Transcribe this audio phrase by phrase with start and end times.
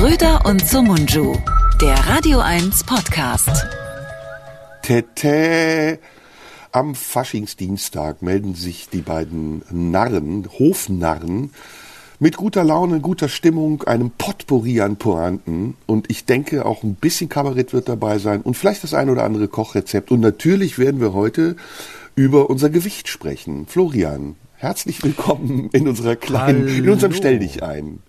[0.00, 1.36] Schröder und Sumunju,
[1.78, 3.50] der Radio 1 Podcast.
[4.80, 5.98] Tete.
[6.72, 11.50] Am Faschingsdienstag melden sich die beiden Narren, Hofnarren,
[12.18, 15.76] mit guter Laune, guter Stimmung, einem Potpourri an Pointen.
[15.84, 19.24] Und ich denke, auch ein bisschen Kabarett wird dabei sein und vielleicht das ein oder
[19.24, 20.10] andere Kochrezept.
[20.10, 21.56] Und natürlich werden wir heute
[22.14, 23.66] über unser Gewicht sprechen.
[23.66, 26.74] Florian, Herzlich willkommen in unserer kleinen, Hallo.
[26.74, 28.00] in unserem Stell dich ein.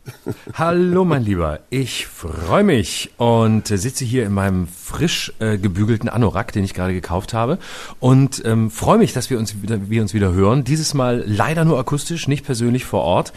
[0.53, 1.61] Hallo, mein Lieber.
[1.69, 6.91] Ich freue mich und sitze hier in meinem frisch äh, gebügelten Anorak, den ich gerade
[6.91, 7.57] gekauft habe
[8.01, 10.65] und ähm, freue mich, dass wir uns wieder, wir uns wieder hören.
[10.65, 13.31] Dieses Mal leider nur akustisch, nicht persönlich vor Ort.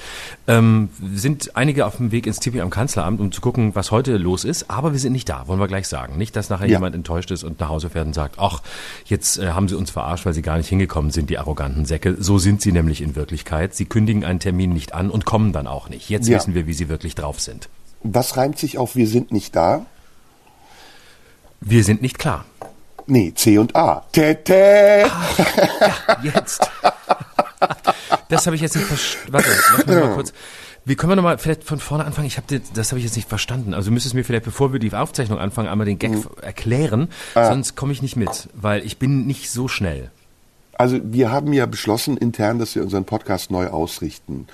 [0.49, 4.17] Ähm, sind einige auf dem Weg ins Tipi am Kanzleramt, um zu gucken, was heute
[4.17, 6.19] los ist, aber wir sind nicht da, wollen wir gleich sagen.
[6.19, 6.79] Nicht, dass nachher ja.
[6.79, 8.61] jemand enttäuscht ist und nach Hause fährt und sagt, ach,
[9.05, 12.17] jetzt äh, haben sie uns verarscht, weil sie gar nicht hingekommen sind, die arroganten Säcke.
[12.19, 13.75] So sind sie nämlich in Wirklichkeit.
[13.75, 16.09] Sie kündigen einen Termin nicht an und kommen dann auch nicht.
[16.09, 16.39] Jetzt ja.
[16.39, 17.69] wissen wir, wie sie wirklich drauf sind.
[18.03, 19.87] Was reimt sich auf wir sind nicht da?
[21.61, 22.45] Wir sind nicht klar.
[23.06, 24.05] Nee, C und A.
[24.12, 25.06] Tete.
[25.11, 25.27] Ah,
[26.23, 26.70] ja, jetzt.
[28.28, 29.33] Das habe ich jetzt nicht verstanden.
[29.33, 30.33] Warte, lass mich mal kurz.
[30.87, 32.27] Wie können wir nochmal vielleicht von vorne anfangen?
[32.27, 33.73] Ich habe das habe ich jetzt nicht verstanden.
[33.73, 36.27] Also müsstest du mir vielleicht, bevor wir die Aufzeichnung anfangen, einmal den Gag mhm.
[36.43, 37.47] erklären, ah.
[37.47, 40.11] sonst komme ich nicht mit, weil ich bin nicht so schnell.
[40.78, 44.47] Also wir haben ja beschlossen intern, dass wir unseren Podcast neu ausrichten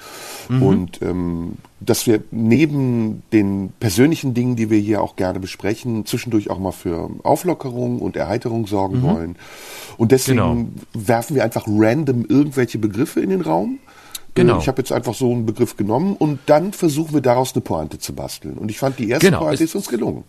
[0.48, 0.62] mhm.
[0.62, 6.50] und ähm, dass wir neben den persönlichen Dingen, die wir hier auch gerne besprechen, zwischendurch
[6.50, 9.02] auch mal für Auflockerung und Erheiterung sorgen mhm.
[9.02, 9.36] wollen.
[9.96, 10.66] Und deswegen genau.
[10.92, 13.78] werfen wir einfach random irgendwelche Begriffe in den Raum.
[14.34, 14.58] Genau.
[14.58, 17.98] Ich habe jetzt einfach so einen Begriff genommen und dann versuchen wir daraus eine Pointe
[17.98, 18.58] zu basteln.
[18.58, 19.40] Und ich fand, die erste genau.
[19.40, 20.24] Pointe ist uns gelungen.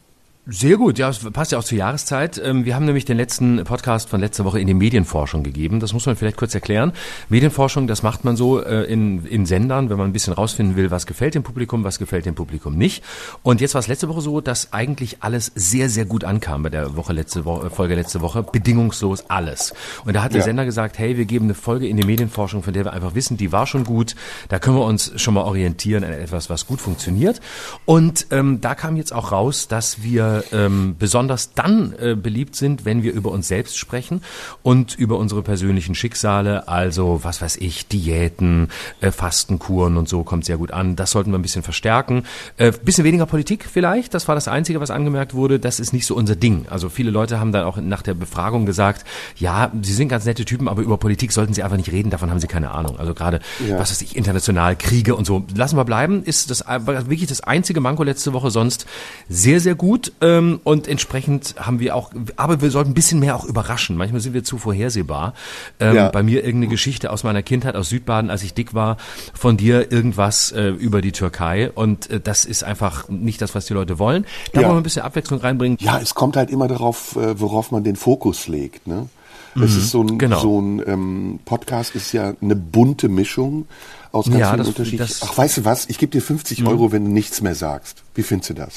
[0.48, 2.42] Sehr gut, ja, es passt ja auch zur Jahreszeit.
[2.44, 5.80] Ähm, wir haben nämlich den letzten Podcast von letzter Woche in die Medienforschung gegeben.
[5.80, 6.94] Das muss man vielleicht kurz erklären.
[7.30, 10.90] Medienforschung, das macht man so äh, in, in Sendern, wenn man ein bisschen rausfinden will,
[10.90, 13.04] was gefällt dem Publikum, was gefällt dem Publikum nicht.
[13.44, 16.70] Und jetzt war es letzte Woche so, dass eigentlich alles sehr, sehr gut ankam bei
[16.70, 18.42] der Woche letzte Woche, Folge letzte Woche.
[18.42, 19.76] Bedingungslos alles.
[20.06, 20.46] Und da hat der ja.
[20.46, 23.38] Sender gesagt, hey, wir geben eine Folge in die Medienforschung, von der wir einfach wissen,
[23.38, 24.16] die war schon gut.
[24.50, 27.42] Da können wir uns schon mal orientieren an etwas, was gut funktioniert.
[27.86, 32.86] Und ähm, da kam jetzt auch raus, dass wir ähm, besonders dann äh, beliebt sind,
[32.86, 34.22] wenn wir über uns selbst sprechen
[34.64, 38.70] und über unsere persönlichen Schicksale, also was weiß ich, Diäten,
[39.02, 40.96] äh, Fastenkuren und so kommt sehr gut an.
[40.96, 42.24] Das sollten wir ein bisschen verstärken.
[42.58, 45.60] Äh, bisschen weniger Politik vielleicht, das war das Einzige, was angemerkt wurde.
[45.60, 46.66] Das ist nicht so unser Ding.
[46.70, 49.06] Also viele Leute haben dann auch nach der Befragung gesagt,
[49.38, 52.30] ja, sie sind ganz nette Typen, aber über Politik sollten sie einfach nicht reden, davon
[52.30, 53.00] haben sie keine Ahnung.
[53.00, 53.78] Also gerade, ja.
[53.80, 55.46] was weiß ich, international, Kriege und so.
[55.56, 58.86] Lassen wir bleiben, ist das wirklich das einzige Manko letzte Woche, sonst
[59.30, 60.12] sehr, sehr gut.
[60.22, 63.98] Ähm, und entsprechend haben wir auch, aber wir sollten ein bisschen mehr auch überraschen.
[63.98, 65.34] Manchmal sind wir zu vorhersehbar.
[65.80, 66.10] Ähm, ja.
[66.10, 68.98] Bei mir irgendeine Geschichte aus meiner Kindheit aus Südbaden, als ich dick war,
[69.34, 71.72] von dir irgendwas äh, über die Türkei.
[71.72, 74.26] Und äh, das ist einfach nicht das, was die Leute wollen.
[74.54, 74.68] Da ja.
[74.68, 75.78] wollen wir ein bisschen Abwechslung reinbringen.
[75.82, 78.86] Ja, es kommt halt immer darauf, äh, worauf man den Fokus legt.
[78.88, 79.10] Ne?
[79.56, 80.40] Es mhm, ist so ein, genau.
[80.40, 83.66] so ein ähm, Podcast ist ja eine bunte Mischung
[84.12, 85.08] aus ganz ja, vielen Unterschieden.
[85.22, 85.90] Ach, weißt du was?
[85.90, 86.68] Ich gebe dir 50 mhm.
[86.68, 88.04] Euro, wenn du nichts mehr sagst.
[88.16, 88.76] Wie findest du das?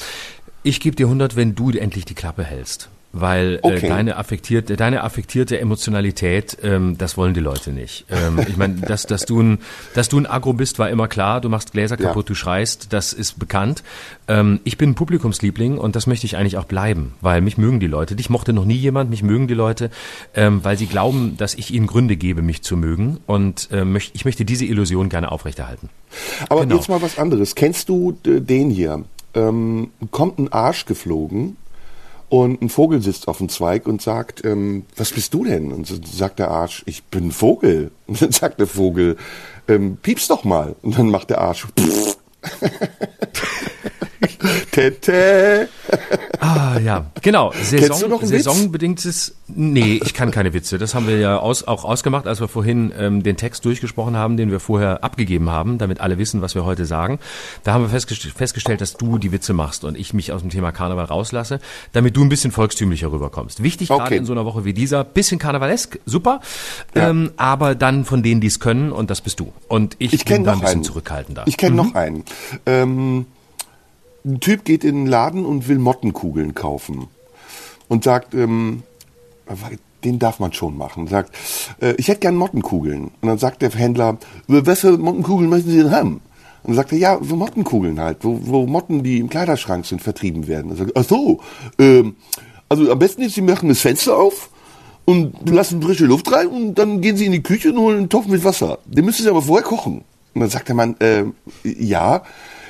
[0.67, 2.89] Ich gebe dir 100, wenn du endlich die Klappe hältst.
[3.13, 3.87] Weil äh, okay.
[3.87, 8.07] äh, deine affektierte, deine affektierte Emotionalität, ähm, das wollen die Leute nicht.
[8.11, 9.59] Ähm, ich meine, dass, dass du ein,
[9.95, 11.43] dass du ein Agro bist, war immer klar.
[11.43, 12.29] Du machst Gläser kaputt, ja.
[12.29, 13.85] du schreist, das ist bekannt.
[14.27, 17.79] Ähm, ich bin ein Publikumsliebling und das möchte ich eigentlich auch bleiben, weil mich mögen
[17.79, 18.17] die Leute.
[18.17, 19.91] Dich mochte noch nie jemand, mich mögen die Leute,
[20.35, 23.19] ähm, weil sie glauben, dass ich ihnen Gründe gebe, mich zu mögen.
[23.27, 25.91] Und äh, möcht, ich möchte diese Illusion gerne aufrechterhalten.
[26.49, 26.77] Aber genau.
[26.77, 27.55] jetzt mal was anderes.
[27.55, 29.05] Kennst du den hier?
[29.34, 31.56] Ähm, kommt ein Arsch geflogen
[32.28, 35.72] und ein Vogel sitzt auf dem Zweig und sagt, ähm, was bist du denn?
[35.72, 37.91] Und so sagt der Arsch, ich bin ein Vogel.
[38.06, 39.17] Und dann sagt der Vogel,
[39.69, 40.77] ähm, piepst doch mal.
[40.83, 41.67] Und dann macht der Arsch.
[44.71, 45.69] Tete.
[46.41, 47.53] Ah, ja, genau.
[47.62, 49.34] Saison, saisonbedingtes.
[49.47, 50.78] Nee, ich kann keine Witze.
[50.78, 54.36] Das haben wir ja aus, auch ausgemacht, als wir vorhin ähm, den Text durchgesprochen haben,
[54.36, 57.19] den wir vorher abgegeben haben, damit alle wissen, was wir heute sagen.
[57.63, 60.51] Da haben wir festgest festgestellt, dass du die Witze machst und ich mich aus dem
[60.51, 61.60] Thema Karneval rauslasse,
[61.92, 63.63] damit du ein bisschen volkstümlicher rüberkommst.
[63.63, 64.01] Wichtig okay.
[64.01, 66.41] gerade in so einer Woche wie dieser, bisschen karnevalesk, super,
[66.95, 67.10] ja.
[67.10, 69.53] ähm, aber dann von denen, die es können und das bist du.
[69.69, 70.84] Und ich, ich bin da ein bisschen einen.
[70.84, 71.45] zurückhaltender.
[71.47, 71.89] Ich kenne mhm.
[71.89, 72.24] noch einen.
[72.66, 73.27] Ähm
[74.24, 77.09] ein Typ geht in den Laden und will Mottenkugeln kaufen
[77.88, 78.82] und sagt, ähm,
[80.04, 81.06] den darf man schon machen.
[81.09, 81.34] Sagt,
[81.80, 83.10] äh, ich hätte gern Mottenkugeln.
[83.21, 86.21] Und dann sagt der Händler, was für Mottenkugeln möchten Sie denn haben?
[86.62, 90.00] Und dann sagt er, ja, so Mottenkugeln halt, wo, wo Motten, die im Kleiderschrank sind,
[90.00, 90.71] vertrieben werden.
[90.71, 91.41] Und sagt, ach so,
[91.78, 92.16] ähm,
[92.68, 94.50] also am besten ist, Sie machen das Fenster auf
[95.04, 98.09] und lassen frische Luft rein und dann gehen Sie in die Küche und holen einen
[98.09, 98.78] Topf mit Wasser.
[98.86, 100.04] Den müssen Sie aber vorher kochen.
[100.32, 101.24] Und dann sagt der Mann, äh,
[101.62, 102.22] ja,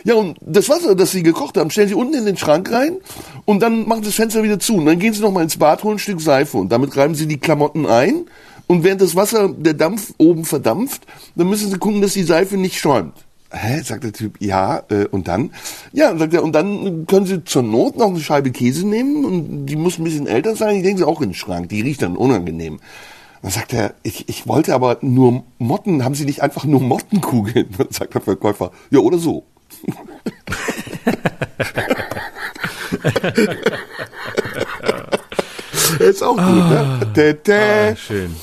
[0.05, 2.99] Ja, und das Wasser, das sie gekocht haben, stellen sie unten in den Schrank rein
[3.47, 4.77] und dann machen sie das Fenster wieder zu.
[4.77, 7.27] Und dann gehen sie nochmal ins Bad, holen ein Stück Seife und damit reiben sie
[7.27, 8.27] die Klamotten ein.
[8.67, 11.03] Und während das Wasser, der Dampf oben verdampft,
[11.37, 13.15] dann müssen sie gucken, dass die Seife nicht schäumt.
[13.51, 13.81] Hä?
[13.83, 15.53] Sagt der Typ, ja, äh, und dann?
[15.93, 19.67] Ja, sagt er, und dann können Sie zur Not noch eine Scheibe Käse nehmen und
[19.67, 22.03] die muss ein bisschen älter sein, die legen Sie auch in den Schrank, die riecht
[22.03, 22.81] dann unangenehm.
[23.43, 27.69] Dann sagt er, ich, ich wollte aber nur Motten, haben Sie nicht einfach nur Mottenkugeln?
[27.79, 29.45] Dann sagt der Verkäufer, ja, oder so.
[35.99, 37.01] ist auch gut, ne?
[37.43, 37.93] Tä.
[37.93, 38.37] Ah, schön.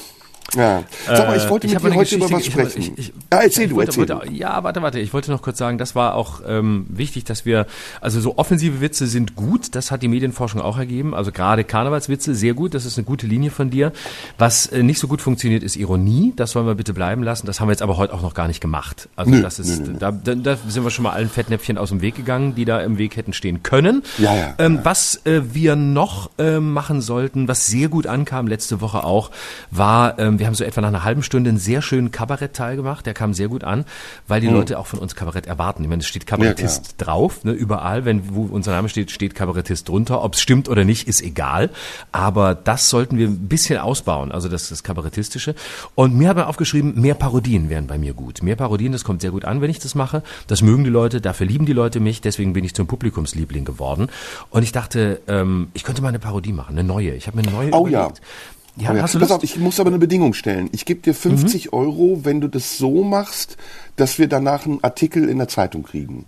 [0.55, 0.83] Ja.
[1.07, 2.93] Sag mal, ich wollte Äh, mit dir heute über Geschichte- was ich hab- sprechen.
[2.97, 4.33] ich- ich- ja, erzähl du, wollte, erzähl wollte, du.
[4.35, 4.99] Ja, warte, warte.
[4.99, 7.65] Ich wollte noch kurz sagen, das war auch ähm, wichtig, dass wir,
[8.01, 11.13] also so offensive Witze sind gut, das hat die Medienforschung auch ergeben.
[11.15, 13.93] Also gerade Karnevalswitze, sehr gut, das ist eine gute Linie von dir.
[14.37, 16.33] Was äh, nicht so gut funktioniert, ist Ironie.
[16.35, 17.45] Das wollen wir bitte bleiben lassen.
[17.47, 19.07] Das haben wir jetzt aber heute auch noch gar nicht gemacht.
[19.15, 19.97] Also Nö, das ist, nö, nö.
[19.99, 22.97] Da, da, sind wir schon mal allen Fettnäpfchen aus dem Weg gegangen, die da im
[22.97, 24.03] Weg hätten stehen können.
[24.17, 28.81] Ja, ja, Ähm, was äh, wir noch äh, machen sollten, was sehr gut ankam letzte
[28.81, 29.31] Woche auch,
[29.69, 33.05] war, ähm, wir haben so etwa nach einer halben Stunde einen sehr schönen Kabarettteil gemacht.
[33.05, 33.85] Der kam sehr gut an,
[34.27, 35.83] weil die Leute auch von uns Kabarett erwarten.
[35.83, 38.05] Ich meine, es steht Kabarettist drauf, ne, überall.
[38.05, 40.23] Wenn wo unser Name steht, steht Kabarettist drunter.
[40.23, 41.69] Ob es stimmt oder nicht, ist egal.
[42.11, 45.53] Aber das sollten wir ein bisschen ausbauen, also das, das Kabarettistische.
[45.93, 48.41] Und mir hat man aufgeschrieben, mehr Parodien wären bei mir gut.
[48.41, 50.23] Mehr Parodien, das kommt sehr gut an, wenn ich das mache.
[50.47, 54.07] Das mögen die Leute, dafür lieben die Leute mich, deswegen bin ich zum Publikumsliebling geworden.
[54.49, 57.13] Und ich dachte, ähm, ich könnte mal eine Parodie machen, eine neue.
[57.13, 58.05] Ich habe mir eine neue Oh ja.
[58.05, 58.21] überlegt.
[58.23, 59.01] Ja, Oh ja.
[59.01, 60.69] hast du Pass auf, ich muss aber eine Bedingung stellen.
[60.71, 61.73] Ich gebe dir 50 Mhm.
[61.73, 63.57] Euro, wenn du das so machst,
[63.95, 66.25] dass wir danach einen Artikel in der Zeitung kriegen.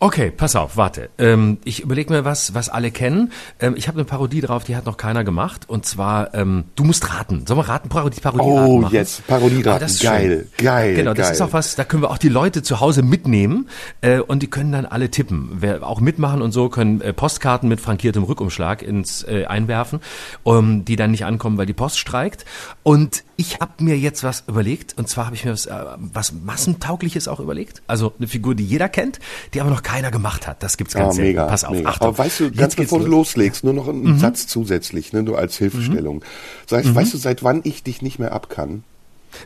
[0.00, 1.08] Okay, pass auf, warte.
[1.18, 3.32] Ähm, ich überlege mir was, was alle kennen.
[3.58, 5.62] Ähm, ich habe eine Parodie drauf, die hat noch keiner gemacht.
[5.66, 7.46] Und zwar, ähm, du musst raten.
[7.46, 7.88] Sollen wir raten?
[7.88, 8.94] Parodie, Parodie Oh, raten machen?
[8.94, 9.80] jetzt, Parodie Ah, raten.
[9.80, 10.64] das ist Geil, schön.
[10.66, 11.34] geil, Genau, das geil.
[11.36, 13.68] ist auch was, da können wir auch die Leute zu Hause mitnehmen
[14.02, 15.48] äh, und die können dann alle tippen.
[15.60, 20.00] Wer auch mitmachen und so können äh, Postkarten mit frankiertem Rückumschlag ins äh, einwerfen,
[20.42, 22.44] um, die dann nicht ankommen, weil die Post streikt.
[22.82, 26.32] Und ich habe mir jetzt was überlegt und zwar habe ich mir was, äh, was
[26.32, 27.82] massentaugliches auch überlegt.
[27.86, 29.18] Also eine Figur, die jeder kennt,
[29.52, 30.62] die aber noch keiner gemacht hat.
[30.62, 31.28] Das gibt's Ah, ganz selten.
[31.30, 31.88] mega, Pass auf, mega.
[31.88, 32.08] Achtung.
[32.08, 33.28] Aber weißt du, ganz bevor du los.
[33.34, 36.24] loslegst, nur noch einen Satz zusätzlich, ne, nur als Hilfestellung.
[36.66, 38.84] Sag ich, weißt du, seit wann ich dich nicht mehr ab kann?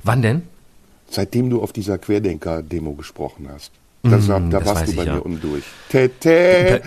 [0.05, 0.43] Wann denn?
[1.11, 3.73] Seitdem du auf dieser Querdenker-Demo gesprochen hast.
[4.11, 5.15] Das, war- da das warst weiß du bei ich, ja.
[5.17, 5.65] mir undurch.
[5.89, 6.83] Tete.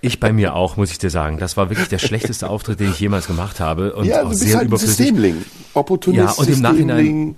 [0.00, 1.38] Ich bei mir auch, muss ich dir sagen.
[1.38, 4.28] Das war wirklich der schlechteste Auftritt, den ich jemals gemacht habe und Ja, auch du
[4.30, 4.96] bist sehr halt ein überflüssig.
[4.96, 5.44] Systemling.
[5.74, 7.36] Opportunist, Ja, und im Nachhinein-.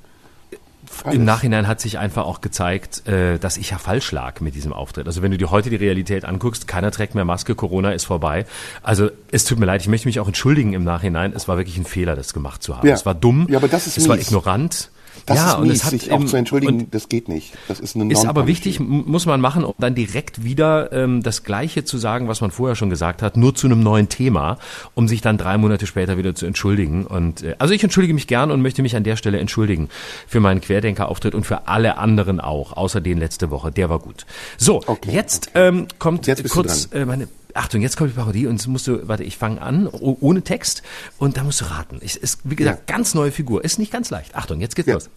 [1.05, 1.17] Alles.
[1.17, 4.73] Im Nachhinein hat sich einfach auch gezeigt, äh, dass ich ja falsch lag mit diesem
[4.75, 5.07] Auftritt.
[5.07, 8.45] Also wenn du dir heute die Realität anguckst, keiner trägt mehr Maske, Corona ist vorbei.
[8.83, 11.33] Also es tut mir leid, ich möchte mich auch entschuldigen im Nachhinein.
[11.35, 12.87] Es war wirklich ein Fehler, das gemacht zu haben.
[12.87, 12.95] Ja.
[12.95, 14.27] Es war dumm, Ja, aber das ist es war mies.
[14.29, 14.91] ignorant.
[15.27, 17.53] Das ja, ist und mies, es hat sich auch zu entschuldigen, und das geht nicht.
[17.69, 21.45] Das ist eine Ist aber wichtig, muss man machen, um dann direkt wieder ähm, das
[21.45, 24.59] Gleiche zu sagen, was man vorher schon gesagt hat, nur zu einem neuen Thema,
[24.95, 27.07] um sich dann drei Monate später wieder zu entschuldigen.
[27.07, 29.89] Und äh, also ich entschuldige mich gern und möchte mich an der Stelle entschuldigen
[30.27, 33.71] für meinen Querdenker-Auftritt und für alle anderen auch, außer den letzte Woche.
[33.71, 34.27] Der war gut.
[34.59, 37.29] So, Okay, jetzt Ähm, kommt Jetzt kurz äh, meine.
[37.55, 40.43] Achtung, jetzt kommt die Parodie und jetzt musst du, warte, ich fange an, oh- ohne
[40.43, 40.83] Text
[41.19, 41.99] und da musst du raten.
[42.03, 44.35] Ich, ist, wie gesagt, ganz neue Figur, ist nicht ganz leicht.
[44.35, 44.95] Achtung, jetzt geht's Ja.
[44.95, 45.11] los.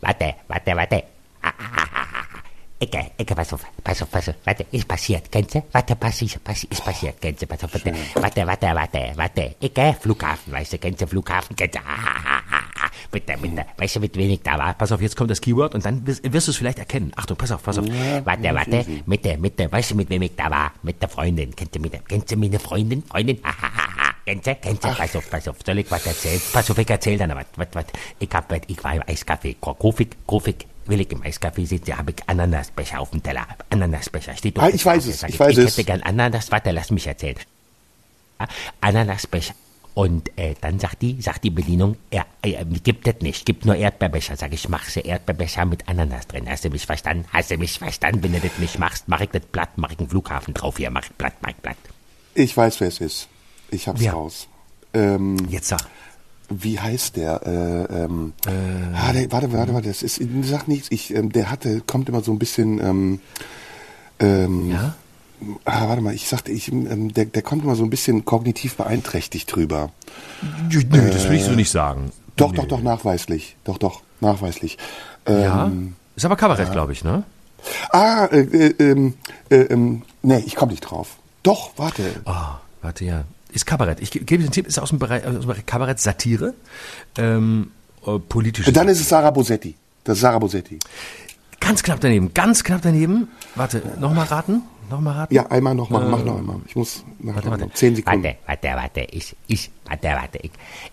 [0.00, 1.02] Warte, warte, warte.
[1.42, 2.27] Ah, ah, ah, ah, ah.
[2.80, 5.64] Ecke, Ecke, pass auf, pass auf, pass auf, warte, ist passiert, kennst du?
[5.72, 9.96] Warte, pass, ist, pass, ist passiert, du, pass auf, warte, warte, warte, warte, warte, Ecke,
[10.00, 12.88] Flughafen, weißt du, kennst du, Flughafen, kennst du, ah.
[13.10, 15.84] bitte, bitte, weißt du, mit wenig da war, Pass auf, jetzt kommt das Keyword und
[15.84, 17.10] dann wirst, wirst du es vielleicht erkennen.
[17.16, 17.84] Achtung, pass auf, pass auf.
[17.84, 20.72] Warte, warte, mit der, mit der, weißt du, mit wem ich da war?
[20.84, 21.54] Mit der Freundin.
[21.56, 23.02] Kennst du, mit der, kennst du meine Freundin?
[23.02, 23.40] Freundin?
[24.24, 24.54] Kennst du?
[24.54, 25.56] Pass auf, pass auf.
[25.64, 26.40] Soll ich was erzählen?
[26.52, 27.46] Pass auf, ich erzähl dann was.
[27.56, 27.84] Was, was.
[28.18, 29.56] Ich hab, ich war im Eiscafé.
[29.60, 30.66] Grofik, Grofik.
[30.88, 33.46] Will ich im Eiscafé sitzen, habe ich Ananasbecher auf dem Teller.
[33.70, 34.34] Ananasbecher.
[34.36, 35.72] Steht doch Ah, ich weiß es, ich weiß ich es.
[35.76, 36.50] hätte gern Ananas.
[36.50, 37.36] Warte, lass mich erzählen.
[38.80, 39.54] Ananasbecher.
[39.94, 43.74] Und äh, dann sagt die, sagt die Bedienung, er, er, gibt das nicht, gibt nur
[43.74, 44.36] Erdbeerbecher.
[44.36, 46.48] Sag ich, mach sie Erdbeerbecher mit Ananas drin.
[46.48, 47.24] Hast du mich verstanden?
[47.32, 48.22] Hast du mich verstanden?
[48.22, 50.90] Wenn du das nicht machst, mach ich das platt, mach ich einen Flughafen drauf hier,
[50.90, 51.76] mach ich platt, mach ich platt.
[52.34, 53.28] Ich weiß, wer es ist.
[53.72, 54.12] Ich hab's Ja.
[54.12, 54.46] raus.
[54.94, 55.80] Ähm, Jetzt sag.
[56.48, 57.42] Wie heißt der?
[57.46, 58.32] Äh, ähm,
[58.94, 59.88] ah, der, warte, warte, warte.
[59.88, 60.88] Das ist, sag nichts.
[60.90, 62.80] Ich, ähm, der hatte, kommt immer so ein bisschen.
[62.80, 63.20] Ähm,
[64.20, 64.94] ähm, Ja?
[65.64, 66.14] Ah, warte mal.
[66.14, 69.90] Ich sagte, ich, ähm, der, der kommt immer so ein bisschen kognitiv beeinträchtigt drüber.
[70.72, 72.10] Nö, das will ich so nicht sagen.
[72.36, 72.56] Doch, Nö.
[72.58, 73.56] doch, doch, nachweislich.
[73.64, 74.78] Doch, doch, nachweislich.
[75.26, 75.70] Ähm, Ja?
[76.16, 77.22] Ist aber Kabarett, glaube ich, ne?
[77.90, 79.14] Ah, äh, äh, ähm,
[79.50, 81.16] äh, ähm, nee, ich komme nicht drauf.
[81.44, 82.02] Doch, warte.
[82.24, 82.32] Oh,
[82.82, 83.24] warte, ja.
[83.52, 84.00] Ist Kabarett.
[84.00, 86.54] Ich ge- gebe den Tipp, ist aus dem Bereich, aus dem Kabarett Satire.
[87.16, 87.70] Ähm,
[88.06, 89.74] äh, politische Dann ist es Sarah Bosetti.
[90.04, 90.78] Das ist Sarah Bosetti.
[91.60, 93.28] Ganz knapp daneben, ganz knapp daneben.
[93.54, 94.62] Warte, nochmal raten?
[94.90, 95.34] Nochmal raten?
[95.34, 96.60] Ja, einmal noch machen, mach noch einmal.
[96.66, 97.70] Ich muss nach Warte, warte.
[97.74, 98.22] zehn Sekunden.
[98.24, 99.00] Warte, warte, warte.
[99.10, 100.38] Ich, ich, warte, warte.
[100.38, 100.50] Ich,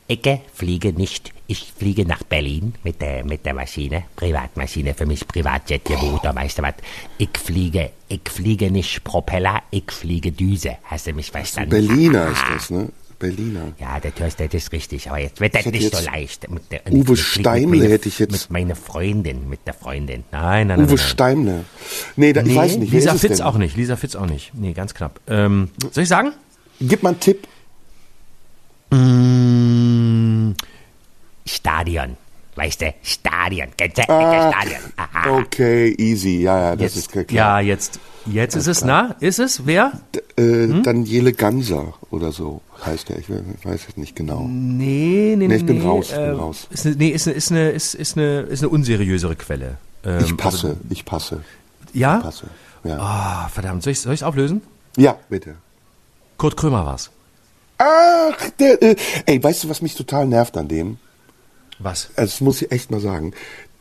[0.08, 1.34] ich fliege nicht.
[1.48, 4.04] Ich fliege nach Berlin mit der, mit der Maschine.
[4.18, 6.74] Privatmaschine für mich, Privatjet, ihr Bruder, weißt du was?
[7.20, 10.78] Ich fliege, ich fliege nicht Propeller, ich fliege Düse.
[10.86, 11.70] Hast du mich verstanden?
[11.70, 12.90] Berliner ist das, ne?
[13.20, 13.74] Berliner.
[13.80, 16.50] Ja, der Hörst, das ist richtig, aber jetzt wird das nicht so jetzt leicht.
[16.50, 19.74] Mit der, Uwe ich Steimle mit meiner- hätte ich jetzt- Mit meiner Freundin, mit der
[19.74, 20.24] Freundin.
[20.32, 20.80] Nein, nein, nein.
[20.88, 20.98] Uwe nein.
[20.98, 21.66] Steimle.
[22.16, 22.92] Nee, da, ich Nee, weiß nicht.
[22.94, 23.76] Lisa Fitz auch nicht.
[23.78, 24.52] Lisa Fitz auch nicht.
[24.54, 25.20] Nee, ganz knapp.
[25.28, 26.32] Ähm, soll ich sagen?
[26.82, 27.48] Gib mal einen Tipp.
[31.46, 32.18] Stadion.
[32.56, 33.68] Weißt du, Stadion.
[34.08, 34.80] Ah, Stadion.
[34.96, 35.38] Aha.
[35.40, 36.42] Okay, easy.
[36.42, 37.26] Ja, ja, das ist klar.
[37.30, 38.00] Ja, jetzt.
[38.28, 39.16] Jetzt ist es, na?
[39.20, 39.66] Ist es?
[39.68, 39.92] Wer?
[40.38, 40.84] Äh, Hm?
[40.84, 43.20] Daniele Ganser oder so heißt er.
[43.20, 44.48] Ich we- weiß es nicht genau.
[44.48, 45.48] Nee, nee, nee.
[45.48, 46.68] Nee, ich bin nee, raus, ich bin äh, raus.
[46.72, 49.78] Ist eine, nee, ist eine, ist eine, ist, ist eine, ist eine unseriösere Quelle.
[50.04, 51.42] Ähm, Ich passe, also- ich passe,
[51.94, 52.18] ja?
[52.18, 52.48] passe.
[52.84, 53.84] Ja, Ah, verdammt.
[53.84, 54.62] Soll ich es auflösen?
[54.98, 55.56] ja bitte.
[56.38, 57.10] Kurt Krömer war's.
[57.78, 60.98] Ach, der, äh, ey, weißt du, was mich total nervt an dem?
[61.80, 62.10] Was?
[62.16, 63.34] Also, das muss ich echt mal sagen.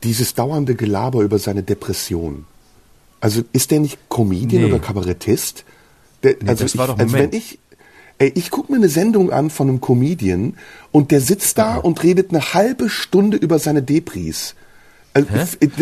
[0.03, 2.45] Dieses dauernde Gelaber über seine Depression.
[3.21, 4.69] Also ist der nicht Comedian Nee.
[4.73, 5.65] oder Kabarettist?
[6.23, 7.35] Der, also das war ich, doch- also wenn Moment.
[7.35, 7.59] ich,
[8.19, 10.55] ey, ich gucke mir eine Sendung an von einem Comedian
[10.93, 14.55] und der sitzt da und redet eine halbe Stunde über seine Depris.
[15.13, 15.29] Also,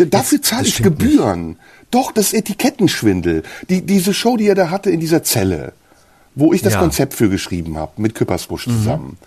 [0.09, 1.57] dafür zahle ich Gebühren.
[1.89, 3.43] Doch, das ist Etikettenschwindel.
[3.69, 5.73] Die, diese Show, die er da hatte in dieser Zelle,
[6.35, 6.79] wo ich das Ja.
[6.79, 6.83] Mhm.
[6.83, 9.17] Konzept für geschrieben habe, mit Küppersbusch zusammen.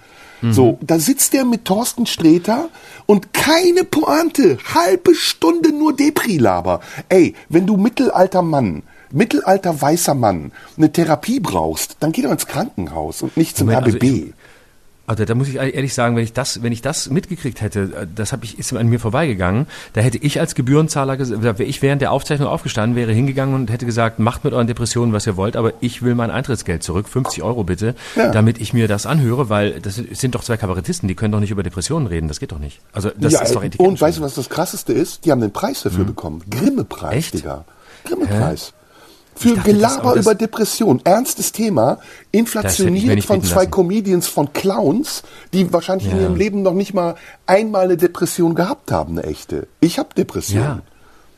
[0.43, 2.69] So, da sitzt der mit Thorsten Sträter
[3.07, 6.81] und keine Pointe, halbe Stunde nur Depri-Laber.
[7.09, 12.47] Ey, wenn du mittelalter Mann, mittelalter weißer Mann eine Therapie brauchst, dann geh doch ins
[12.47, 14.05] Krankenhaus und nicht zum Moment, also RBB.
[14.29, 14.33] ich-
[15.09, 18.07] Also da muss ich ehrlich sagen, wenn ich das, wenn ich das mitgekriegt hätte, äh,
[18.13, 22.03] das habe ich ist an mir vorbeigegangen, da hätte ich als Gebührenzahler, wäre ich während
[22.03, 25.55] der Aufzeichnung aufgestanden, wäre hingegangen und hätte gesagt, macht mit euren Depressionen, was ihr wollt,
[25.55, 28.33] aber ich will mein Eintrittsgeld zurück, 50 Euro bitte, Ja.
[28.33, 31.53] damit ich mir das anhöre, weil das sind doch zwei Kabarettisten, die können doch nicht
[31.53, 32.81] über Depressionen reden, das geht doch nicht.
[32.93, 35.25] Also das ja, ist doch und weißt du, was das Krasseste ist?
[35.25, 36.43] Die haben den Preis dafür bekommen.
[36.51, 37.31] Grimme-Preis?
[37.31, 37.65] Digga.
[38.07, 38.73] Grimme-Preis.
[39.37, 41.01] Für dachte, Gelaber aber das- über Depression.
[41.05, 41.99] Ernstes Thema.
[42.33, 43.71] Inflationiert von zwei lassen.
[43.71, 46.23] Comedians von Clowns, die wahrscheinlich in Ja.
[46.25, 47.17] ihrem Leben noch nicht mal
[47.47, 49.69] einmal eine Depression gehabt haben, eine echte.
[49.81, 50.63] Ich habe Depression.
[50.63, 50.83] Ja.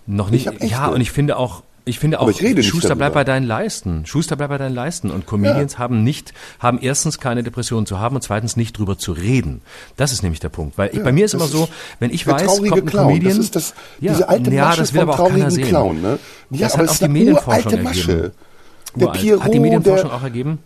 [0.07, 0.51] Noch nicht.
[0.63, 3.15] Ja, und ich finde auch, ich finde auch, Aber ich rede Schuster bleib darüber.
[3.21, 4.07] bei deinen Leisten.
[4.07, 5.11] Schuster bleib bei deinen Leisten.
[5.11, 9.13] Und Comedians haben nicht, haben erstens keine Depression zu haben und zweitens nicht drüber zu
[9.13, 9.63] reden.
[9.97, 10.79] Das ist nämlich der Punkt.
[10.79, 13.07] Weil ich, bei mir ist immer so, ist wenn ich weiß, kommt ein Clown.
[13.09, 13.37] Comedian.
[13.37, 15.69] Das ist das, ja, diese alte ja, Masche das will vom aber auch keiner sehen.
[15.69, 16.03] Clown.
[16.03, 16.19] Ne?
[16.51, 18.13] Ja, Das aber hat auch die Medienforschung Masche.
[18.13, 18.33] ergeben.
[18.95, 19.07] Der.
[19.09, 20.59] Pierrot, Hat die Medienforschung der, auch ergeben?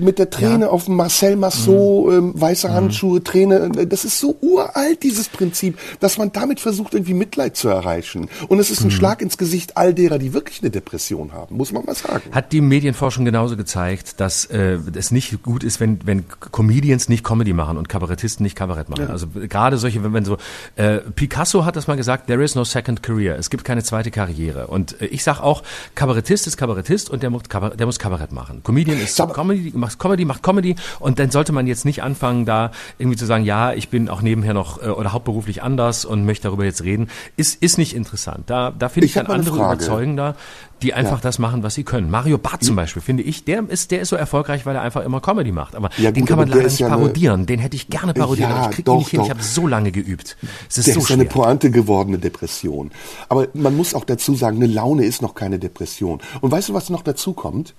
[0.00, 0.70] Mit der Träne Ja.
[0.70, 2.12] auf Marcel Massot, Mhm.
[2.12, 3.70] ähm, weiße Handschuhe, Träne.
[3.76, 8.28] äh, Das ist so uralt, dieses Prinzip, dass man damit versucht, irgendwie Mitleid zu erreichen.
[8.48, 8.72] Und es Mhm.
[8.74, 11.94] ist ein Schlag ins Gesicht all derer, die wirklich eine Depression haben, muss man mal
[11.94, 12.22] sagen.
[12.32, 17.24] Hat die Medienforschung genauso gezeigt, dass äh, es nicht gut ist, wenn, wenn Comedians nicht
[17.24, 19.08] Comedy machen und Kabarettisten nicht Kabarett machen.
[19.08, 20.36] Also gerade solche, wenn, wenn so
[20.76, 23.36] äh, Picasso hat das mal gesagt, there is no second career.
[23.38, 24.68] Es gibt keine zweite Karriere.
[24.68, 25.62] Und äh, ich sag auch,
[25.94, 28.62] Kabarettist ist Kabarettist und der muss, Kabarett, der muss Kabarett machen.
[28.62, 32.44] Comedian ist Sag- Comedy, macht Comedy, macht Comedy und dann sollte man jetzt nicht anfangen,
[32.46, 36.24] da irgendwie zu sagen, ja, ich bin auch nebenher noch äh, oder hauptberuflich anders und
[36.24, 37.08] möchte darüber jetzt reden.
[37.36, 38.44] Ist, ist nicht interessant.
[38.48, 40.34] Da, da finde ich, Ich dann eine andere überzeugender,
[40.82, 41.22] die einfach Ja.
[41.22, 42.10] das machen, was sie können.
[42.10, 45.04] Mario Barth zum Beispiel, finde ich, der ist, der ist so erfolgreich, weil er einfach
[45.04, 45.74] immer Comedy macht.
[45.76, 47.44] Aber Ja, den gut, kann man leider nicht ja eine- parodieren.
[47.44, 49.20] Den hätte ich gerne parodiert, aber ich kriege doch, ihn nicht hin.
[49.20, 49.34] Ich doch.
[49.34, 50.38] habe so lange geübt.
[50.70, 51.32] Es ist Der so ist eine schwer.
[51.32, 52.90] Pointe gewordene Depression.
[53.28, 56.20] Aber man muss auch dazu sagen, eine Laune ist noch keine Depression.
[56.40, 57.74] Und weißt du, was noch dazu kommt?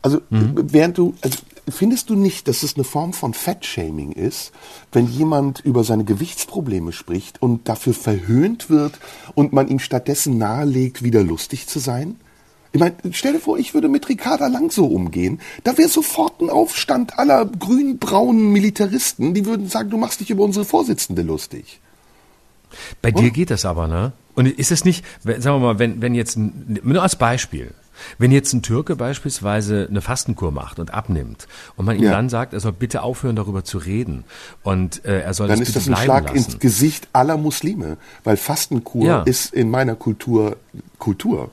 [0.00, 0.54] Also, Mhm.
[0.72, 1.36] während du, also,
[1.68, 4.52] findest du nicht, dass es eine Form von Fettshaming ist,
[4.92, 8.98] wenn jemand über seine Gewichtsprobleme spricht und dafür verhöhnt wird
[9.34, 12.16] und man ihm stattdessen nahelegt, wieder lustig zu sein?
[12.72, 15.40] Ich meine, stell dir vor, ich würde mit Ricarda Lang so umgehen.
[15.64, 20.44] Da wäre sofort ein Aufstand aller grün-braunen Militaristen, die würden sagen, du machst dich über
[20.44, 21.80] unsere Vorsitzende lustig.
[23.00, 24.12] Bei dir geht das aber, ne?
[24.34, 27.72] Und ist es nicht, wenn- sagen wir mal, wenn, wenn jetzt, nur als Beispiel,
[28.18, 32.12] wenn jetzt ein Türke beispielsweise eine Fastenkur macht und abnimmt und man ihm Ja.
[32.12, 34.24] dann sagt, er soll bitte aufhören, darüber zu reden
[34.62, 36.36] und äh, er soll Dann das ist bitte das ein Schlag lassen.
[36.36, 39.22] ins Gesicht aller Muslime, weil Fastenkur Ja.
[39.22, 40.56] ist in meiner Kultur
[40.98, 41.50] Kultur.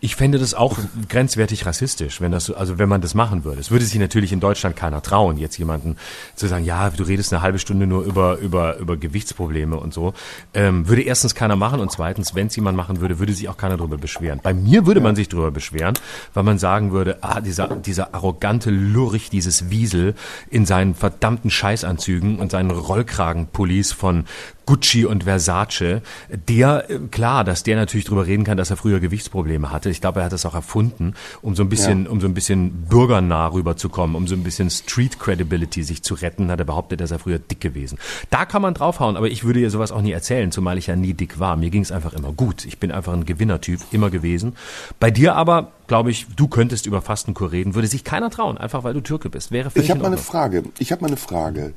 [0.00, 0.78] Ich fände das auch
[1.08, 3.60] grenzwertig rassistisch, wenn das, so- also wenn man das machen würde.
[3.60, 5.96] Es würde sich natürlich in Deutschland keiner trauen, jetzt jemanden
[6.36, 10.14] zu sagen, ja, du redest eine halbe Stunde nur über, über, über Gewichtsprobleme und so.
[10.54, 13.56] Ähm, würde erstens keiner machen und zweitens, wenn es jemand machen würde, würde sich auch
[13.56, 14.40] keiner darüber beschweren.
[14.42, 15.94] Bei mir würde man sich darüber beschweren,
[16.34, 20.14] weil man sagen würde, ah, dieser, dieser arrogante Lurch, dieses Wiesel
[20.50, 24.24] in seinen verdammten Scheißanzügen und seinen Rollkragenpullis von
[24.68, 26.02] Gucci und Versace,
[26.46, 29.88] der, äh, klar, dass der natürlich drüber reden kann, dass er früher Gewichtsprobleme hatte.
[29.88, 32.10] Ich glaube, er hat das auch erfunden, um so ein bisschen, Ja.
[32.10, 36.50] um so ein bisschen bürgernah rüberzukommen, um so ein bisschen Street Credibility sich zu retten,
[36.50, 37.96] hat er behauptet, dass er früher dick gewesen.
[38.28, 40.96] Da kann man draufhauen, aber ich würde ihr sowas auch nie erzählen, zumal ich ja
[40.96, 41.56] nie dick war.
[41.56, 42.66] Mir ging es einfach immer gut.
[42.66, 44.54] Ich bin einfach ein Gewinnertyp, immer gewesen.
[45.00, 48.84] Bei dir aber, glaube ich, du könntest über Fastenkur reden, würde sich keiner trauen, einfach
[48.84, 49.50] weil du Türke bist.
[49.50, 50.18] Wäre Ich habe mal eine.
[50.18, 50.64] Frage.
[50.78, 51.72] Ich habe mal eine Frage.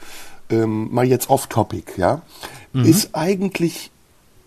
[0.52, 2.22] Ähm, mal jetzt off topic, ja?
[2.74, 2.86] Mhm.
[2.86, 3.92] Ist eigentlich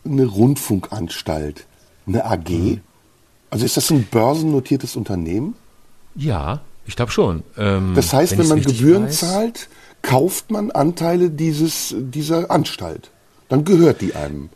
[0.05, 1.67] eine Rundfunkanstalt
[2.07, 2.49] eine AG?
[2.51, 2.81] Mhm.
[3.51, 5.55] Also ist das ein börsennotiertes Unternehmen?
[6.17, 7.43] Ja, ich glaube schon.
[7.57, 9.69] Ähm, Das heißt, wenn, ich's man Gebühren weiß- zahlt,
[10.03, 13.11] kauft man Anteile dieses, dieser Anstalt.
[13.49, 14.51] Dann gehört die einem.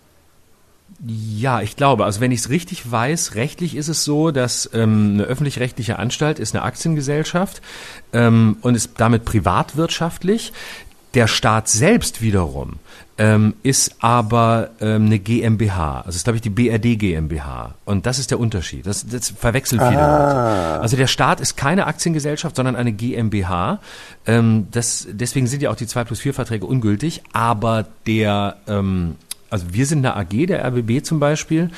[1.06, 5.12] Ja, ich glaube, also wenn ich es richtig weiß, rechtlich ist es so, dass ähm,
[5.14, 7.62] eine öffentlich-rechtliche Anstalt ist eine Aktiengesellschaft
[8.12, 10.52] ähm, und ist damit privatwirtschaftlich.
[11.14, 12.78] Der Staat selbst wiederum
[13.18, 16.02] ähm, ist aber ähm, eine GmbH.
[16.02, 17.74] Also ist, glaube ich, die BRD GmbH.
[17.84, 18.86] Und das ist der Unterschied.
[18.86, 20.80] Das, das verwechseln viele Leute.
[20.80, 23.80] Also der Staat ist keine Aktiengesellschaft, sondern eine GmbH.
[24.26, 27.22] Ähm, das, deswegen sind ja auch die 2 plus 4 Verträge ungültig.
[27.32, 29.16] Aber der ähm,
[29.50, 31.70] also wir sind eine AG, der RBB zum Beispiel,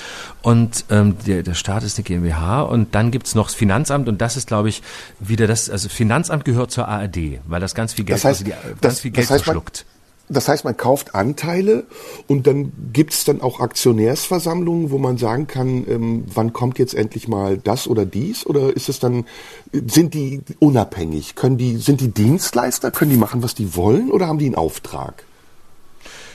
[0.43, 4.21] und ähm, der, der Staat ist eine GmbH und dann gibt's noch das Finanzamt und
[4.21, 4.83] das ist, glaube ich,
[5.21, 8.45] wieder das, also Finanzamt gehört zur ARD, weil das ganz viel Geld, Das heißt, also
[8.45, 9.87] die, ganz das- viel das Geld heißt, man- verschluckt.
[10.33, 11.87] Das heißt, man kauft Anteile
[12.29, 16.95] und dann gibt es dann auch Aktionärsversammlungen, wo man sagen kann, ähm, wann kommt jetzt
[16.95, 18.47] endlich mal das oder dies?
[18.47, 19.25] Oder ist es dann,
[19.73, 21.35] sind die unabhängig?
[21.35, 22.93] Können die, sind die Dienstleister?
[22.93, 24.13] Können die machen, was die wollen?
[24.13, 25.25] Oder haben die einen Auftrag?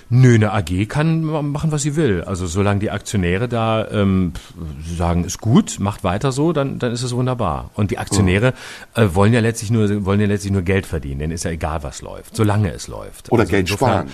[0.10, 2.24] Nö, eine AG kann ma- machen, was sie will.
[2.24, 4.34] Also solange die Aktionäre da ähm,
[4.96, 7.72] sagen, ist gut, macht weiter so, dann, dann ist es wunderbar.
[7.74, 8.54] Und die Aktionäre
[8.94, 11.82] äh, wollen ja letztlich nur wollen ja letztlich nur Geld verdienen, denen ist ja egal,
[11.84, 13.32] was läuft, solange es läuft.
[13.32, 14.12] Oder Also Geld insofern- sparen?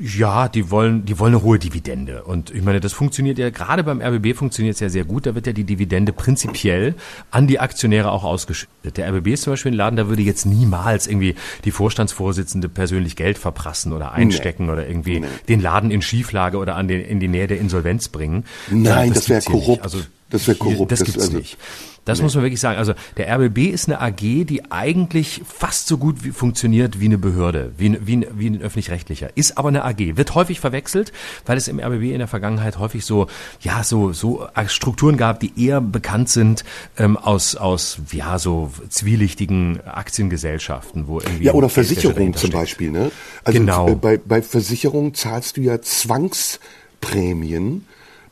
[0.00, 2.22] Ja, die wollen, die wollen eine hohe Dividende.
[2.22, 5.26] Und ich meine, das funktioniert ja, gerade beim RBB funktioniert es ja sehr gut.
[5.26, 6.94] Da wird ja die Dividende prinzipiell
[7.32, 8.98] an die Aktionäre auch ausgeschüttet.
[8.98, 13.16] Der RBB ist zum Beispiel ein Laden, da würde jetzt niemals irgendwie die Vorstandsvorsitzende persönlich
[13.16, 17.28] Geld verprassen oder einstecken oder irgendwie den Laden in Schieflage oder an den, in die
[17.28, 18.44] Nähe der Insolvenz bringen.
[18.70, 19.64] Nein, Äh, das wär gibt's hier nicht.
[19.66, 19.82] korrupt.
[19.82, 19.98] Also
[20.30, 20.92] Das wär hier- korrupt.
[20.92, 21.58] Das Das- gibt's also- nicht.
[22.06, 22.78] Das muss man wirklich sagen.
[22.78, 27.18] Also der RBB ist eine AG, die eigentlich fast so gut wie, funktioniert wie eine
[27.18, 29.28] Behörde, wie, ein- wie, ein- wie ein öffentlich-rechtlicher.
[29.36, 30.16] Ist aber eine AG.
[30.16, 31.12] Wird häufig verwechselt,
[31.44, 33.26] weil es im RBB in der Vergangenheit häufig so,
[33.60, 36.64] ja, so, so Strukturen gab, die eher bekannt sind
[36.96, 42.50] ähm, aus, aus, ja, so zwielichtigen Aktiengesellschaften, wo irgendwie Ja, oder Geldwäsche Versicherung dahinter zum.
[42.50, 42.90] Beispiel.
[42.90, 43.12] Ne?
[43.44, 43.94] Also Genau.
[43.94, 47.84] bei, bei Versicherung zahlst du ja Zwangsprämien,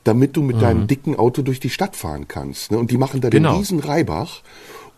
[0.08, 2.70] damit du mit deinem dicken Auto durch die Stadt fahren kannst.
[2.72, 2.78] Ne?
[2.78, 3.50] Und die machen da Genau.
[3.52, 4.40] den riesen Reibach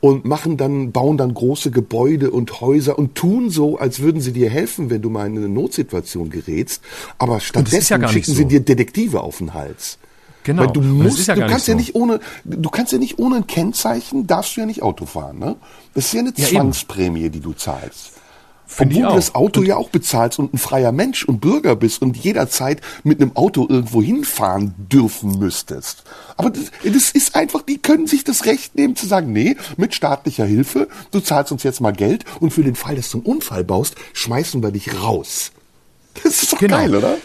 [0.01, 4.33] und machen dann, bauen dann große Gebäude und Häuser und tun so, als würden sie
[4.33, 6.81] dir helfen, wenn du mal in eine Notsituation gerätst.
[7.19, 8.35] Aber ja stattdessen nicht schicken so.
[8.35, 9.99] sie dir Detektive auf den Hals.
[10.45, 10.63] Genau.
[10.63, 11.79] Weil du musst, ja du kannst ja so.
[11.79, 15.39] nicht ohne, du kannst ja nicht ohne ein Kennzeichen, darfst du ja nicht Auto fahren,
[15.41, 15.57] ne?
[15.95, 16.57] Das ist ja eine Ja, eben.
[16.57, 18.13] Zwangsprämie, die du zahlst.
[18.73, 22.03] Find Obwohl du das Auto ja auch bezahlst und ein freier Mensch und Bürger bist
[22.03, 26.05] und jederzeit mit einem Auto irgendwo hinfahren dürfen müsstest.
[26.37, 29.93] Aber das, das ist einfach, die können sich das Recht nehmen zu sagen, nee, mit
[29.97, 33.27] staatlicher Hilfe, du zahlst uns jetzt mal Geld und für den Fall, dass du einen
[33.27, 35.51] Unfall baust, schmeißen wir dich raus.
[36.23, 36.77] Das ist doch Genau.
[36.77, 37.17] geil, oder?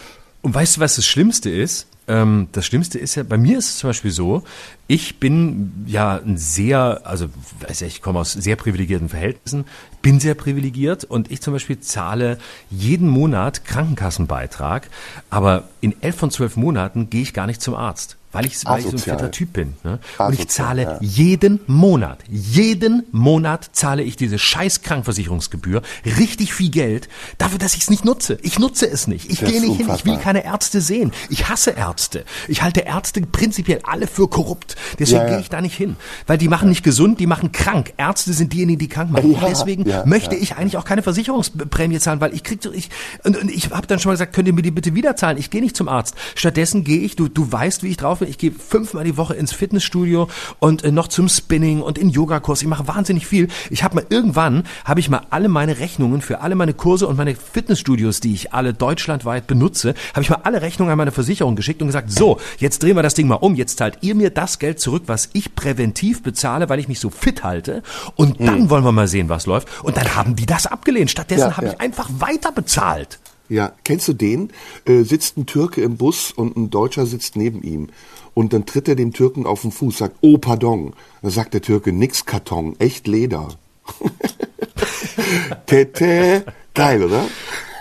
[0.46, 1.88] Und weißt du, was das Schlimmste ist?
[2.08, 4.44] Ähm, das Schlimmste ist ja, bei mir ist es zum Beispiel so,
[4.86, 7.30] ich bin ja ein sehr, also
[7.62, 9.66] weiß ja, ich komme aus sehr privilegierten Verhältnissen,
[10.04, 12.38] bin sehr privilegiert und ich zum Beispiel zahle
[12.70, 14.88] jeden Monat Krankenkassenbeitrag,
[15.32, 18.16] aber in elf von zwölf Monaten gehe ich gar nicht zum Arzt.
[18.36, 19.74] Weil ich, weil ich so ein fitter Typ bin.
[19.84, 20.00] Ne?
[20.18, 20.98] Und ich zahle ja.
[21.02, 27.82] jeden Monat, jeden Monat zahle ich diese scheiß Krankenversicherungsgebühr, richtig viel Geld, dafür, dass ich
[27.82, 28.38] es nicht nutze.
[28.42, 29.30] Ich nutze es nicht.
[29.32, 29.72] Ich gehe nicht hin.
[29.74, 30.20] Ich will unfassbar.
[30.20, 31.12] keine Ärzte sehen.
[31.30, 32.26] Ich hasse Ärzte.
[32.48, 34.76] Ich halte Ärzte prinzipiell alle für korrupt.
[35.00, 35.30] Deswegen Ja, ja.
[35.32, 35.96] gehe ich da nicht hin.
[36.28, 37.94] Weil die machen nicht gesund, die machen krank.
[37.98, 39.36] Ärzte sind diejenigen, die krank machen.
[39.48, 42.90] Deswegen möchte ich eigentlich auch keine Versicherungsprämie zahlen, weil ich krieg so, ich,
[43.24, 45.38] und, und ich habe dann schon mal gesagt, könnt ihr mir die bitte wieder zahlen?
[45.38, 46.16] Ich gehe nicht zum Arzt.
[46.36, 49.34] Stattdessen gehe ich, du, du weißt, wie ich drauf bin, ich gehe fünfmal die Woche
[49.34, 50.28] ins Fitnessstudio
[50.60, 52.62] und äh, noch zum Spinning und in Yogakurs.
[52.62, 53.48] Ich mache wahnsinnig viel.
[53.70, 57.18] Ich habe mal irgendwann, habe ich mal alle meine Rechnungen für alle meine Kurse und
[57.18, 61.56] meine Fitnessstudios, die ich alle deutschlandweit benutze, habe ich mal alle Rechnungen an meine Versicherung
[61.56, 63.56] geschickt und gesagt, so, jetzt drehen wir das Ding mal um.
[63.56, 67.10] Jetzt zahlt ihr mir das Geld zurück, was ich präventiv bezahle, weil ich mich so
[67.10, 67.84] fit halte.
[68.16, 69.68] Und dann wollen wir mal sehen, was läuft.
[69.84, 71.12] Und dann haben die das abgelehnt.
[71.12, 71.74] Stattdessen Ja, habe ja.
[71.74, 73.20] ich einfach weiter bezahlt.
[73.48, 74.50] Ja, kennst du den?
[74.86, 77.90] Äh, sitzt ein Türke im Bus und ein Deutscher sitzt neben ihm.
[78.36, 80.94] Und dann tritt er dem Türken auf den Fuß, sagt, oh, pardon.
[81.24, 83.48] Dann sagt der Türke, nix Karton, echt Leder.
[85.66, 87.26] Tete, geil, oder?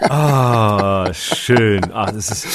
[0.00, 1.84] Ah, schön.
[1.92, 2.46] Ah, das ist.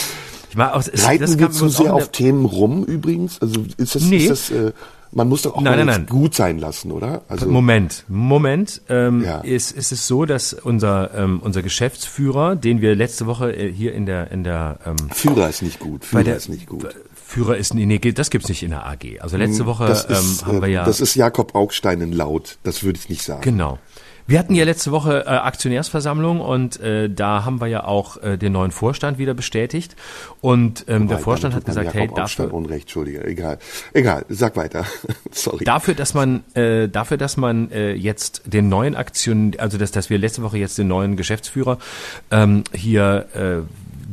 [0.49, 3.39] Ich mag auch, es, Reiten das wir zu sehr auf Themen rum übrigens?
[3.41, 4.17] Also ist das, Nee.
[4.17, 4.71] ist das äh,
[5.11, 6.05] man muss doch auch Nein, nein, nein.
[6.05, 7.23] gut sein lassen, oder?
[7.27, 8.81] Also Moment, Moment.
[8.89, 9.39] Ähm, Ja.
[9.41, 13.93] ist, ist es so, dass unser, ähm, unser Geschäftsführer, den wir letzte Woche äh, hier
[13.93, 16.05] in der, in der ähm, Führer ist nicht gut.
[16.05, 16.87] Führer der ist nicht gut.
[17.29, 19.19] Führer ist nee, nee, das gibt's nicht in der AG.
[19.19, 22.11] Also letzte Woche das ist, ähm, haben wir äh, ja das ist Jakob Augstein in
[22.11, 22.57] laut.
[22.63, 23.41] Das würde ich nicht sagen.
[23.41, 23.77] Genau.
[24.25, 28.37] Wir hatten ja letzte Woche äh, Aktionärsversammlung und äh, da haben wir ja auch äh,
[28.37, 29.95] den neuen Vorstand wieder bestätigt.
[30.41, 33.57] Und ähm, der Wobei, Vorstand damit hat gesagt, hey, Jakob Augstein dafür, Unrecht, Entschuldige, egal.
[33.93, 34.85] Egal, sag weiter.
[35.31, 35.65] Sorry.
[35.65, 40.11] dafür, dass man, äh, dafür, dass man äh, jetzt den neuen Aktion, also dass, dass
[40.11, 41.79] wir letzte Woche jetzt den neuen Geschäftsführer
[42.29, 43.61] ähm, hier äh,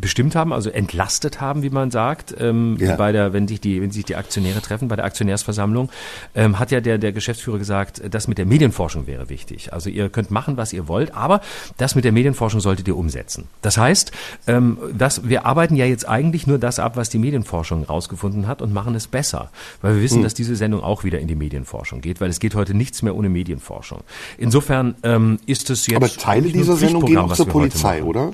[0.01, 2.97] bestimmt haben, also entlastet haben, wie man sagt, ähm, Ja.
[2.97, 5.91] bei der, wenn sich die, wenn sich die Aktionäre treffen, bei der Aktionärsversammlung,
[6.35, 9.73] ähm, hat ja der, der Geschäftsführer gesagt, das mit der Medienforschung wäre wichtig.
[9.73, 11.41] Also ihr könnt machen, was ihr wollt, aber
[11.77, 13.49] das mit der Medienforschung solltet ihr umsetzen.
[13.63, 14.13] Das heißt,
[14.47, 18.63] ähm, das, wir arbeiten ja jetzt eigentlich nur das ab, was die Medienforschung rausgefunden hat
[18.63, 19.51] und machen es besser.
[19.83, 22.55] Weil wir wissen, dass diese Sendung auch wieder in die Medienforschung geht, weil es geht
[22.55, 24.01] heute nichts mehr ohne Medienforschung.
[24.39, 25.97] Insofern ähm, ist es jetzt.
[25.97, 28.33] Aber Teile dieser Sendung gehen auch zur Polizei, oder?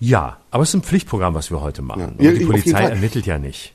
[0.00, 2.00] Ja, aber es ist ein Pflichtprogramm, was wir heute machen.
[2.00, 2.08] Ja.
[2.08, 3.74] Und Ja, die Polizei ermittelt ja nicht.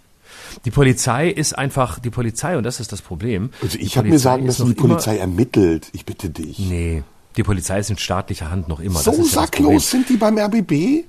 [0.65, 3.51] Die Polizei ist einfach die Polizei und das ist das Problem.
[3.61, 5.89] Also ich habe mir sagen lassen, die Polizei ermittelt.
[5.93, 6.59] Ich bitte dich.
[6.59, 7.03] Nee,
[7.37, 8.99] die Polizei ist in staatlicher Hand noch immer.
[8.99, 11.05] so ja sacklos sind die beim RBB?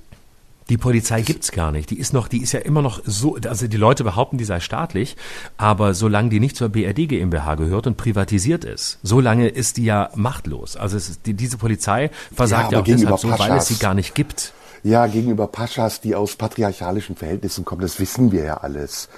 [0.69, 1.89] Die Polizei gibt's gar nicht.
[1.89, 4.61] Die ist noch, die ist ja immer noch so, also die Leute behaupten, die sei
[4.61, 5.17] staatlich,
[5.57, 10.09] aber solange die nicht zur BRD GmbH gehört und privatisiert ist, solange ist die ja
[10.15, 10.77] machtlos.
[10.77, 13.75] Also es ist, die, diese Polizei versagt Ja, ja, auch deshalb so, weil es sie
[13.75, 14.53] gar nicht gibt.
[14.83, 19.09] Ja, gegenüber Paschas, die aus patriarchalischen Verhältnissen kommen, das wissen wir ja alles.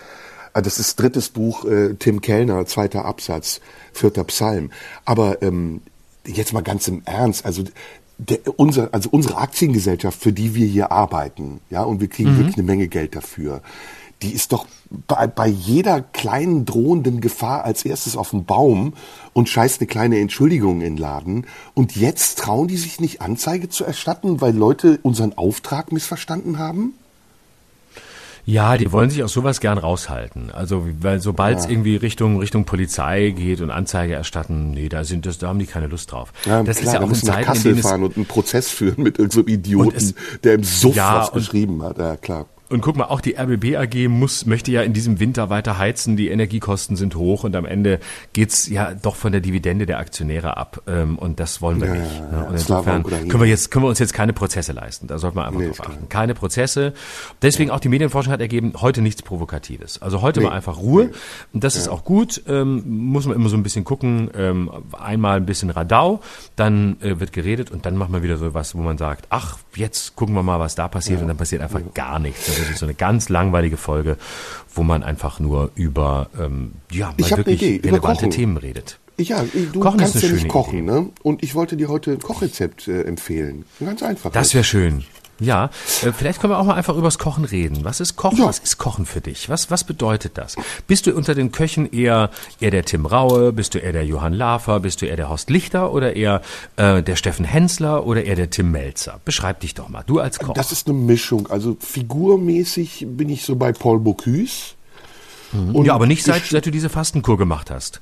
[0.53, 3.61] Äh, Das ist drittes Buch, äh, Tim Kellner, zweiter Absatz,
[3.93, 4.71] vierter Psalm.
[5.05, 5.81] Aber ähm,
[6.25, 7.63] jetzt mal ganz im Ernst, also
[8.17, 12.55] der, unser, also unsere Aktiengesellschaft, für die wir hier arbeiten, ja, und wir kriegen wirklich
[12.55, 13.61] eine Menge Geld dafür,
[14.21, 14.67] die ist doch
[15.07, 18.93] bei, bei jeder kleinen drohenden Gefahr als erstes auf den Baum
[19.33, 21.47] und scheißt eine kleine Entschuldigung in den Laden.
[21.73, 26.93] Und jetzt trauen die sich nicht Anzeige zu erstatten, weil Leute unseren Auftrag missverstanden haben?
[28.45, 30.51] Ja, die wollen sich aus sowas gern raushalten.
[30.51, 35.25] Also, weil sobald es irgendwie Richtung Richtung Polizei geht und Anzeige erstatten, nee, da sind
[35.25, 36.33] das, da haben die keine Lust drauf.
[36.45, 38.17] Ja, das klar, ist ja da auch in müssen nach Zeiten, in Kassel fahren und
[38.17, 41.97] einen Prozess führen mit irgendeinem Idioten, Und es- der im Suff Ja, was geschrieben hat.
[41.97, 42.45] Ja, klar.
[42.69, 46.17] Und guck mal, auch die RBB AG muss, möchte ja in diesem Winter weiter heizen,
[46.17, 47.99] die Energiekosten sind hoch und am Ende
[48.31, 50.81] geht's ja doch von der Dividende der Aktionäre ab.
[50.87, 52.13] Ähm, und das wollen wir Ja, nicht.
[52.15, 52.27] ja, ne?
[52.31, 52.41] ja.
[52.43, 55.05] Und insofern können wir, jetzt, können wir uns jetzt keine Prozesse leisten.
[55.07, 56.09] Da sollte man einfach Nee, drauf achten.
[56.09, 56.93] Keine Prozesse.
[57.43, 60.01] Deswegen auch die Medienforschung hat ergeben, heute nichts Provokatives.
[60.01, 60.47] Also heute Nee.
[60.47, 61.11] mal einfach Ruhe.
[61.53, 62.41] Und das ist auch gut.
[62.47, 64.31] Ähm, muss man immer so ein bisschen gucken.
[64.35, 66.21] Ähm, einmal ein bisschen Radau,
[66.55, 69.57] dann äh, wird geredet und dann macht man wieder so was, wo man sagt, ach,
[69.75, 71.21] jetzt gucken wir mal, was da passiert.
[71.21, 72.52] Und dann passiert einfach gar nichts.
[72.53, 74.17] Also Das ist so eine ganz langweilige Folge,
[74.73, 78.29] wo man einfach nur über ähm, ja, mal wirklich Idee, über relevante.
[78.29, 78.99] Themen redet.
[79.17, 80.91] Ja, du Kochen kannst ja nicht kochen, Idee.
[80.91, 81.09] ne?
[81.21, 83.65] Und ich wollte dir heute ein Kochrezept äh, empfehlen.
[83.79, 84.31] Ein Ganz einfach.
[84.31, 85.03] Das wäre schön.
[85.39, 85.65] Ja,
[86.03, 87.83] äh, vielleicht können wir auch mal einfach übers Kochen reden.
[87.83, 88.37] Was ist Kochen?
[88.37, 88.45] Ja.
[88.45, 89.49] Was ist Kochen für dich?
[89.49, 90.55] Was, was bedeutet das?
[90.87, 93.51] Bist du unter den Köchen eher, eher der Tim Raue?
[93.51, 94.79] Bist du eher der Johann Lafer?
[94.79, 95.91] Bist du eher der Horst Lichter?
[95.91, 96.41] Oder eher
[96.75, 98.05] äh, der Steffen Hensler?
[98.05, 99.19] Oder eher der Tim Melzer?
[99.25, 100.03] Beschreib dich doch mal.
[100.05, 100.53] Du als Koch.
[100.53, 101.47] Das ist eine Mischung.
[101.47, 104.75] Also figurmäßig bin ich so bei Paul Bocuse.
[105.51, 108.01] Und ja, aber nicht seit, seit du diese Fastenkur gemacht hast.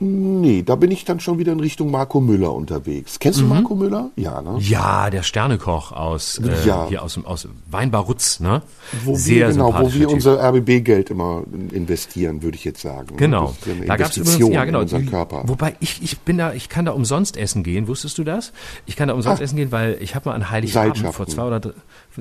[0.00, 3.20] Nee, da bin ich dann schon wieder in Richtung Marco Müller unterwegs.
[3.20, 4.10] Kennst du Marco Müller?
[4.16, 4.56] Ja, ne?
[4.58, 6.86] Ja, der Sternekoch aus, äh, Ja.
[6.88, 8.62] hier aus, aus Weinbarutz, ne?
[9.04, 13.16] Wo Sehr wir, genau, wo wir unser RBB-Geld immer investieren, würde ich jetzt sagen.
[13.16, 13.54] Genau.
[13.60, 14.78] Das ist ja Da gab's Investition übrigens, ja genau.
[14.78, 15.42] in unseren Körper.
[15.46, 17.86] Wobei ich, ich bin da, ich kann da umsonst essen gehen.
[17.86, 18.52] Wusstest du das?
[18.86, 19.44] Ich kann da umsonst Ah.
[19.44, 21.72] essen gehen, weil ich habe mal an Heiligabend vor zwei oder drei,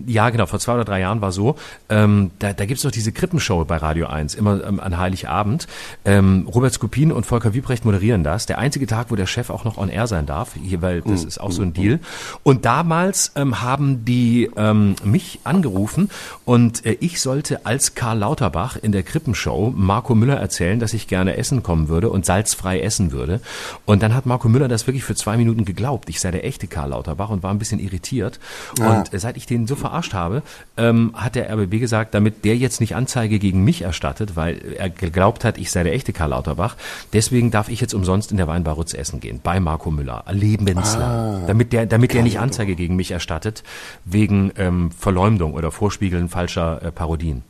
[0.05, 1.55] ja genau, vor zwei oder drei Jahren war so,
[1.89, 5.67] ähm, da, da gibt's doch diese Krippenshow bei Radio 1, immer ähm, an Heiligabend.
[6.05, 8.45] Ähm, Robert Skopin und Volker Wiebrecht moderieren das.
[8.45, 11.21] Der einzige Tag, wo der Chef auch noch on air sein darf, hier, weil das
[11.23, 11.27] Mhm.
[11.27, 11.99] ist auch so ein Deal.
[12.43, 16.09] Und damals ähm, haben die ähm, mich angerufen
[16.45, 21.07] und äh, ich sollte als Karl Lauterbach in der Krippenshow Marco Müller erzählen, dass ich
[21.07, 23.41] gerne essen kommen würde und salzfrei essen würde.
[23.85, 26.09] Und dann hat Marco Müller das wirklich für zwei Minuten geglaubt.
[26.09, 28.39] Ich sei der echte Karl Lauterbach und war ein bisschen irritiert.
[28.79, 30.41] Und äh, seit ich den so verarscht habe,
[30.77, 34.89] ähm, hat der RBB gesagt, damit der jetzt nicht Anzeige gegen mich erstattet, weil er
[34.89, 36.77] geglaubt hat, ich sei der echte Karl Lauterbach,
[37.11, 41.45] deswegen darf ich jetzt umsonst in der Weinbar Rutz essen gehen, bei Marco Müller, lebenslang.
[41.47, 43.63] damit der, damit der nicht Anzeige gegen mich erstattet,
[44.05, 47.43] wegen ähm, Verleumdung oder Vorspiegeln falscher äh, Parodien.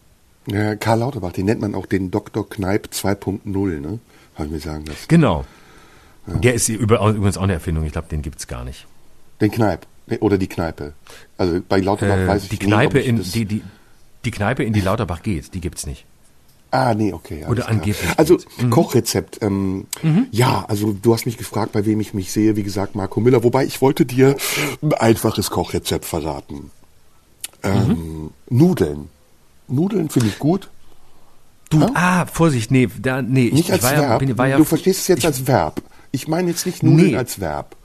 [0.47, 2.49] Ja, Karl Lauterbach, den nennt man auch den Dr.
[2.49, 3.99] Kneip 2.0, ne?
[4.35, 5.05] Habe ich mir sagen lassen.
[5.07, 5.45] Genau.
[6.25, 8.87] Der ist übrigens auch eine Erfindung, ich glaube, den gibt's gar nicht.
[9.41, 9.85] Den Kneip.
[10.19, 10.93] Oder die Kneipe.
[11.37, 13.61] Also bei Lauterbach Äh, weiß ich die nie, Kneipe ob ich in das- die, die,
[14.25, 16.05] die Kneipe, in die Lauterbach geht, die gibt's nicht.
[16.71, 17.45] Ah, nee, okay.
[17.47, 17.69] Oder klar.
[17.69, 18.39] angeblich Also.
[18.59, 18.69] Mhm.
[18.71, 19.39] Kochrezept.
[19.43, 19.85] Ähm,
[20.31, 22.55] Ja, also du hast mich gefragt, bei wem ich mich sehe.
[22.55, 23.43] Wie gesagt, Marco Müller.
[23.43, 24.35] Wobei ich wollte dir
[24.81, 26.71] ein einfaches Kochrezept verraten.
[27.61, 28.31] Ähm, Mhm.
[28.49, 29.09] Nudeln.
[29.67, 30.69] Nudeln finde ich gut.
[31.69, 34.19] Du, ah, Vorsicht, nee, da, nee, ich, Nicht ich als war ja, Verb.
[34.19, 35.81] bin, war ja, du verstehst es jetzt als Verb.
[36.11, 37.17] Ich meine jetzt nicht Nudeln Nee.
[37.17, 37.75] als Verb.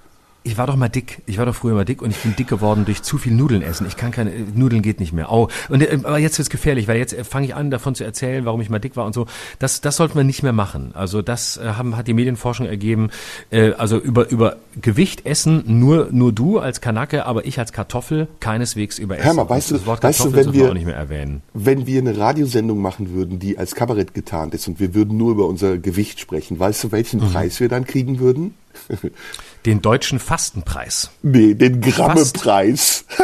[0.49, 1.19] Ich war doch mal dick.
[1.27, 3.63] Ich war doch früher mal dick und ich bin dick geworden durch zu viel Nudeln
[3.63, 3.87] essen.
[3.87, 5.31] Ich kann keine, Nudeln geht nicht mehr.
[5.31, 8.03] Oh, und, äh, aber jetzt wird's gefährlich, weil jetzt äh, fange ich an, davon zu
[8.05, 9.27] erzählen, warum ich mal dick war und so.
[9.59, 10.93] Das, das sollte man nicht mehr machen.
[10.95, 13.11] Also das äh, haben, hat die Medienforschung ergeben.
[13.51, 18.29] Äh, also über, über Gewicht essen nur, nur du als Kanake, aber ich als Kartoffel
[18.41, 19.27] keineswegs über Essen.
[19.27, 21.43] Hör mal, weißt du- das Wort weißt du, wenn wir- auch nicht mehr erwähnen.
[21.55, 25.33] Wenn wir eine Radiosendung machen würden, die als Kabarett getarnt ist und wir würden nur
[25.33, 27.33] über unser Gewicht sprechen, weißt du, welchen Mhm.
[27.33, 28.55] Preis wir dann kriegen würden?
[29.67, 31.11] Den deutschen Fastenpreis.
[31.23, 33.05] Nee, den Grammepreis.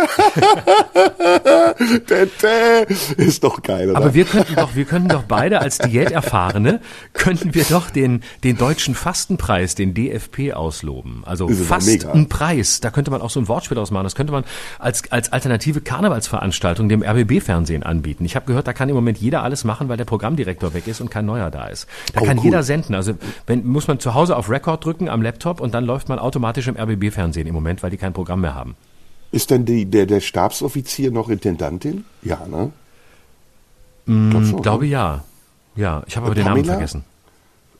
[3.16, 3.99] Ist doch geil, oder?
[3.99, 6.81] Aber wir könnten doch, wir könnten doch beide als Diäterfahrene,
[7.12, 11.23] könnten wir doch den, den deutschen Fastenpreis, den DFP ausloben.
[11.25, 11.49] Also.
[11.49, 12.81] Fastenpreis.
[12.81, 14.05] Da könnte man auch so ein Wortspiel ausmachen.
[14.05, 14.44] Das könnte man
[14.79, 18.25] als, als alternative Karnevalsveranstaltung dem RBB-Fernsehen anbieten.
[18.25, 21.01] Ich habe gehört, da kann im Moment jeder alles machen, weil der Programmdirektor weg ist
[21.01, 21.87] und kein neuer da ist.
[22.12, 22.44] Da Oh, kann cool.
[22.44, 22.94] jeder senden.
[22.94, 23.14] Also
[23.47, 26.34] wenn, muss man zu Hause auf Record drücken am Laptop und dann läuft man automatisch
[26.35, 28.77] im RBB-Fernsehen im Moment, weil die kein Programm mehr haben.
[29.33, 32.05] ist denn die, der, der Stabsoffizier noch Intendantin?
[32.23, 32.70] Ja, ne?
[34.07, 34.90] Glaub schon, Ich glaube ne?
[34.90, 35.25] ja.
[35.77, 36.73] Ja, ich habe aber Und den Namen Pamela?
[36.75, 37.05] vergessen.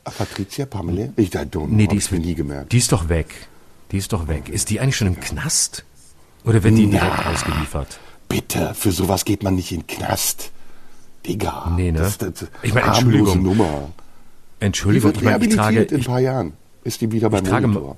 [0.03, 1.09] Ah, Patricia Pamela?
[1.15, 2.71] Ich da don't Nee, die ich ist, mir nie gemerkt.
[2.73, 3.27] die ist doch weg.
[3.91, 4.49] Die ist doch weg.
[4.49, 5.85] Ist die eigentlich schon im Knast?
[6.43, 7.99] Oder wird die direkt ausgeliefert?
[8.27, 10.51] Bitte, für sowas geht man nicht in den Knast.
[11.25, 11.71] Digga.
[11.75, 11.99] Nee, ne?
[11.99, 13.41] Das, das, Ich meine, Entschuldigung.
[13.41, 13.89] Nummer.
[14.61, 16.53] Die Entschuldigung, wird ich meine, ich trage, in ein ich, paar Jahren.
[16.83, 17.95] Ist die wieder beim trage- Monitor.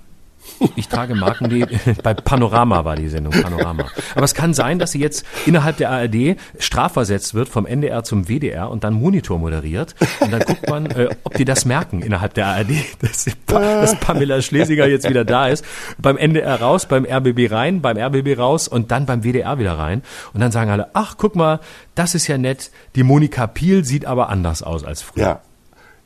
[0.75, 1.65] Ich trage Marken, die,
[2.03, 3.86] bei Panorama war die Sendung, Panorama.
[4.15, 8.27] Aber es kann sein, dass sie jetzt innerhalb der ARD strafversetzt wird vom NDR zum
[8.27, 9.95] WDR und dann Monitor moderiert.
[10.19, 14.41] Und dann guckt man, äh, ob die das merken innerhalb der ARD, dass, dass Pamela
[14.41, 15.63] Schlesinger jetzt wieder da ist.
[15.97, 20.01] Beim NDR raus, beim RBB rein, beim RBB raus und dann beim WDR wieder rein.
[20.33, 21.60] Und dann sagen alle, ach, guck mal,
[21.95, 22.71] das ist ja nett.
[22.95, 25.23] Die Monika Piel sieht aber anders aus als früher.
[25.23, 25.41] Ja.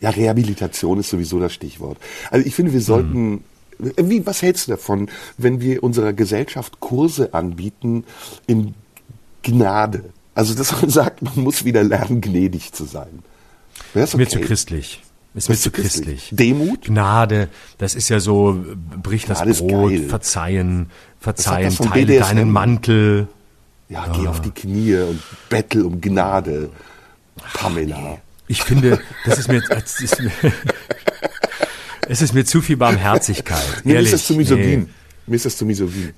[0.02, 2.00] Ja, Rehabilitation ist sowieso das Stichwort.
[2.32, 3.44] Also ich finde, wir sollten,
[3.98, 8.04] wie, was hältst du davon, wenn wir unserer Gesellschaft Kurse anbieten
[8.48, 8.74] in
[9.44, 10.06] Gnade?
[10.36, 13.20] Also, dass man sagt, man muss wieder lernen, gnädig zu sein.
[13.94, 14.40] Wäre das Mir okay?
[14.40, 15.02] zu christlich.
[15.34, 16.30] Ist Das mir zu christlich.
[16.32, 16.86] Demut?
[16.86, 18.66] Gnade, das ist ja so,
[19.02, 20.90] brich das Gnade ist Brot, verzeihen,
[21.20, 22.20] verzeihen, das teile BDSM?
[22.20, 23.28] deinen Mantel.
[23.88, 26.70] Ja, geh auf die Knie und bettel um Gnade.
[27.54, 28.18] Pamela.
[28.48, 30.32] Ich finde, das ist mir, das ist mir
[32.12, 33.64] es ist mir zu viel Barmherzigkeit.
[33.86, 34.12] Mir ehrlich.
[34.12, 34.90] ist das zu misogyn.
[35.28, 36.14] Mir ist das zu misogyn.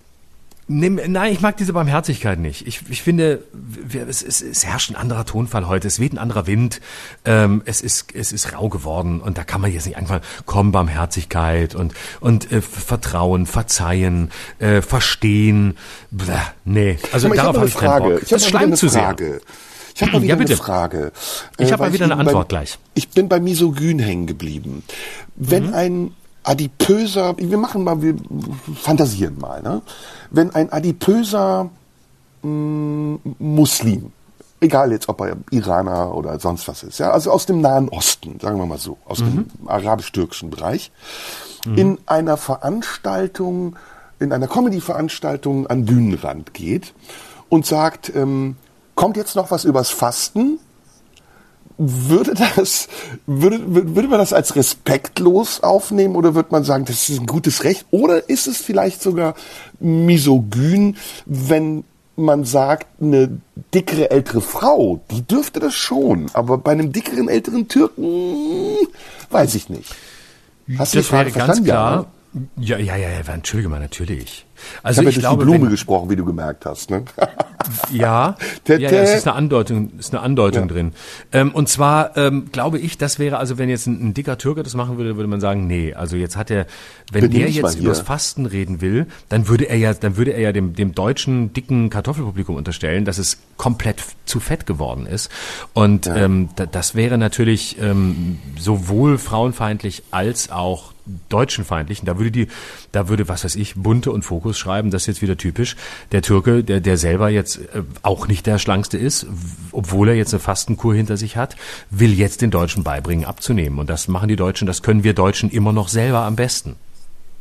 [0.67, 2.65] Nee, nein, ich mag diese Barmherzigkeit nicht.
[2.65, 5.87] Ich, ich finde, wir, es, es, es herrscht ein anderer Tonfall heute.
[5.87, 6.81] Es weht ein anderer Wind.
[7.25, 9.21] Ähm, es, ist, es ist rau geworden.
[9.21, 14.81] Und da kann man jetzt nicht einfach, komm, Barmherzigkeit und, und äh, Vertrauen, Verzeihen, äh,
[14.81, 15.77] Verstehen.
[16.09, 16.31] Bäh,
[16.65, 18.09] nee, also darauf habe ich ich habe keinen eine Bock.
[18.09, 18.23] Frage.
[18.23, 19.15] Ich Das schleimt zu sehr.
[19.95, 21.11] Ich habe mal wieder Ja, eine Frage.
[21.57, 22.79] Ich Äh, habe mal weil wieder eine Antwort bei, gleich.
[22.93, 24.83] Ich bin bei Misogyn hängen geblieben.
[25.35, 25.73] Wenn Mhm.
[25.73, 26.11] ein
[26.43, 28.15] adipöser, wir machen mal, wir
[28.75, 29.81] fantasieren mal, ne?
[30.29, 31.69] Wenn ein adipöser
[32.41, 34.11] mh, Muslim,
[34.59, 38.39] egal jetzt ob er Iraner oder sonst was ist, ja, also aus dem Nahen Osten,
[38.41, 39.25] sagen wir mal so, aus Mhm.
[39.25, 40.91] dem arabisch-türkischen Bereich,
[41.77, 43.77] in einer Veranstaltung,
[44.19, 46.93] in einer Comedy-Veranstaltung an Bühnenrand geht
[47.47, 48.57] und sagt, ähm,
[48.95, 50.59] kommt jetzt noch was übers Fasten?
[51.77, 52.87] Würde das,
[53.25, 53.59] würde,
[53.95, 57.85] würde man das als respektlos aufnehmen oder würde man sagen, das ist ein gutes Recht?
[57.89, 59.33] Oder ist es vielleicht sogar
[59.79, 61.83] misogyn, wenn
[62.15, 63.39] man sagt, eine
[63.73, 68.77] dickere ältere Frau, die dürfte das schon, aber bei einem dickeren älteren Türken,
[69.31, 69.95] weiß ich nicht.
[70.77, 72.05] Hast du die Das wäre ganz klar.
[72.57, 74.45] Ja, ja, ja, ja, entschuldige mal, natürlich.
[74.55, 76.89] Ich Also habe ja ich, durch glaube, die Blume wenn, gesprochen, wie du gemerkt hast.
[76.89, 77.03] Ne?
[77.91, 78.35] Ja,
[78.67, 80.93] ja, ja, es ist eine Andeutung, ist eine Andeutung drin.
[81.31, 84.63] Ähm, und zwar ähm, glaube ich, das wäre also, wenn jetzt ein, ein dicker Türke
[84.63, 86.65] das machen würde, würde man sagen, nee, also jetzt hat er,
[87.11, 90.41] wenn Benimm der jetzt übers Fasten reden will, dann würde er ja, dann würde er
[90.41, 95.29] ja dem, dem deutschen dicken Kartoffelpublikum unterstellen, dass es komplett zu fett geworden ist.
[95.73, 100.92] Und ähm, da, das wäre natürlich ähm, sowohl frauenfeindlich als auch
[101.29, 101.99] deutschenfeindlich.
[101.99, 102.47] Und da würde die,
[102.91, 105.75] da würde, was weiß ich, Bunte und Fokus schreiben, das ist jetzt wieder typisch.
[106.11, 109.25] Der Türke, der, der selber jetzt äh, auch nicht der Schlankste ist,
[109.71, 111.55] obwohl er jetzt eine Fastenkur hinter sich hat,
[111.89, 113.79] will jetzt den Deutschen beibringen, abzunehmen.
[113.79, 116.75] Und das machen die Deutschen, das können wir Deutschen immer noch selber am besten.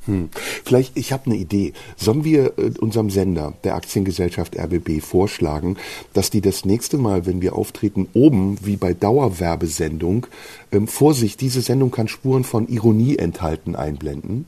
[0.06, 0.30] Hm.
[0.64, 1.72] Vielleicht, ich habe eine Idee.
[1.96, 5.76] Sollen wir äh, unserem Sender, der Aktiengesellschaft RBB, vorschlagen,
[6.12, 10.26] dass die das nächste Mal, wenn wir auftreten, oben, wie bei Dauerwerbesendung,
[10.72, 14.46] ähm, Vorsicht, diese Sendung kann Spuren von Ironie enthalten, einblenden?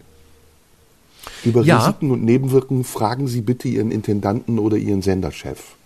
[1.45, 1.79] Über Ja.
[1.79, 5.77] Risiken und Nebenwirkungen fragen Sie bitte Ihren Intendanten oder Ihren Senderchef.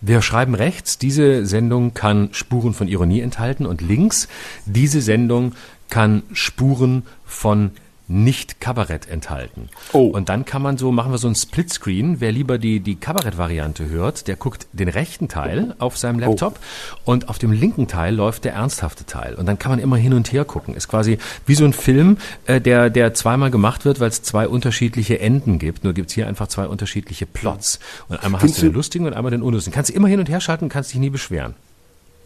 [0.00, 4.28] Wir schreiben rechts, diese Sendung kann Spuren von Ironie enthalten und links,
[4.64, 5.54] diese Sendung
[5.88, 7.72] kann Spuren von
[8.08, 9.68] nicht Kabarett enthalten.
[9.92, 10.06] Oh.
[10.06, 12.20] Und dann kann man so, machen wir so ein Splitscreen.
[12.20, 16.58] Wer lieber die, die Kabarett-Variante hört, der guckt den rechten Teil auf seinem Laptop
[17.04, 19.34] und auf dem linken Teil läuft der ernsthafte Teil.
[19.34, 20.74] Und dann kann man immer hin und her gucken.
[20.74, 22.16] Ist quasi wie so ein Film,
[22.46, 25.84] äh, der, der zweimal gemacht wird, weil es zwei unterschiedliche Enden gibt.
[25.84, 27.78] Nur gibt's hier einfach zwei unterschiedliche Plots.
[28.08, 29.74] Und einmal hast Findest du den lustigen und einmal den unlustigen.
[29.74, 31.54] Kannst du immer hin und her schalten, kannst dich nie beschweren.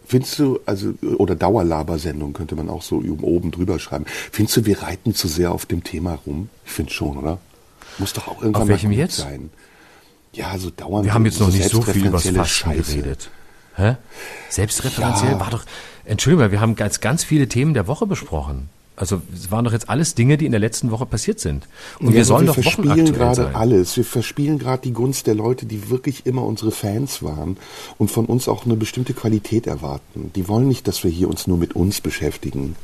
[0.05, 4.05] Findest du, also, oder Dauerlabersendung könnte man auch so oben drüber schreiben.
[4.31, 6.49] Findest du, wir reiten zu sehr auf dem Thema rum?
[6.65, 7.39] Ich finde schon, oder?
[7.99, 9.17] Muss doch auch irgendwann Auf welchem mal jetzt?
[9.17, 9.49] sein.
[10.33, 11.05] Ja, so dauernd.
[11.05, 12.95] Wir haben jetzt noch nicht so viel über Fasten Scheiße.
[12.97, 13.29] geredet.
[13.75, 13.95] Hä?
[14.49, 15.39] Selbstreferenziell Ja.
[15.39, 15.63] war doch,
[16.05, 18.69] Entschuldigung, wir haben ganz, ganz viele Themen der Woche besprochen.
[18.95, 21.67] Also es waren doch jetzt alles Dinge, die in der letzten Woche passiert sind.
[21.99, 23.97] Und Ja, wir sollen wir doch verspielen gerade alles.
[23.97, 27.57] Wir verspielen gerade die Gunst der Leute, die wirklich immer unsere Fans waren
[27.97, 30.31] und von uns auch eine bestimmte Qualität erwarten.
[30.35, 32.75] Die wollen nicht, dass wir hier uns nur mit uns beschäftigen.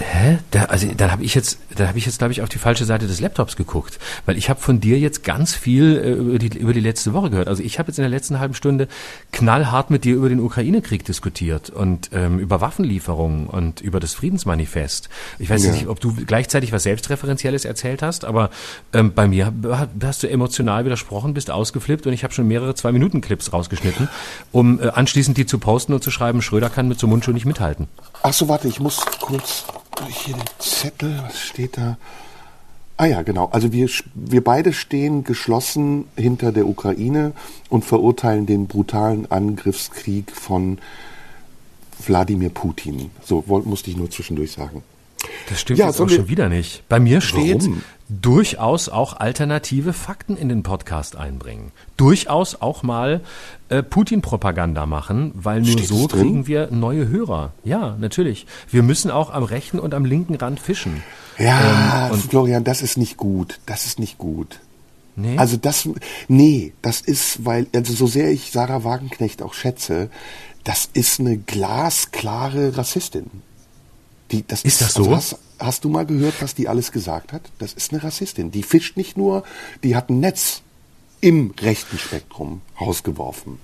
[0.00, 0.38] Hä?
[0.52, 2.84] Da, also dann habe ich jetzt, da habe ich jetzt glaube ich auf die falsche
[2.84, 6.56] Seite des Laptops geguckt, weil ich habe von dir jetzt ganz viel äh, über die
[6.56, 7.48] über die letzte Woche gehört.
[7.48, 8.86] Also ich habe jetzt in der letzten halben Stunde
[9.32, 15.08] knallhart mit dir über den Ukraine-Krieg diskutiert und ähm, über Waffenlieferungen und über das Friedensmanifest.
[15.40, 15.72] Ich weiß Ja.
[15.72, 18.50] nicht, ob du gleichzeitig was selbstreferenzielles erzählt hast, aber
[18.92, 19.52] ähm, bei mir
[20.02, 24.08] hast du emotional widersprochen, bist ausgeflippt und ich habe schon mehrere zwei Minuten Clips rausgeschnitten,
[24.52, 27.46] um äh, anschließend die zu posten und zu schreiben, Schröder kann mit so Mundschuh nicht
[27.46, 27.88] mithalten.
[28.22, 29.64] Ach so, warte, ich muss kurz
[30.08, 31.96] hier den Zettel, was steht da?
[32.96, 33.46] Ah ja, genau.
[33.52, 37.32] Also wir, wir beide stehen geschlossen hinter der Ukraine
[37.68, 40.78] und verurteilen den brutalen Angriffskrieg von
[42.04, 43.10] Wladimir Putin.
[43.24, 44.82] So musste ich nur zwischendurch sagen.
[45.48, 46.82] Das stimmt Ja, jetzt auch schon wieder nicht.
[46.88, 47.82] Bei mir steht Warum?
[48.08, 51.72] durchaus auch alternative Fakten in den Podcast einbringen.
[51.96, 53.20] Durchaus auch mal
[53.68, 56.20] äh, Putin-Propaganda machen, weil nur Steht so drin?
[56.20, 57.52] kriegen wir neue Hörer.
[57.64, 58.46] Ja, natürlich.
[58.70, 61.02] Wir müssen auch am rechten und am linken Rand fischen.
[61.38, 63.58] Ja, Ähm, Florian, das ist nicht gut.
[63.66, 64.60] Das ist nicht gut.
[65.16, 65.36] Nee?
[65.36, 65.88] Also das,
[66.28, 70.10] nee, das ist, weil, also so sehr ich Sarah Wagenknecht auch schätze,
[70.64, 73.26] das ist eine glasklare Rassistin.
[74.30, 75.04] Die, das Ist das so?
[75.04, 77.42] Also hast, hast du mal gehört, was die alles gesagt hat?
[77.58, 78.50] Das ist eine Rassistin.
[78.50, 79.44] Die fischt nicht nur,
[79.82, 80.62] die hat ein Netz
[81.20, 83.58] im rechten Spektrum rausgeworfen.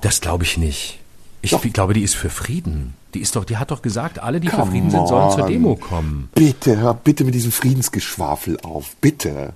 [0.00, 0.98] das glaube ich nicht.
[1.42, 1.62] Ich Doch.
[1.62, 2.94] glaube, die ist für Frieden.
[3.14, 5.46] Die ist doch, die hat doch gesagt, alle, die für Come Frieden sind, sollen zur.
[5.46, 6.28] Demo kommen.
[6.34, 9.52] Bitte, hör bitte mit diesem Friedensgeschwafel auf, bitte.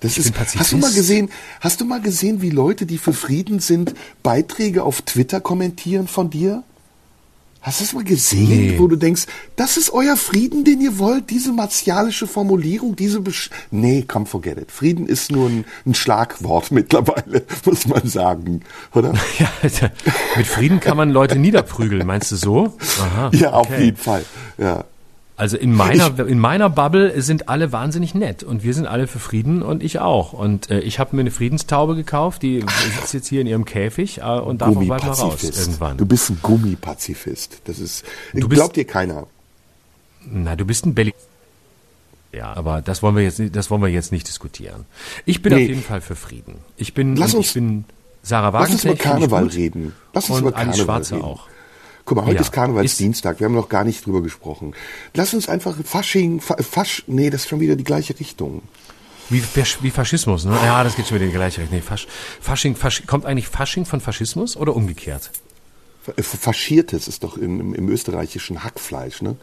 [0.00, 0.60] Das ist, bin Pazifist.
[0.60, 4.82] hast du mal gesehen, hast du mal gesehen, wie Leute, die für Frieden sind, Beiträge
[4.84, 6.62] auf Twitter kommentieren von dir?
[7.64, 8.78] Hast du das mal gesehen, Nee.
[8.78, 9.22] wo du denkst,
[9.56, 14.58] das ist euer Frieden, den ihr wollt, diese martialische Formulierung, diese Besch Nee, come forget
[14.58, 14.70] it.
[14.70, 18.60] Frieden ist nur ein, ein Schlagwort mittlerweile, muss man sagen,
[18.94, 19.14] oder?
[19.38, 19.48] Ja,
[20.36, 22.76] mit Frieden kann man Leute niederprügeln, meinst du so?
[23.00, 23.84] Aha, Ja, auf okay.
[23.86, 24.24] jeden Fall.
[24.58, 24.84] Ja.
[25.36, 29.18] Also in meiner, in meiner Bubble sind alle wahnsinnig nett und wir sind alle für
[29.18, 30.32] Frieden und ich auch.
[30.32, 32.64] Und äh, ich habe mir eine Friedenstaube gekauft, die
[33.00, 35.96] sitzt jetzt hier in ihrem Käfig äh, und darf auch bald mal raus irgendwann.
[35.96, 37.62] Du bist ein Gummipazifist.
[37.64, 39.26] Das ist, Du bist- glaubt dir keiner.
[40.24, 41.14] Na, du bist ein Belly.
[42.32, 44.84] Ja, aber das wollen wir jetzt, nicht- das wollen wir jetzt nicht diskutieren.
[45.24, 45.62] Ich bin Nee.
[45.64, 46.56] auf jeden Fall für Frieden.
[46.76, 47.84] Ich bin, Lass uns- ich bin
[48.22, 49.92] Sarah Lass uns über Karneval ich reden.
[50.12, 51.24] Lass uns und über Alice Karneval Schwarze reden.
[51.24, 51.48] auch.
[52.04, 53.40] Guck mal, heute Ja, ist Karnevalsdienstag.
[53.40, 54.74] Wir haben noch gar nicht drüber gesprochen.
[55.14, 58.62] Lass uns einfach Fasching, Fa- Fasch, nee, das ist schon wieder die gleiche Richtung.
[59.30, 59.42] Wie,
[59.80, 60.54] wie Faschismus, ne?
[60.62, 61.78] Ja, das geht schon wieder in die gleiche Richtung.
[61.78, 62.06] Nee, Fasch,
[62.42, 65.30] Fasching, Fasch, kommt eigentlich Fasching von Faschismus oder umgekehrt?
[66.02, 69.36] Fa- Faschiertes ist doch im, im, im österreichischen Hackfleisch, ne?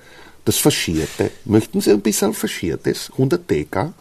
[0.46, 1.32] Das Faschierte.
[1.46, 3.10] Möchten Sie ein bisschen Faschiertes?
[3.14, 3.94] 100 Deka?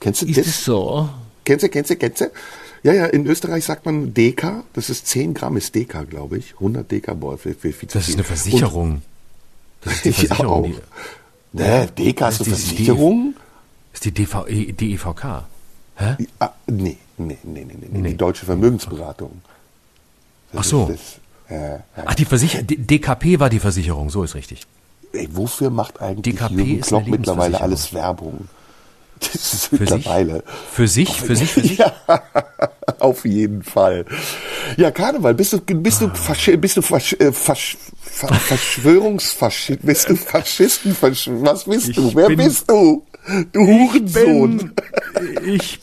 [0.00, 0.64] Kennst du das?
[0.64, 1.08] so?
[1.44, 2.30] Kennst du, kennst du, kennst du?
[2.82, 4.64] Ja, ja, in Österreich sagt man Deka.
[4.72, 6.54] Das ist 10 Gramm ist Deka, glaube ich.
[6.54, 9.02] 100 Deka, boah, viel, viel, viel Das ist eine Versicherung.
[9.82, 10.64] Das ist die Ja, Versicherung.
[10.64, 10.66] auch.
[11.52, 13.34] die, Ne, Deka ist eine Versicherung?
[13.92, 15.44] ist die DV, E- DEVK.
[15.96, 16.16] Hä?
[16.40, 18.08] Ah, nee, nee, nee, nee, nee, Nee.
[18.10, 19.42] Die deutsche Vermögensberatung.
[20.50, 20.86] Das Ach so.
[20.86, 24.66] Das, äh, Ach, die Versicherung, DKP war die Versicherung, so ist richtig.
[25.12, 28.48] ey, wofür macht eigentlich DKP Jürgen Klopp mittlerweile alles Werbung?
[29.32, 29.90] Das ist Für sich?
[29.90, 30.42] mittlerweile.
[30.72, 31.78] Für sich, für sich, für sich.
[31.78, 31.92] Ja,
[32.98, 34.04] auf jeden Fall.
[34.76, 40.08] Ja, Karneval, bist du, bist du, Faschi bist du Fasch, äh, Fasch, Fa Verschwörungsfaschist, bist
[40.10, 42.14] du Faschisten, Fasch was bist Ich du?
[42.14, 43.04] Wer bin- bist du?
[43.52, 44.72] Du Hurensohn.
[45.46, 45.78] Ich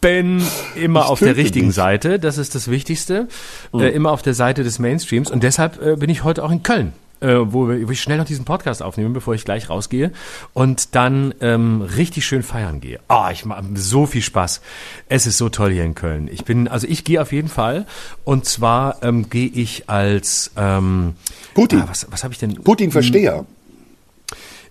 [0.00, 0.42] bin
[0.74, 1.76] immer Ich auf der richtigen dich.
[1.76, 3.28] Seite, das ist das Wichtigste.
[3.72, 3.80] Mhm.
[3.80, 6.62] Äh, immer auf der Seite des Mainstreams und deshalb äh, bin ich heute auch in
[6.64, 6.92] Köln.
[7.22, 10.12] Äh, wo, wir, wo ich schnell noch diesen Podcast aufnehme, bevor ich gleich rausgehe
[10.52, 12.98] und dann ähm, richtig schön feiern gehe.
[13.08, 14.60] Ah, ich mache so viel Spaß.
[15.08, 16.28] Es ist so toll hier in Köln.
[16.30, 17.86] Ich bin, also ich gehe auf jeden Fall
[18.24, 21.14] und zwar ähm, gehe ich als ähm,
[21.54, 21.82] Putin.
[21.82, 22.54] Ah, was was habe ich denn?
[22.54, 23.46] Putin-Versteher.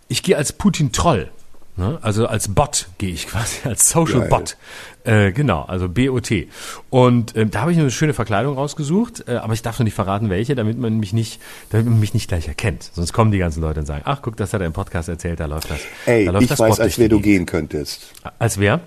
[0.10, 1.32] Ich gehe als Putin-Troll.
[1.78, 1.98] Ne?
[2.02, 4.30] Also als Bot gehe ich quasi, als Social Geil.
[4.30, 4.58] Bot.
[5.04, 6.48] Äh, genau, also B-O-T.
[6.90, 9.96] Und ähm, da habe ich eine schöne Verkleidung rausgesucht, äh, aber ich darf noch nicht
[9.96, 12.90] verraten, welche, damit man mich nicht, damit man mich nicht gleich erkennt.
[12.94, 15.40] Sonst kommen die ganzen Leute und sagen, ach guck, das hat er im Podcast erzählt,
[15.40, 15.80] da läuft das.
[16.06, 18.12] Ey, da läuft ich das weiß, Bot als wer du gehen könntest.
[18.38, 18.82] Als wer?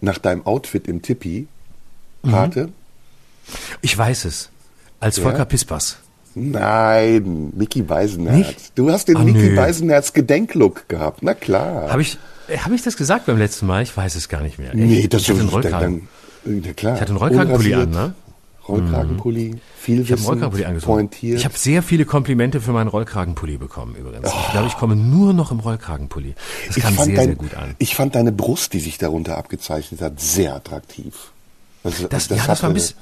[0.00, 1.46] Nach deinem Outfit im Tippi,
[2.22, 2.30] Mhm.
[2.32, 2.68] Pate?
[3.80, 4.50] Ich weiß es.
[4.98, 5.22] Als Ja?
[5.22, 5.98] Volker Pispers.
[6.38, 8.36] Nein, Mickey Beisenherz.
[8.36, 8.72] Nicht?
[8.78, 9.56] Du hast den Ah, Mickey nö.
[9.56, 11.22] Beisenherz Gedenklook gehabt.
[11.22, 11.90] Na klar.
[11.90, 12.18] Habe ich,
[12.58, 13.82] hab ich das gesagt beim letzten Mal?
[13.82, 14.70] Ich weiß es gar nicht mehr.
[14.74, 16.08] nee, ich, das ich hatte einen Rollkragen.
[16.44, 16.94] Dann, klar.
[16.94, 18.14] Ich hatte einen Rollkragenpulli an, ne?
[18.68, 20.92] Rollkragenpulli, viel Ich Rollkragenpulli angezogen.
[20.92, 21.38] pointiert.
[21.38, 24.28] Ich habe sehr viele Komplimente für meinen Rollkragenpulli bekommen übrigens.
[24.28, 26.34] Ich glaube, ich komme nur noch im Rollkragenpulli.
[26.66, 27.74] Das ich kam fand sehr, dein, sehr gut an.
[27.78, 31.14] Ich fand deine Brust, die sich darunter abgezeichnet hat, sehr attraktiv.
[31.84, 32.96] Also, Das- ja, das war ein bisschen-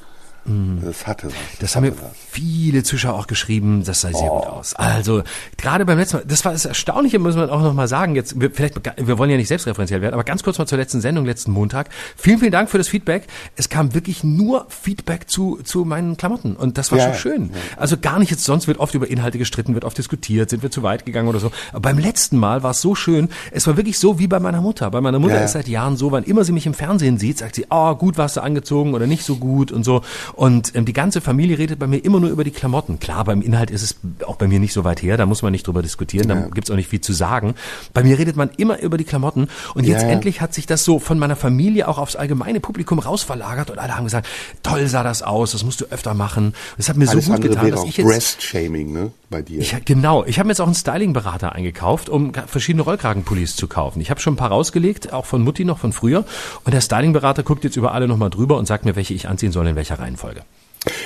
[0.82, 1.34] Das hatte was.
[1.60, 2.10] Das haben mir was.
[2.30, 4.40] viele Zuschauer auch geschrieben, das sah sehr Oh.
[4.40, 4.74] gut aus.
[4.74, 5.22] Also,
[5.56, 8.50] gerade beim letzten Mal, das war das Erstaunliche, muss man auch nochmal sagen, jetzt, wir,
[8.50, 11.50] vielleicht, wir wollen ja nicht selbstreferenziell werden, aber ganz kurz mal zur letzten Sendung, letzten
[11.52, 11.88] Montag.
[12.16, 13.26] Vielen, vielen Dank für das Feedback.
[13.56, 17.18] Es kam wirklich nur Feedback zu, zu meinen Klamotten und das war Ja, schon ja.
[17.18, 17.50] schön.
[17.76, 20.70] Also gar nicht jetzt, sonst wird oft über Inhalte gestritten, wird oft diskutiert, sind wir
[20.70, 21.50] zu weit gegangen oder so.
[21.70, 24.60] Aber beim letzten Mal war es so schön, es war wirklich so wie bei meiner
[24.60, 24.90] Mutter.
[24.90, 25.44] Bei meiner Mutter ja.
[25.44, 28.18] ist seit Jahren so, wann immer sie mich im Fernsehen sieht, sagt sie, oh, gut
[28.18, 30.02] warst du angezogen oder nicht so gut und so.
[30.34, 32.98] Und ähm, die ganze Familie redet bei mir immer nur über die Klamotten.
[32.98, 35.52] Klar, beim Inhalt ist es auch bei mir nicht so weit her, da muss man
[35.52, 36.46] nicht drüber diskutieren, da Ja.
[36.48, 37.54] gibt's auch nicht viel zu sagen.
[37.92, 40.14] Bei mir redet man immer über die Klamotten und jetzt Ja, ja.
[40.14, 43.96] endlich hat sich das so von meiner Familie auch aufs allgemeine Publikum rausverlagert und alle
[43.96, 44.26] haben gesagt,
[44.62, 46.54] toll sah das aus, das musst du öfter machen.
[46.76, 49.12] Das hat mir Alles so gut getan, dass ich jetzt Breast-Shaming, ne?
[49.34, 49.58] Bei dir.
[49.58, 54.00] ich, genau, ich habe mir jetzt auch einen Styling-Berater eingekauft, um verschiedene Rollkragenpullis zu kaufen.
[54.00, 56.24] Ich habe schon ein paar rausgelegt, auch von Mutti noch von früher.
[56.64, 59.50] Und der Styling-Berater guckt jetzt über alle nochmal drüber und sagt mir, welche ich anziehen
[59.50, 60.42] soll, in welcher Reihenfolge.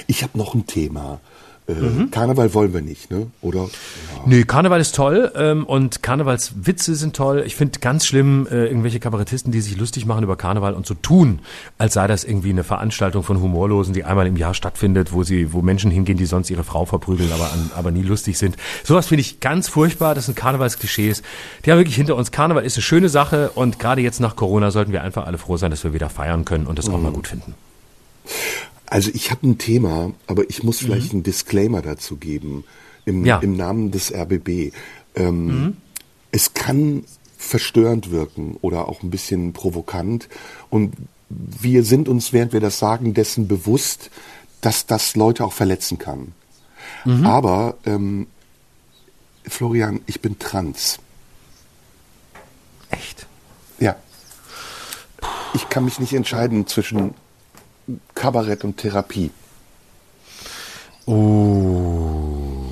[0.07, 1.21] Ich habe noch ein Thema.
[1.69, 2.11] Äh, Mhm.
[2.11, 3.27] Karneval wollen wir nicht, ne?
[3.43, 3.61] Oder?
[3.65, 3.69] Ja.
[4.25, 7.43] Nö, Karneval ist toll ähm, und Karnevalswitze sind toll.
[7.47, 10.95] Ich finde ganz schlimm äh, irgendwelche Kabarettisten, die sich lustig machen über Karneval und so
[10.95, 11.41] tun,
[11.77, 15.53] als sei das irgendwie eine Veranstaltung von Humorlosen, die einmal im Jahr stattfindet, wo sie,
[15.53, 18.57] wo Menschen hingehen, die sonst ihre Frau verprügeln, aber, an, aber nie lustig sind.
[18.83, 20.15] Sowas finde ich ganz furchtbar.
[20.15, 21.23] Das sind Karnevalsklischees.
[21.67, 22.31] Die haben wirklich hinter uns.
[22.31, 25.59] Karneval ist eine schöne Sache und gerade jetzt nach Corona sollten wir einfach alle froh
[25.59, 27.55] sein, dass wir wieder feiern können und das auch mal gut finden.
[28.91, 32.65] Also ich habe ein Thema, aber ich muss vielleicht einen Disclaimer dazu geben
[33.05, 33.27] im, Mhm.
[33.27, 33.39] Ja.
[33.41, 34.73] im Namen des RBB.
[35.15, 35.77] Ähm, Mhm.
[36.31, 37.05] Es kann
[37.37, 40.29] verstörend wirken oder auch ein bisschen provokant
[40.71, 40.95] und
[41.31, 44.11] wir sind uns, während wir das sagen, dessen bewusst,
[44.61, 46.33] dass das Leute auch verletzen kann.
[47.05, 47.27] Mhm.
[47.27, 48.27] Aber ähm,
[49.47, 50.99] Florian, ich bin trans.
[52.91, 53.27] Echt?
[53.79, 53.97] Ja.
[55.55, 57.15] Ich kann mich nicht entscheiden zwischen
[58.15, 59.31] Kabarett und Therapie.
[61.07, 62.65] Oh,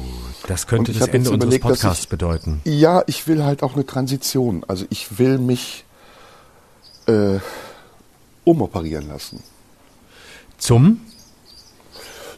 [0.47, 2.61] das könnte das Ende unseres Podcasts ich- bedeuten.
[2.65, 4.65] Ja, ich will halt auch eine Transition.
[4.69, 5.85] Also ich will mich
[7.07, 7.39] äh,
[8.45, 9.43] umoperieren lassen.
[10.59, 11.01] Zum?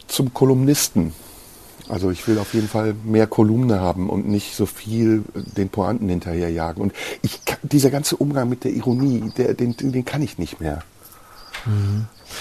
[0.07, 1.13] Zum Kolumnisten.
[1.89, 5.69] Also ich will auf jeden Fall mehr Kolumne haben und nicht so viel äh, den
[5.69, 6.81] Pointen hinterherjagen.
[6.81, 10.83] Und ich dieser ganze Umgang mit der Ironie, der, den, den kann ich nicht mehr.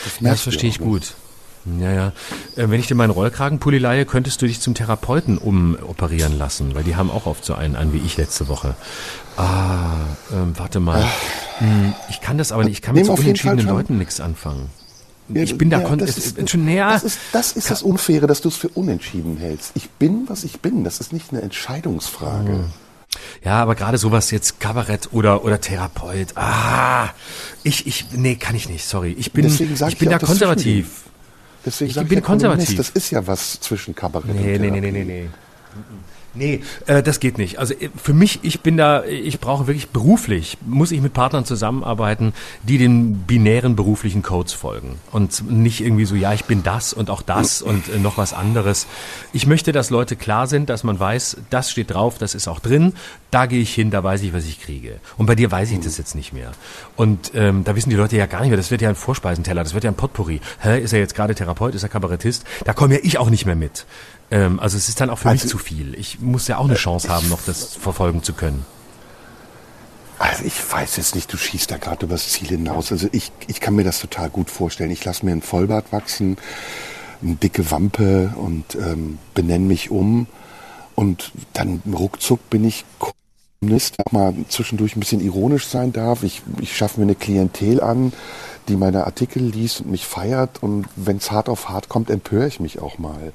[0.04, 0.86] Das, Ja, das verstehe ich ne?
[0.86, 1.14] gut.
[1.80, 2.06] Ja, ja.
[2.56, 6.84] Äh, wenn ich dir meinen Rollkragenpulli leihe, könntest du dich zum Therapeuten umoperieren lassen, weil
[6.84, 8.74] die haben auch oft so einen an wie ich letzte Woche.
[9.36, 9.94] Ah,
[10.32, 11.04] ähm, warte mal.
[11.58, 12.72] Hm, Ich kann das aber nicht.
[12.74, 14.70] Ich kann mit so unentschiedenen Leuten nichts anfangen.
[15.28, 16.88] Ja, Ich bin da kon- das es- ist, schon näher.
[16.90, 19.72] Das ist das, ist das Unfaire, dass du es für unentschieden hältst.
[19.74, 20.84] Ich bin, was ich bin.
[20.84, 22.52] Das ist nicht eine Entscheidungsfrage.
[22.52, 22.64] Hm.
[23.42, 26.36] Ja, aber gerade sowas jetzt Kabarett oder oder Therapeut.
[26.36, 27.08] Ah,
[27.62, 28.84] ich ich nee, kann ich nicht.
[28.86, 31.04] Sorry, ich bin ich ich bin ja da konservativ.
[31.64, 32.76] Deswegen Ich bin ja konservativ.
[32.76, 34.70] Das ist ja was zwischen Kabarett und Nee, nee, Therapie.
[34.70, 35.22] nee, nee, nee, nee.
[35.22, 35.28] Nee,
[36.86, 37.58] äh, das geht nicht.
[37.58, 41.44] Also äh, für mich, ich bin da, ich brauche wirklich beruflich, muss ich mit Partnern
[41.44, 42.32] zusammenarbeiten,
[42.62, 44.96] die den binären beruflichen Codes folgen.
[45.12, 48.32] Und nicht irgendwie so, ja, ich bin das und auch das und äh, noch was
[48.32, 48.86] anderes.
[49.32, 52.60] Ich möchte, dass Leute klar sind, dass man weiß, das steht drauf, das ist auch
[52.60, 52.94] drin,
[53.30, 55.00] da gehe ich hin, da weiß ich, was ich kriege.
[55.16, 56.52] Und bei dir weiß ich das jetzt nicht mehr.
[56.96, 59.62] Und ähm, da wissen die Leute ja gar nicht mehr, das wird ja ein Vorspeisenteller,
[59.62, 60.40] das wird ja ein Potpourri.
[60.60, 62.44] Hä, ist er jetzt gerade Therapeut, ist er Kabarettist?
[62.64, 63.86] Da komme ja ich auch nicht mehr mit.
[64.30, 65.94] Ähm, also es ist dann auch für Also- mich zu viel.
[65.94, 68.64] Ich muss ja auch eine Chance haben, noch das verfolgen zu können.
[70.18, 72.90] Also ich weiß jetzt nicht, du schießt da gerade übers Ziel hinaus.
[72.90, 74.90] Also ich, ich kann mir das total gut vorstellen.
[74.90, 76.36] Ich lasse mir einen Vollbart wachsen,
[77.22, 80.26] eine dicke Wampe und ähm, benenne mich um.
[80.96, 82.84] Und dann ruckzuck bin ich
[83.60, 86.24] Kolumnist, auch mal zwischendurch ein bisschen ironisch sein darf.
[86.24, 88.12] Ich, ich schaffe mir eine Klientel an,
[88.66, 90.60] die meine Artikel liest und mich feiert.
[90.60, 93.32] Und wenn es hart auf hart kommt, empöre ich mich auch mal.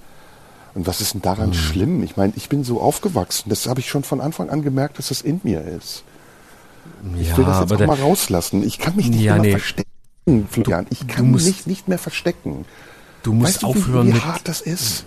[0.76, 2.02] Und was ist denn daran schlimm?
[2.04, 3.50] Ich meine, ich bin so aufgewachsen.
[3.50, 6.04] Das habe ich schon von Anfang an gemerkt, dass das in mir ist.
[7.20, 8.64] Ich will das jetzt auch mal rauslassen.
[8.66, 9.52] Ich kann mich nicht Ja, mehr nee.
[9.52, 10.88] verstecken, Florian.
[10.90, 12.66] Ich kann musst- mich nicht mehr verstecken.
[13.22, 15.06] du musst weißt du, aufhören wie, wie hart das ist?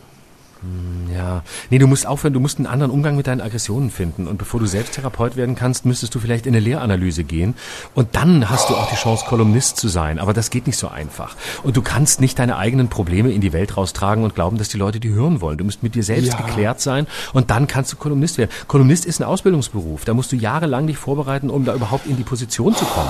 [1.14, 4.26] Ja, nee, du musst aufhören, du musst einen anderen Umgang mit deinen Aggressionen finden.
[4.26, 7.54] Und bevor du selbst Therapeut werden kannst, müsstest du vielleicht in eine Lehranalyse gehen.
[7.94, 10.18] Und dann hast du auch die Chance, Kolumnist zu sein.
[10.18, 11.36] Aber das geht nicht so einfach.
[11.62, 14.78] Und du kannst nicht deine eigenen Probleme in die Welt raustragen und glauben, dass die
[14.78, 15.58] Leute die hören wollen.
[15.58, 16.40] Du musst mit dir selbst Ja.
[16.40, 18.50] geklärt sein und dann kannst du Kolumnist werden.
[18.66, 20.04] Kolumnist ist ein Ausbildungsberuf.
[20.04, 23.08] Da musst du jahrelang dich vorbereiten, um da überhaupt in die Position zu kommen.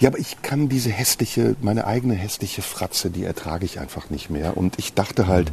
[0.00, 4.30] Ja, aber ich kann diese hässliche, meine eigene hässliche Fratze, die ertrage ich einfach nicht
[4.30, 4.56] mehr.
[4.56, 5.52] Und ich dachte halt,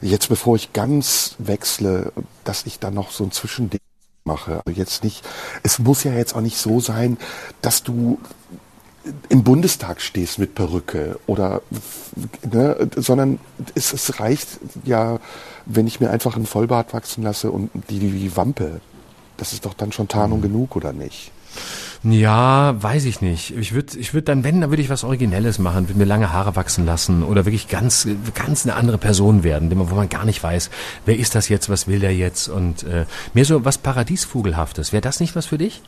[0.00, 2.12] jetzt bevor ich ganz wechsle,
[2.44, 3.80] dass ich dann noch so ein Zwischending
[4.24, 4.58] mache.
[4.58, 5.26] Aber jetzt nicht,
[5.62, 7.18] es muss ja jetzt auch nicht so sein,
[7.60, 8.18] dass du
[9.28, 11.62] im Bundestag stehst mit Perücke oder
[12.48, 13.40] ne, sondern
[13.74, 14.48] es, es reicht
[14.84, 15.18] ja,
[15.66, 18.80] wenn ich mir einfach einen Vollbart wachsen lasse und die, die Wampe.
[19.38, 21.32] Das ist doch dann schon Tarnung genug, oder nicht?
[22.04, 23.56] Ja, weiß ich nicht.
[23.56, 26.32] Ich würde, ich würde dann, wenn, dann würde ich was Originelles machen, würde mir lange
[26.32, 30.24] Haare wachsen lassen oder wirklich ganz, ganz eine andere Person werden, dem- wo man gar
[30.24, 30.70] nicht weiß,
[31.06, 34.92] wer ist das jetzt, was will der jetzt und äh, mehr so was Paradiesvogelhaftes.
[34.92, 35.80] Wäre das nicht was für dich?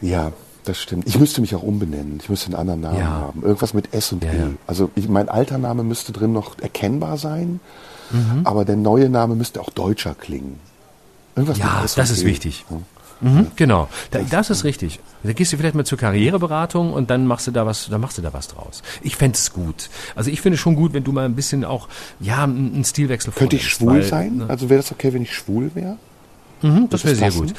[0.00, 0.32] Ja,
[0.64, 1.06] das stimmt.
[1.06, 2.18] Ich müsste mich auch umbenennen.
[2.22, 3.04] Ich müsste einen anderen Namen Ja.
[3.10, 3.42] haben.
[3.42, 4.38] Irgendwas mit S und Ja, E.
[4.38, 4.48] ja.
[4.66, 7.60] Also ich, mein alter Name müsste drin noch erkennbar sein,
[8.10, 8.40] Mhm.
[8.44, 10.58] aber der neue Name müsste auch deutscher klingen.
[11.36, 12.26] Irgendwas Ja, mit S das und ist E.
[12.26, 12.64] wichtig.
[12.70, 12.76] Ja.
[13.20, 15.00] Mhm, genau, da, das ist richtig.
[15.22, 18.18] Da gehst du vielleicht mal zur Karriereberatung und dann machst du da was, dann machst
[18.18, 18.82] du da was draus.
[19.02, 19.88] Ich fände es gut.
[20.14, 21.88] Also ich finde schon gut, wenn du mal ein bisschen auch,
[22.20, 24.36] ja, einen Stilwechsel Könnte ich schwul weil, sein?
[24.36, 25.96] ne, Also wäre das okay, wenn ich schwul wäre?
[26.62, 27.54] Mhm, das wäre sehr gut.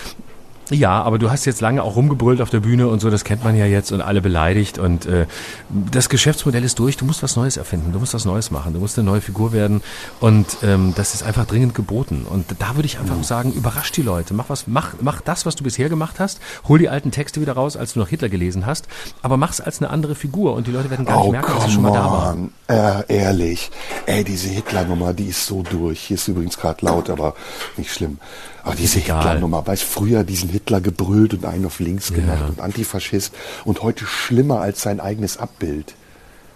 [0.72, 3.44] Ja, aber du hast jetzt lange auch rumgebrüllt auf der Bühne und so, das kennt
[3.44, 5.28] man ja jetzt und alle beleidigt und äh,
[5.70, 8.80] das Geschäftsmodell ist durch, du musst was Neues erfinden, du musst was Neues machen, du
[8.80, 9.82] musst eine neue Figur werden
[10.22, 14.02] und ähm, das ist einfach dringend geboten und da würde ich einfach sagen, überrasch die
[14.02, 17.42] Leute, mach was, mach, mach das, was du bisher gemacht hast, hol die alten Texte
[17.42, 18.88] wieder raus, als du noch Hitler gelesen hast,
[19.22, 21.66] aber mach's als eine andere Figur und die Leute werden gar nicht Oh, merken, dass
[21.66, 22.32] du schon mal da war.
[22.34, 22.52] on.
[22.68, 23.70] Äh, ehrlich.
[24.08, 26.00] Ey, diese Hitler-Nummer, die ist so durch.
[26.00, 27.36] Hier ist übrigens gerade laut, aber
[27.78, 28.18] nicht schlimm.
[28.66, 29.00] Aber diese.
[29.00, 34.06] Hitler-Nummer, weißt früher diesen Hitler gebrüllt und einen auf links gemacht und Antifaschist und heute
[34.06, 35.94] schlimmer als sein eigenes Abbild.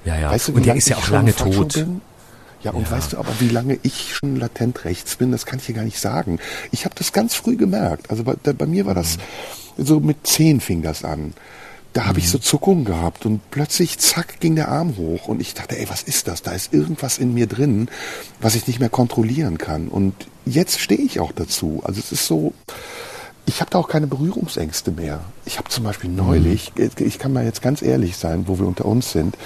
[0.05, 0.32] Ja, ja.
[0.32, 1.74] Weißt du, und der ist ja auch schon lange tot.
[1.74, 2.01] Bin?
[2.64, 5.68] Ja, und weißt du aber, wie lange ich schon latent rechts bin, das kann ich
[5.68, 6.39] dir gar nicht sagen.
[6.72, 8.10] Ich habe das ganz früh gemerkt.
[8.10, 9.18] Also bei, bei mir war das
[9.78, 11.34] so mit zehn fing das an.
[12.00, 15.54] Da habe ich so Zuckungen gehabt und plötzlich, zack, ging der Arm hoch und ich
[15.54, 16.41] dachte, ey, was ist das?
[16.41, 17.89] Da ist irgendwas in mir drin,
[18.39, 19.89] was ich nicht mehr kontrollieren kann.
[19.89, 20.14] Und
[20.45, 21.82] jetzt stehe ich auch dazu.
[21.84, 22.54] Also es ist so,
[23.45, 25.20] ich habe da auch keine Berührungsängste mehr.
[25.43, 28.86] Ich habe zum Beispiel neulich, ich kann mal jetzt ganz ehrlich sein, wo wir unter
[28.86, 29.38] uns sind,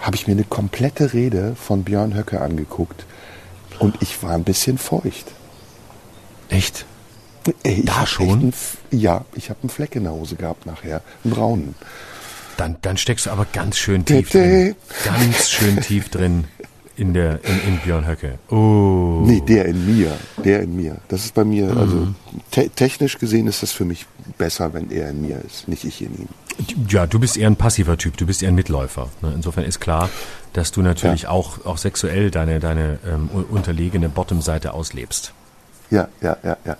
[0.00, 3.06] habe ich mir eine komplette Rede von Björn Höcke angeguckt
[3.78, 5.26] und ich war ein bisschen feucht.
[6.48, 6.84] Echt?
[7.62, 8.28] Ich Da schon?
[8.30, 8.52] einen
[8.90, 11.74] ja, ich habe einen Fleck in der Hose gehabt nachher, einen braunen.
[12.56, 14.22] Dann, dann steckst du aber ganz schön Tete.
[14.22, 14.74] tief drin.
[15.04, 16.44] Ganz schön tief drin
[16.96, 18.38] in der in, in Björn Höcke.
[18.50, 19.22] Oh.
[19.24, 20.12] Nee, der in mir,
[20.44, 20.98] der in mir.
[21.08, 21.78] Das ist bei mir, Mhm.
[21.78, 22.08] also
[22.50, 24.04] te technisch gesehen ist das für mich
[24.36, 26.28] besser, wenn er in mir ist, nicht ich in ihm.
[26.88, 29.08] Ja, du bist eher ein passiver Typ, du bist eher ein Mitläufer.
[29.22, 29.32] Ne?
[29.34, 30.10] Insofern ist klar,
[30.52, 31.30] dass du natürlich Ja.
[31.30, 35.32] auch, auch sexuell deine, deine ähm, unterlegene Bottom-Seite auslebst.
[35.92, 36.76] Ja, ja, ja, ja.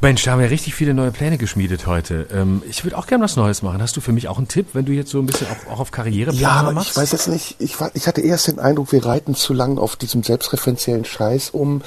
[0.00, 2.28] Mensch, da haben wir richtig viele neue Pläne geschmiedet heute.
[2.32, 3.82] Ähm, ich würde auch gerne was Neues machen.
[3.82, 5.80] Hast du für mich auch einen Tipp, wenn du jetzt so ein bisschen auch, auch
[5.80, 5.90] auf
[6.32, 6.90] Ja, aber machst?
[6.90, 9.76] ich weiß jetzt nicht, ich, war, ich hatte erst den Eindruck, wir reiten zu lang
[9.76, 11.82] auf diesem selbstreferenziellen Scheiß um.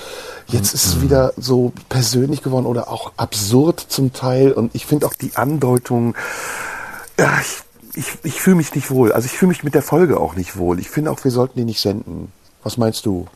[0.48, 5.08] Jetzt ist es wieder so persönlich geworden oder auch absurd zum Teil und ich finde
[5.08, 6.16] auch die Andeutung,
[7.18, 9.14] ja, ich, ich, ich fühle mich nicht wohl.
[9.14, 10.80] Also ich fühle mich mit der Folge auch nicht wohl.
[10.80, 12.32] Ich finde auch, wir sollten die nicht senden.
[12.62, 13.28] Was meinst du?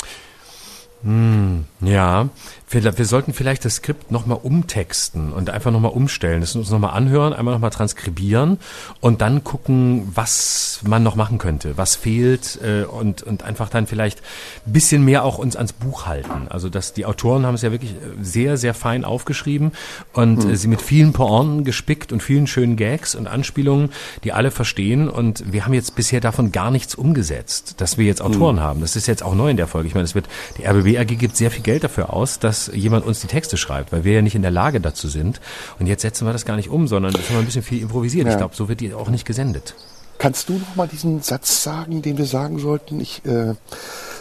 [1.04, 2.30] Ja,
[2.74, 6.92] wir, wir sollten vielleicht das Skript nochmal umtexten und einfach nochmal umstellen, das uns nochmal
[6.96, 8.60] anhören, einmal nochmal transkribieren
[9.02, 13.88] und dann gucken, was man noch machen könnte, was fehlt äh, und, und einfach dann
[13.88, 14.22] vielleicht
[14.66, 16.48] ein bisschen mehr auch uns ans Buch halten.
[16.50, 19.72] Also dass die Autoren haben es ja wirklich äh, sehr, sehr fein aufgeschrieben
[20.14, 23.90] und äh, sie mit vielen Pointen gespickt und vielen schönen Gags und Anspielungen,
[24.24, 28.22] die alle verstehen und wir haben jetzt bisher davon gar nichts umgesetzt, dass wir jetzt
[28.22, 28.82] Autoren haben.
[28.82, 29.88] Das ist jetzt auch neu in der Folge.
[29.88, 33.06] Ich meine, es wird, die RBB AG gibt sehr viel Geld dafür aus, dass jemand
[33.06, 35.42] uns die Texte schreibt, weil wir ja nicht in der Lage dazu sind.
[35.80, 37.82] Und jetzt setzen wir das gar nicht um, sondern das haben wir ein bisschen viel
[37.82, 38.26] improvisiert.
[38.26, 38.32] Ja.
[38.34, 39.76] Ich glaube, so wird die auch nicht gesendet.
[40.20, 43.00] Kannst du noch mal diesen Satz sagen, den wir sagen sollten?
[43.02, 43.56] Ich äh,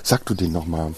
[0.03, 0.95] sag du den noch mal.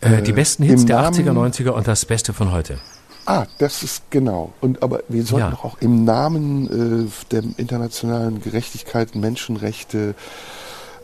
[0.00, 2.78] Äh, die besten Hits der Namen- 80er, 90er und das Beste von heute.
[3.24, 4.52] Ah, das ist genau.
[4.60, 5.58] Und aber wir sollten Ja.
[5.62, 10.14] auch im Namen äh, der internationalen Gerechtigkeit, Menschenrechte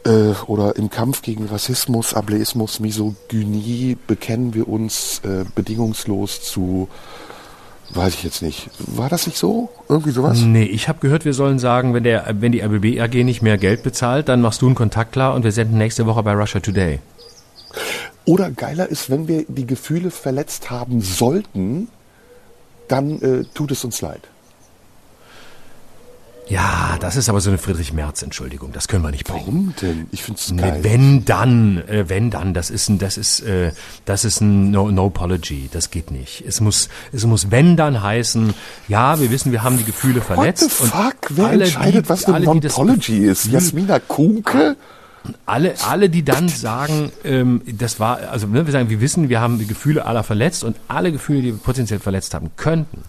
[0.05, 6.89] äh, oder im Kampf gegen Rassismus, Ableismus, Misogynie bekennen wir uns äh, bedingungslos zu.
[7.95, 8.71] Weiß ich jetzt nicht.
[8.79, 9.69] War das nicht so?
[9.89, 10.41] Irgendwie sowas?
[10.41, 13.59] Nee, ich habe gehört, wir sollen sagen, wenn, der, wenn die RBB AG nicht mehr
[13.59, 16.61] Geld bezahlt, dann machst du einen Kontakt klar und wir senden nächste Woche bei Russia
[16.61, 17.01] Today.
[18.25, 21.89] Oder geiler ist, wenn wir die Gefühle verletzt haben sollten,
[22.89, 24.23] dann äh, tut es uns leid.
[26.49, 28.73] Ja, das ist aber so eine Friedrich-Merz-Entschuldigung.
[28.73, 29.41] Das können wir nicht bringen.
[29.47, 30.07] Warum denn?
[30.11, 30.81] Ich finde es Nee, geil.
[30.83, 33.73] wenn dann, äh, wenn dann, das ist ein, das ist, äh,
[34.05, 35.69] das ist ein no, no apology.
[35.73, 36.45] Das geht nicht.
[36.47, 38.55] Es muss, es muss wenn dann heißen,
[38.89, 40.63] ja, wir wissen, wir haben die Gefühle What verletzt.
[40.63, 41.15] the fuck?
[41.31, 43.47] Wer alle, entscheidet, die, was eine das Non-Apology ist?
[43.47, 44.77] Jasmina Kuhnke?
[45.47, 49.41] alle, alle, die dann sagen, ähm, das war, also ne, wir sagen, wir wissen, wir
[49.41, 53.05] haben die Gefühle aller verletzt und alle Gefühle, die wir potenziell verletzt haben könnten.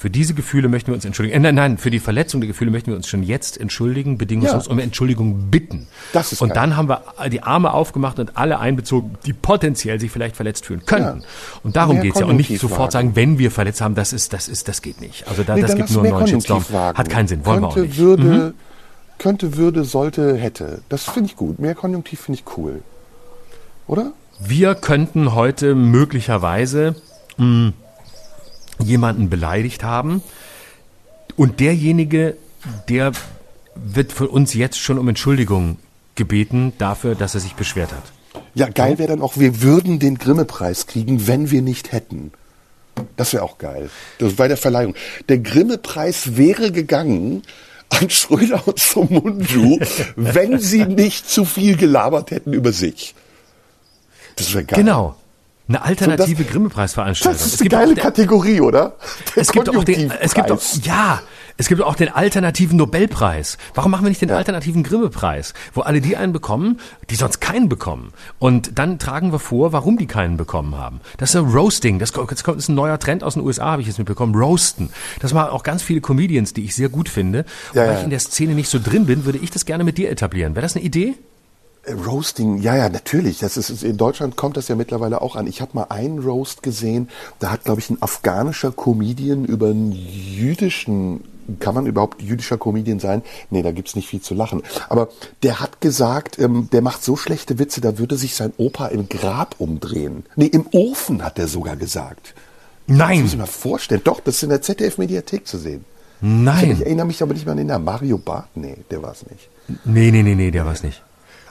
[0.00, 1.36] Für diese Gefühle möchten wir uns entschuldigen.
[1.36, 4.66] Äh, nein, nein, für die Verletzung der Gefühle möchten wir uns schon jetzt entschuldigen, bedingungslos
[4.66, 4.70] Ja.
[4.70, 5.88] um Entschuldigung bitten.
[6.12, 6.54] Das ist und geil.
[6.54, 10.86] dann haben wir die Arme aufgemacht und alle einbezogen, die potenziell sich vielleicht verletzt fühlen
[10.86, 11.22] könnten.
[11.22, 11.26] Ja.
[11.64, 12.26] Und darum Mehr geht's ja.
[12.26, 15.26] Und nicht sofort sagen, wenn wir verletzt haben, das ist, das ist, das geht nicht.
[15.26, 16.64] Also da, Nee, das gibt nur einen neuen Shitstorm.
[16.72, 17.98] Hat keinen Sinn, wollen wir auch könnte, nicht.
[17.98, 18.04] Mhm.
[18.04, 18.54] Würde,
[19.18, 20.80] könnte, würde, sollte, hätte.
[20.88, 21.58] Das finde ich gut.
[21.58, 22.82] Mehr Konjunktiv finde ich cool.
[23.88, 24.12] Oder?
[24.38, 26.94] Wir könnten heute möglicherweise
[27.36, 27.72] mh,
[28.78, 30.22] jemanden beleidigt haben
[31.36, 32.36] und derjenige,
[32.88, 33.12] der
[33.74, 35.78] wird von uns jetzt schon um Entschuldigung
[36.14, 38.02] gebeten dafür, dass er sich beschwert hat.
[38.54, 42.32] Ja, geil wäre dann auch, wir würden den Grimme-Preis kriegen, wenn wir nicht hätten.
[43.16, 43.90] Das wäre auch geil.
[44.18, 44.94] Das bei der Verleihung.
[45.28, 47.42] Der Grimme-Preis wäre gegangen
[47.90, 49.78] an Schröder und Somunju,
[50.16, 53.14] wenn sie nicht zu viel gelabert hätten über sich.
[54.36, 54.80] Das wäre geil.
[54.80, 55.16] Genau.
[55.68, 57.38] Eine alternative So, Grimme-Preisveranstaltung.
[57.38, 58.96] Das ist eine geile Kategorie, oder?
[59.36, 61.20] Der Es gibt auch den, es gibt auch, ja,
[61.60, 63.58] es gibt auch den alternativen Nobelpreis.
[63.74, 66.78] Warum machen wir nicht den alternativen Grimme-Preis, wo alle die einen bekommen,
[67.10, 68.12] die sonst keinen bekommen?
[68.38, 71.00] Und dann tragen wir vor, warum die keinen bekommen haben.
[71.18, 71.98] Das ist ein Roasting.
[71.98, 74.34] Das kommt, das ist ein neuer Trend aus den USA, habe ich jetzt mitbekommen.
[74.36, 74.90] Roasten.
[75.20, 77.44] Das machen auch ganz viele Comedians, die ich sehr gut finde.
[77.72, 77.98] Und Ja, weil ja.
[77.98, 80.54] ich in der Szene nicht so drin bin, würde ich das gerne mit dir etablieren.
[80.54, 81.14] Wäre das eine Idee?
[81.88, 83.38] Äh, Roasting, ja, ja, natürlich.
[83.38, 85.46] Das ist, in Deutschland kommt das ja mittlerweile auch an.
[85.46, 87.08] Ich habe mal einen Roast gesehen,
[87.38, 91.24] da hat, glaube ich, ein afghanischer Comedian über einen jüdischen,
[91.60, 93.22] kann man überhaupt jüdischer Comedian sein?
[93.50, 94.62] Nee, da gibt's nicht viel zu lachen.
[94.88, 95.08] Aber
[95.42, 99.08] der hat gesagt, ähm, der macht so schlechte Witze, da würde sich sein Opa im
[99.08, 100.24] Grab umdrehen.
[100.36, 102.34] Nee, im Ofen hat er sogar gesagt.
[102.86, 103.38] Das muss ich Nein.
[103.38, 104.00] mir vorstellen.
[104.04, 105.84] Doch, das ist in der ZDF-Mediathek zu sehen.
[106.20, 106.80] Ich Nein.
[106.80, 107.84] erinnere mich aber nicht mehr an den Namen.
[107.84, 108.48] Mario Barth?
[108.56, 109.48] Nee, der war's nicht.
[109.84, 111.02] Nee, nee, nee, nee, der war's nicht.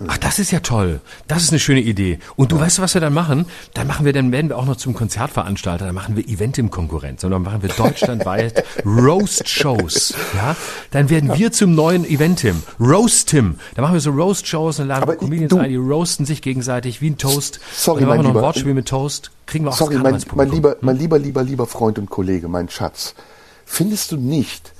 [0.08, 1.02] Ach, das ist ja toll.
[1.28, 2.20] Das ist eine schöne Idee.
[2.36, 3.46] Und du weißt, was wir dann machen?
[3.74, 5.86] Dann machen wir, dann werden wir auch noch zum Konzertveranstalter.
[5.86, 7.24] Dann machen wir Eventim-Konkurrenz.
[7.24, 10.14] Und dann machen wir deutschlandweit Roast-Shows.
[10.36, 10.56] Ja?
[10.92, 12.62] Dann werden wir zum neuen Eventim.
[12.80, 13.56] Roast-Tim.
[13.76, 17.02] Dann machen wir so Roast-Shows und laden Aber Comedians du- ein, die roasten sich gegenseitig
[17.02, 17.60] wie ein Toast.
[17.76, 18.42] Sorry, und dann machen mein wir noch ein Lieber.
[18.48, 19.32] Wortspiel mit Toast.
[19.46, 22.70] Kriegen wir auch Sorry, mein, mein, lieber, mein lieber, lieber, lieber Freund und Kollege, mein
[22.70, 23.16] Schatz.
[23.66, 24.74] Findest du nicht,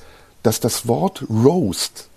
[0.44, 2.10] dass das Wort Roast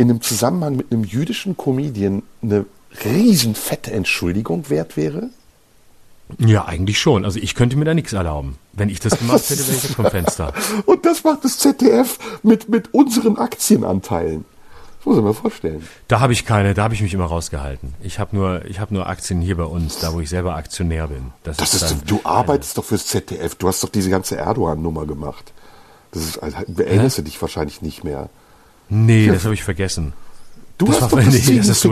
[0.00, 2.64] in einem Zusammenhang mit einem jüdischen Comedian eine
[3.04, 5.30] riesen fette Entschuldigung wert wäre?
[6.38, 7.24] Ja, eigentlich schon.
[7.24, 8.56] Also ich könnte mir da nichts erlauben.
[8.72, 10.52] Wenn ich das gemacht hätte, wäre ich vom Fenster.
[10.86, 14.44] Und das macht das ZDF mit, mit unseren Aktienanteilen.
[14.98, 15.88] Das muss ich mir vorstellen.
[16.08, 17.94] Da habe ich keine, da habe ich mich immer rausgehalten.
[18.02, 21.08] Ich habe nur, ich habe nur Aktien hier bei uns, da wo ich selber Aktionär
[21.08, 21.32] bin.
[21.42, 23.54] Das ist ist, dann- du arbeitest doch fürs ZDF.
[23.56, 25.52] Du hast doch diese ganze Erdogan-Nummer gemacht.
[26.12, 28.28] Das ist, also, erinnerst du dich wahrscheinlich nicht mehr.
[28.90, 30.12] Nee, das habe ich vergessen.
[30.78, 31.90] Du Das hast doch das nee, ist so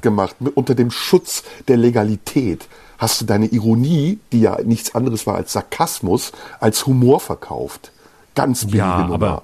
[0.00, 0.36] gemacht.
[0.40, 2.66] Mit, unter dem Schutz der Legalität
[2.98, 7.92] hast du deine Ironie, die ja nichts anderes war als Sarkasmus, als Humor verkauft.
[8.34, 9.14] Ganz billige Ja, Nummer.
[9.14, 9.42] aber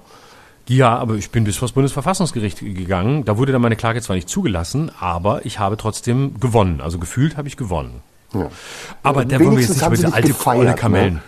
[0.69, 3.23] ja, aber ich bin bis vor das Bundesverfassungsgericht gegangen.
[3.23, 6.81] Da wurde dann meine Klage zwar nicht zugelassen, aber ich habe trotzdem gewonnen.
[6.81, 8.01] Also gefühlt habe ich gewonnen.
[8.33, 8.49] Ja.
[9.03, 11.13] Aber da wollen wir jetzt Wenigstens nicht über diese alte gefeiert, faule Kamellen.
[11.13, 11.21] Ne?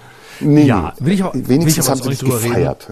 [0.49, 2.49] Nee, Ja, will ich aber- will ich wenigstens haben auch sie nicht drüber reden.
[2.49, 2.87] gefeiert.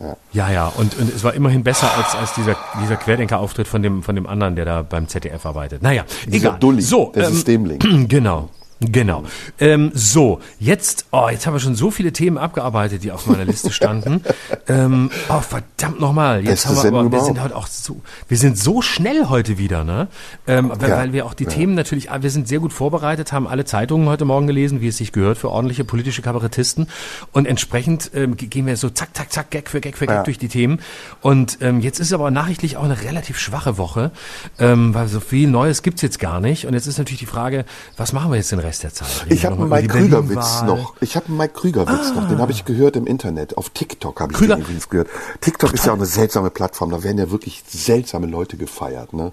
[0.00, 0.16] Ja.
[0.32, 4.02] Ja, ja, und, und es war immerhin besser als, als dieser, dieser Querdenker-Auftritt von dem,
[4.02, 5.82] von dem anderen, der da beim ZDF arbeitet.
[5.82, 6.58] Naja, Dieser egal.
[6.58, 7.80] Dulli, so, der ähm, Systemling.
[8.08, 8.48] Genau.
[8.80, 9.24] Genau.
[9.58, 13.44] Ähm, so, jetzt, oh, jetzt haben wir schon so viele Themen abgearbeitet, die auf meiner
[13.44, 14.22] Liste standen.
[14.68, 16.42] ähm, oh, verdammt nochmal.
[16.46, 19.58] Jetzt haben wir Sendung aber, wir sind heute auch so, wir sind so schnell heute
[19.58, 20.08] wieder, ne?
[20.46, 20.96] Ähm, weil, Ja.
[20.96, 24.08] weil wir auch die Themen natürlich, ah, wir sind sehr gut vorbereitet, haben alle Zeitungen
[24.08, 26.86] heute Morgen gelesen, wie es sich gehört für ordentliche politische Kabarettisten.
[27.32, 30.16] Und entsprechend ähm, ge- gehen wir so zack, zack, zack, Gag für Gag für Gag
[30.16, 30.22] Ja.
[30.22, 30.80] durch die Themen.
[31.20, 34.10] Und ähm, jetzt ist aber nachrichtlich auch eine relativ schwache Woche,
[34.58, 36.66] ähm, weil so viel Neues gibt's jetzt gar nicht.
[36.66, 37.66] Und jetzt ist natürlich die Frage,
[37.98, 39.08] was machen wir jetzt den Rest der Zeit?
[39.28, 40.94] Ich habe einen Mike Krüger-Witz noch.
[41.00, 42.28] Ich habe einen Mike Krüger-Witz noch.
[42.28, 43.58] Den habe ich gehört im Internet.
[43.58, 45.08] Auf TikTok habe ich Krüger- den übrigens gehört.
[45.40, 46.90] TikTok ist ja auch eine seltsame Plattform.
[46.90, 49.12] Da werden ja wirklich seltsame Leute gefeiert.
[49.12, 49.32] Ne?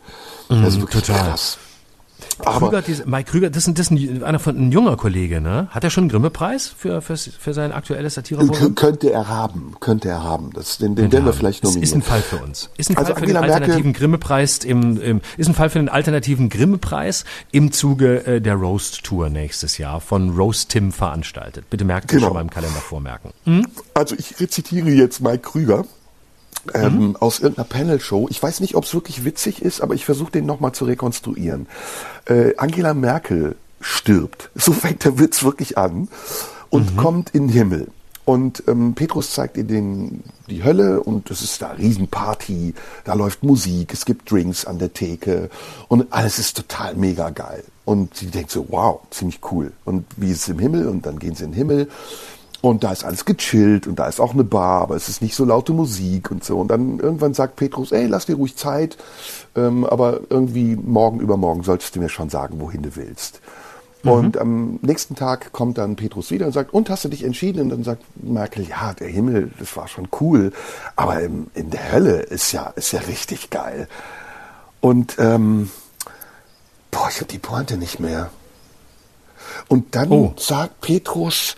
[0.49, 1.23] Das ist wirklich total.
[1.29, 1.57] krass.
[2.39, 5.41] Aber Krüger, diese, Mike Krüger, das ist, das ist ein, einer von, ein junger Kollege,
[5.41, 5.67] ne?
[5.71, 8.75] Hat er schon einen Grimme-Preis für, für, für sein aktuelles Satire-Programm?
[8.75, 9.75] könnte er haben.
[9.79, 10.51] Könnte er haben.
[10.53, 12.01] Das, den den werden wir vielleicht ist, ist ein nominieren.
[12.03, 12.69] Fall für uns.
[12.77, 15.79] Ist ein Also Fall für den Angela alternativen Grimme-Preis im, im, ist ein Fall für
[15.79, 21.69] den alternativen Grimme-Preis im Zuge äh, der Roast-Tour nächstes Jahr von Roast Tim veranstaltet.
[21.69, 22.25] Bitte merkt Genau.
[22.27, 23.31] schon mal im Kalender vormerken.
[23.93, 25.85] Also ich rezitiere jetzt Mike Krüger
[26.73, 27.15] ähm, Mhm.
[27.17, 28.27] aus irgendeiner Panel-Show.
[28.29, 31.67] Ich weiß nicht, ob es wirklich witzig ist, aber ich versuche den nochmal zu rekonstruieren.
[32.25, 34.49] Äh, Angela Merkel stirbt.
[34.55, 36.07] So fängt der Witz wirklich an
[36.69, 36.97] und Mhm.
[36.97, 37.87] kommt in den Himmel.
[38.25, 42.73] Und ähm, Petrus zeigt ihr den, die Hölle und es ist da Riesenparty,
[43.05, 45.49] da läuft Musik, es gibt Drinks an der Theke
[45.87, 47.63] und alles ist total mega geil.
[47.85, 49.71] Und sie denkt so, wow, ziemlich cool.
[49.85, 50.89] Und wie ist es im Himmel?
[50.89, 51.87] Und dann gehen sie in den Himmel
[52.69, 55.35] und da ist alles gechillt und da ist auch eine Bar, aber es ist nicht
[55.35, 56.57] so laute Musik und so.
[56.59, 58.97] Und dann irgendwann sagt Petrus, ey, lass dir ruhig Zeit,
[59.55, 63.41] ähm, aber irgendwie morgen übermorgen solltest du mir schon sagen, wohin du willst.
[64.03, 67.63] Und am nächsten Tag kommt dann Petrus wieder und sagt, und hast du dich entschieden?
[67.63, 70.53] Und dann sagt Merkel, ja, der Himmel, das war schon cool,
[70.95, 73.89] aber im, in der Hölle ist ja, ist ja richtig geil.
[74.79, 75.69] Und ähm,
[76.91, 78.29] boah, ich habe die Pointe nicht mehr.
[79.67, 80.33] Und dann Oh.
[80.37, 81.57] sagt Petrus,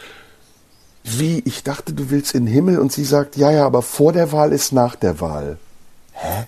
[1.04, 4.14] wie, ich dachte, du willst in den Himmel und sie sagt, ja, ja, aber vor
[4.14, 5.58] der Wahl ist nach der Wahl.
[6.14, 6.45] Hä?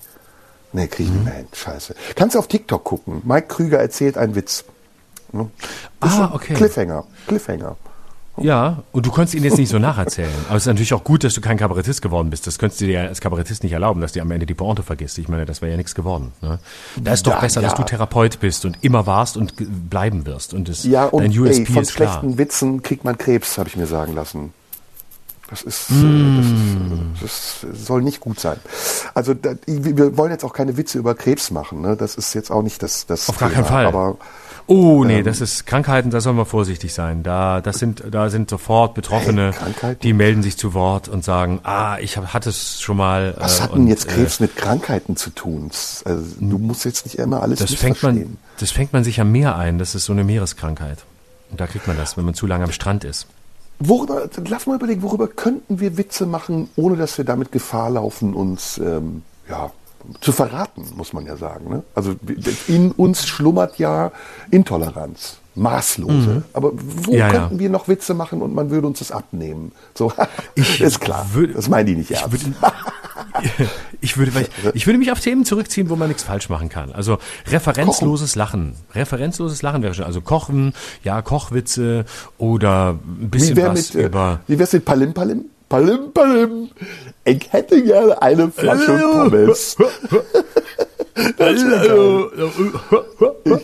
[0.74, 1.48] Nee, krieg ich nicht mehr hin.
[1.54, 1.96] Scheiße.
[2.16, 3.22] Kannst du auf TikTok gucken.
[3.26, 4.64] Mike Krüger erzählt einen Witz.
[5.32, 5.50] Ne?
[6.06, 6.54] Ist Ah, okay.
[6.54, 7.06] Cliffhanger.
[7.28, 7.76] Cliffhanger.
[8.38, 10.32] Ja, und du konntest ihn jetzt nicht so nacherzählen.
[10.48, 12.48] Aber es ist natürlich auch gut, dass du kein Kabarettist geworden bist.
[12.48, 14.84] Das könntest du dir ja als Kabarettist nicht erlauben, dass du am Ende die Pointe
[14.84, 15.18] vergisst.
[15.18, 16.32] Ich meine, das wäre ja nichts geworden.
[16.42, 16.58] Ne?
[16.98, 17.78] Da ist doch Ja, besser, dass ja.
[17.78, 19.54] du Therapeut bist und immer warst und
[19.90, 20.54] bleiben wirst.
[20.54, 22.10] Und das, Ja, und dein ey, USP von ist klar.
[22.20, 24.54] schlechten Witzen kriegt man Krebs, habe ich mir sagen lassen.
[25.50, 27.12] Das ist, Mm.
[27.22, 28.58] das, ist, das soll nicht gut sein.
[29.14, 31.82] Also da, wir wollen jetzt auch keine Witze über Krebs machen.
[31.82, 31.98] Ne?
[31.98, 33.62] Das ist jetzt auch nicht das, das Auf gar Thema.
[33.64, 33.86] keinen Fall.
[33.88, 34.18] Aber
[34.68, 37.24] Oh, nee, Ähm, das ist Krankheiten, da soll man vorsichtig sein.
[37.24, 39.52] Da, das sind, da sind sofort Betroffene,
[39.82, 43.36] Hey, die melden sich zu Wort und sagen, ah, ich hab, hatte es schon mal.
[43.38, 45.72] was äh, hat denn jetzt äh, Krebs mit Krankheiten zu tun?
[46.06, 49.32] Also, du musst jetzt nicht immer alles Das fängt man, das fängt man sich am
[49.32, 49.78] Meer ein.
[49.78, 51.00] Das ist so eine Meereskrankheit.
[51.50, 53.28] Und da kriegt man das, wenn man zu lange am Strand ist.
[53.80, 58.36] Worüber, lass mal überlegen, worüber könnten wir Witze machen, ohne dass wir damit Gefahr laufen,
[58.36, 59.72] uns ähm, ja,
[60.22, 61.70] zu verraten, muss man ja sagen.
[61.70, 61.84] Ne?
[61.96, 62.16] Also
[62.68, 64.12] in uns schlummert ja
[64.52, 66.44] Intoleranz, maßlose.
[66.54, 67.18] Aber wo Mhm.
[67.18, 67.30] Ja, ja.
[67.32, 69.72] könnten wir noch Witze machen und man würde uns das abnehmen?
[69.96, 70.12] So,
[70.56, 71.28] ist klar.
[71.34, 72.32] würde- das meinen die nicht ich ernst.
[72.32, 72.56] würde,
[74.02, 76.92] ich würde, ich, ich würde mich auf Themen zurückziehen, wo man nichts falsch machen kann.
[76.92, 78.76] Also referenzloses Lachen.
[78.94, 80.06] Referenzloses Lachen wäre schon.
[80.06, 80.74] Also Kochen,
[81.04, 82.06] ja, Kochwitze
[82.38, 84.40] oder ein bisschen wie was mit, äh, über.
[84.48, 85.46] wie wär's mit Palim Palim?
[85.70, 86.70] Palim Palim.
[87.24, 89.78] Ich hätte gerne eine Flasche Pommes.
[91.14, 91.28] Ich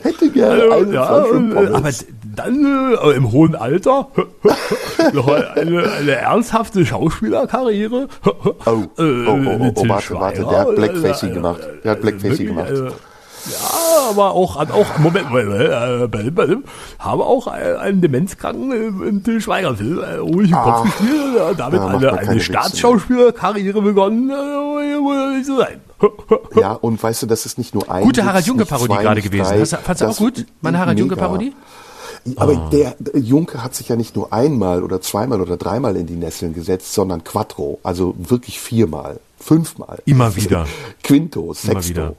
[0.03, 1.73] hätte gerne eine Flasche Pommes.
[1.73, 1.91] aber
[2.37, 4.09] dann äh, im hohen Alter
[5.13, 8.07] noch eine, eine ernsthafte Schauspielerkarriere.
[8.25, 11.61] Oh, oh, oh, oh, oh, warte, warte, der hat Blackfacing gemacht.
[11.83, 12.71] Der hat Blackfacing gemacht.
[13.51, 16.57] Ja, aber auch, hat auch, Moment, äh, äh,
[16.99, 20.83] habe auch einen Demenzkranken im, Till Schweiger-Film, äh, ruhig im Kopf Ah.
[20.83, 25.81] gespielt, äh, damit Ja, eine, eine Staatsschauspielerkarriere begonnen, äh, so sein.
[26.59, 29.03] Ja, und weißt du, das ist nicht nur ein Gute Witz, Harald nicht Junke-Parodie zwei,
[29.03, 29.59] gerade gewesen.
[29.59, 31.07] Hast fandst du auch gut, meine Harald mega.
[31.07, 31.53] Junke-Parodie?
[32.35, 32.69] Aber Ah.
[32.71, 36.53] der, Junke hat sich ja nicht nur einmal oder zweimal oder dreimal in die Nesseln
[36.53, 39.99] gesetzt, sondern quattro, also wirklich viermal, fünfmal.
[40.05, 40.67] Immer wieder.
[41.03, 41.71] Quinto, sexto.
[41.71, 42.13] Immer wieder.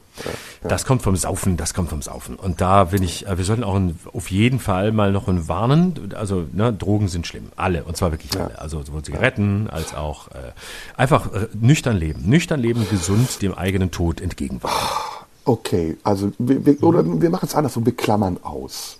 [0.63, 2.37] Das kommt vom Saufen, das kommt vom Saufen.
[2.37, 5.49] Und da bin ich, äh, wir sollten auch ein, auf jeden Fall mal noch ein
[5.49, 6.13] warnen.
[6.15, 8.59] Also ne, Drogen sind schlimm, alle und zwar wirklich alle.
[8.59, 10.53] Also sowohl Zigaretten als auch äh,
[10.97, 14.77] einfach äh, nüchtern leben, nüchtern leben, gesund dem eigenen Tod entgegenwirken.
[15.45, 18.99] Okay, also wir, wir, oder wir machen es andersrum, wir klammern aus.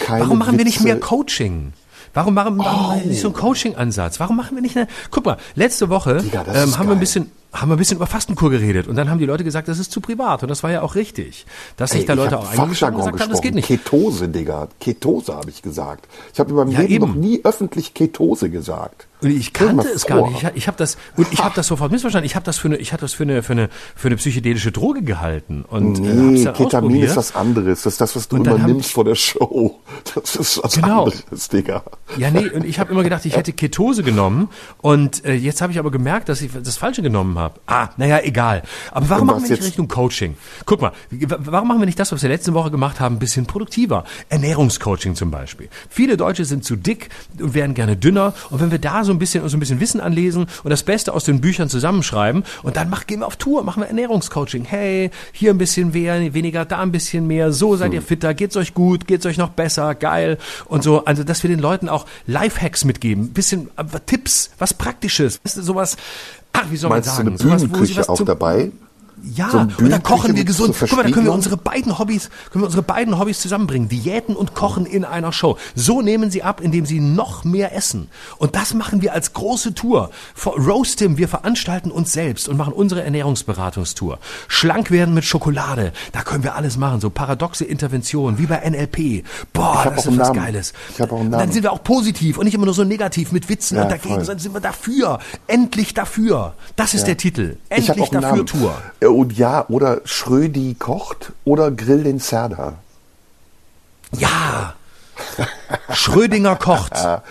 [0.00, 0.84] keine Warum machen wir nicht Witze.
[0.84, 1.72] mehr Coaching?
[2.14, 4.20] Warum machen, warum wir nicht so einen Coaching-Ansatz?
[4.20, 6.96] Warum machen wir nicht eine, guck mal, letzte Woche Digga, ähm, haben wir ein geil.
[6.98, 9.78] bisschen, haben wir ein bisschen über Fastenkur geredet und dann haben die Leute gesagt, das
[9.78, 11.44] ist zu privat und das war ja auch richtig.
[11.76, 13.54] Dass sich Ey, da Leute auch gesagt haben, das geht gesprochen.
[13.56, 13.66] nicht.
[13.68, 14.68] Ketose, Digga.
[14.80, 16.08] Ketose habe ich gesagt.
[16.32, 17.06] Ich habe in meinem Ja, Leben eben.
[17.06, 19.06] noch nie öffentlich Ketose gesagt.
[19.20, 20.42] Und ich kannte es gar nicht.
[20.42, 22.26] Ich, ich habe das und ich habe das sofort missverstanden.
[22.26, 24.72] Ich habe das für eine, ich habe das für eine, für eine, für eine psychedelische
[24.72, 27.82] Droge gehalten und äh, Nee, dann Ketamin ist was anderes.
[27.82, 29.78] Das ist das, was du immer nimmst vor der Show.
[30.16, 31.04] Das ist was Genau.
[31.04, 31.84] anderes, Digga.
[32.16, 34.48] Ja, nee, und ich habe immer gedacht, ich hätte Ketose genommen
[34.80, 37.41] und äh, jetzt habe ich aber gemerkt, dass ich das Falsche genommen habe.
[37.66, 38.62] Ah, naja, egal.
[38.90, 39.62] Aber warum machen wir nicht?
[39.62, 40.36] Richtung Coaching?
[40.66, 43.46] Guck mal, warum machen wir nicht das, was wir letzte Woche gemacht haben, ein bisschen
[43.46, 44.04] produktiver?
[44.28, 45.68] Ernährungscoaching zum Beispiel.
[45.88, 47.08] Viele Deutsche sind zu dick
[47.40, 49.80] und werden gerne dünner und wenn wir da so ein bisschen uns so ein bisschen
[49.80, 53.36] Wissen anlesen und das Beste aus den Büchern zusammenschreiben und dann mach, gehen wir auf
[53.36, 54.64] Tour, machen wir Ernährungscoaching.
[54.64, 58.56] Hey, hier ein bisschen mehr, weniger, da ein bisschen mehr, so seid ihr fitter, geht's
[58.56, 61.04] euch gut, geht's euch noch besser, geil und so.
[61.04, 65.96] Also, dass wir den Leuten auch Lifehacks mitgeben, bisschen äh, Tipps, was Praktisches, sowas.
[66.52, 67.50] Ach, wie soll Meinst man du sagen?
[67.50, 68.70] eine Bühnenküche was auch dabei?
[69.22, 70.74] Ja, So und dann kochen wir gesund.
[70.78, 73.88] Guck mal, da können wir unsere beiden Hobbys, können wir unsere beiden Hobbys zusammenbringen.
[73.88, 75.56] Diäten und Kochen in einer Show.
[75.74, 78.08] So nehmen sie ab, indem sie noch mehr essen.
[78.38, 80.10] Und das machen wir als große Tour.
[80.34, 84.18] For Roastim, wir veranstalten uns selbst und machen unsere Ernährungsberatungstour.
[84.48, 85.92] Schlank werden mit Schokolade.
[86.12, 87.00] Da können wir alles machen.
[87.00, 89.24] So paradoxe Interventionen, wie bei NLP.
[89.52, 90.40] Boah, das ist was Namen.
[90.40, 90.72] Geiles.
[90.94, 91.52] Ich hab auch einen Und Dann Namen.
[91.52, 94.14] sind wir auch positiv und nicht immer nur so negativ mit Witzen Ja, und dagegen,
[94.16, 94.24] voll.
[94.24, 95.18] sondern sind wir dafür.
[95.46, 96.54] Endlich dafür.
[96.76, 97.56] Das ist der Titel.
[97.68, 98.46] Endlich dafür Namen.
[98.46, 98.74] Tour.
[99.12, 102.74] Und ja, oder Schrödi kocht oder Grill den Serda.
[104.16, 104.74] Ja.
[105.92, 106.92] Schrödinger kocht.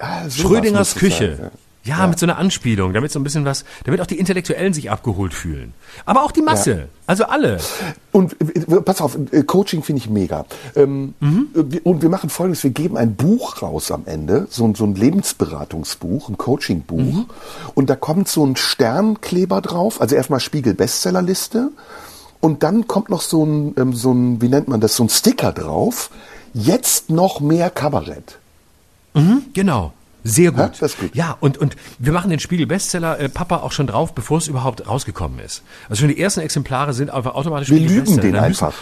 [0.00, 1.36] Ah, sowas Schrödingers Küche.
[1.36, 1.50] sein, Ja,
[2.06, 5.32] mit so einer Anspielung, damit so ein bisschen was, damit auch die Intellektuellen sich abgeholt
[5.32, 5.72] fühlen.
[6.04, 6.88] Aber auch die Masse.
[7.06, 7.58] Also alle.
[8.12, 10.44] Und äh, pass auf, äh, Coaching finde ich mega.
[10.76, 11.48] Ähm, Mhm.
[11.54, 14.84] äh, Und wir machen folgendes, wir geben ein Buch raus am Ende, so, ein- so
[14.84, 16.98] ein Lebensberatungsbuch, ein Coachingbuch.
[16.98, 17.26] Mhm.
[17.74, 21.70] Und da kommt so ein Sternkleber drauf, also erstmal Spiegel Bestsellerliste.
[22.40, 25.08] Und dann kommt noch so ein, ähm, so ein, wie nennt man das, so ein
[25.08, 26.10] Sticker drauf.
[26.52, 28.38] Jetzt noch mehr Kabarett.
[29.54, 29.92] Genau.
[30.28, 30.60] Sehr gut.
[30.60, 31.14] Ja, das ist gut.
[31.14, 34.48] Ja, und, und wir machen den Spiegel Bestseller äh, Papa auch schon drauf, bevor es
[34.48, 35.62] überhaupt rausgekommen ist.
[35.88, 38.22] Also schon die ersten Exemplare sind einfach automatisch Wir lügen Bestseller.
[38.22, 38.74] den einfach.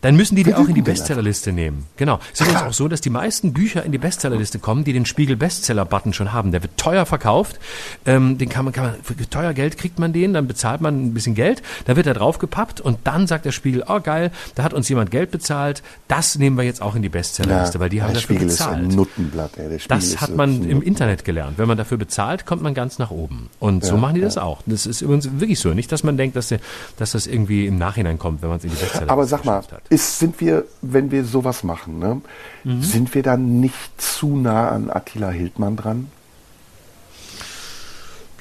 [0.00, 1.86] Dann müssen die die auch in die Bestsellerliste nehmen.
[1.96, 2.20] Genau.
[2.32, 5.36] Es ist auch so, dass die meisten Bücher in die Bestsellerliste kommen, die den Spiegel
[5.36, 6.52] Bestseller-Button schon haben.
[6.52, 7.58] Der wird teuer verkauft.
[8.04, 11.06] Ähm, den kann man, kann man, für teuer Geld kriegt man den, dann bezahlt man
[11.06, 14.62] ein bisschen Geld, dann wird er draufgepappt und dann sagt der Spiegel, oh geil, da
[14.62, 18.02] hat uns jemand Geld bezahlt, das nehmen wir jetzt auch in die Bestsellerliste, weil die
[18.02, 18.82] haben der dafür Spiegel bezahlt.
[18.82, 19.56] ist ein Nuttenblatt.
[19.56, 19.68] Ey.
[19.68, 21.58] Der Spiegel Das hat man im Internet gelernt.
[21.58, 23.48] Wenn man dafür bezahlt, kommt man ganz nach oben.
[23.58, 24.62] Und so machen die das auch.
[24.66, 25.74] Das ist übrigens wirklich so.
[25.74, 26.54] Nicht, dass man denkt, dass,
[26.96, 29.56] dass das irgendwie im Nachhinein kommt, wenn man es in die Bestseller Aber sag mal,
[29.56, 29.82] hat.
[29.88, 32.20] Ist, sind wir, wenn wir sowas machen, ne,
[32.64, 32.82] Mhm.
[32.82, 36.10] sind wir dann nicht zu nah an Attila Hildmann dran?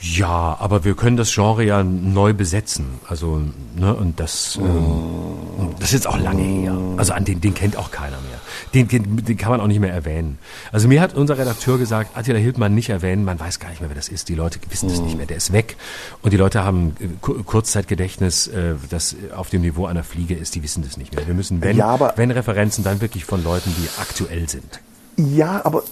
[0.01, 2.85] Ja, aber wir können das Genre ja neu besetzen.
[3.07, 3.41] Also,
[3.75, 6.77] ne, und das, ähm, das ist jetzt auch lange her.
[6.97, 8.34] Also an den, den kennt auch keiner mehr.
[8.75, 10.37] Den, den, den kann man auch nicht mehr erwähnen.
[10.71, 13.89] Also mir hat unser Redakteur gesagt, Attila Hildmann nicht erwähnen, man weiß gar nicht mehr,
[13.89, 14.27] wer das ist.
[14.29, 15.77] Die Leute wissen das nicht mehr, der ist weg.
[16.21, 20.55] Und die Leute haben äh, Ku- Kurzzeitgedächtnis, äh, das auf dem Niveau einer Fliege ist,
[20.55, 21.25] die wissen das nicht mehr.
[21.25, 24.81] Wir müssen, wenn, Ja, wenn Referenzen, dann wirklich von Leuten, die aktuell sind.
[25.17, 25.83] Ja, aber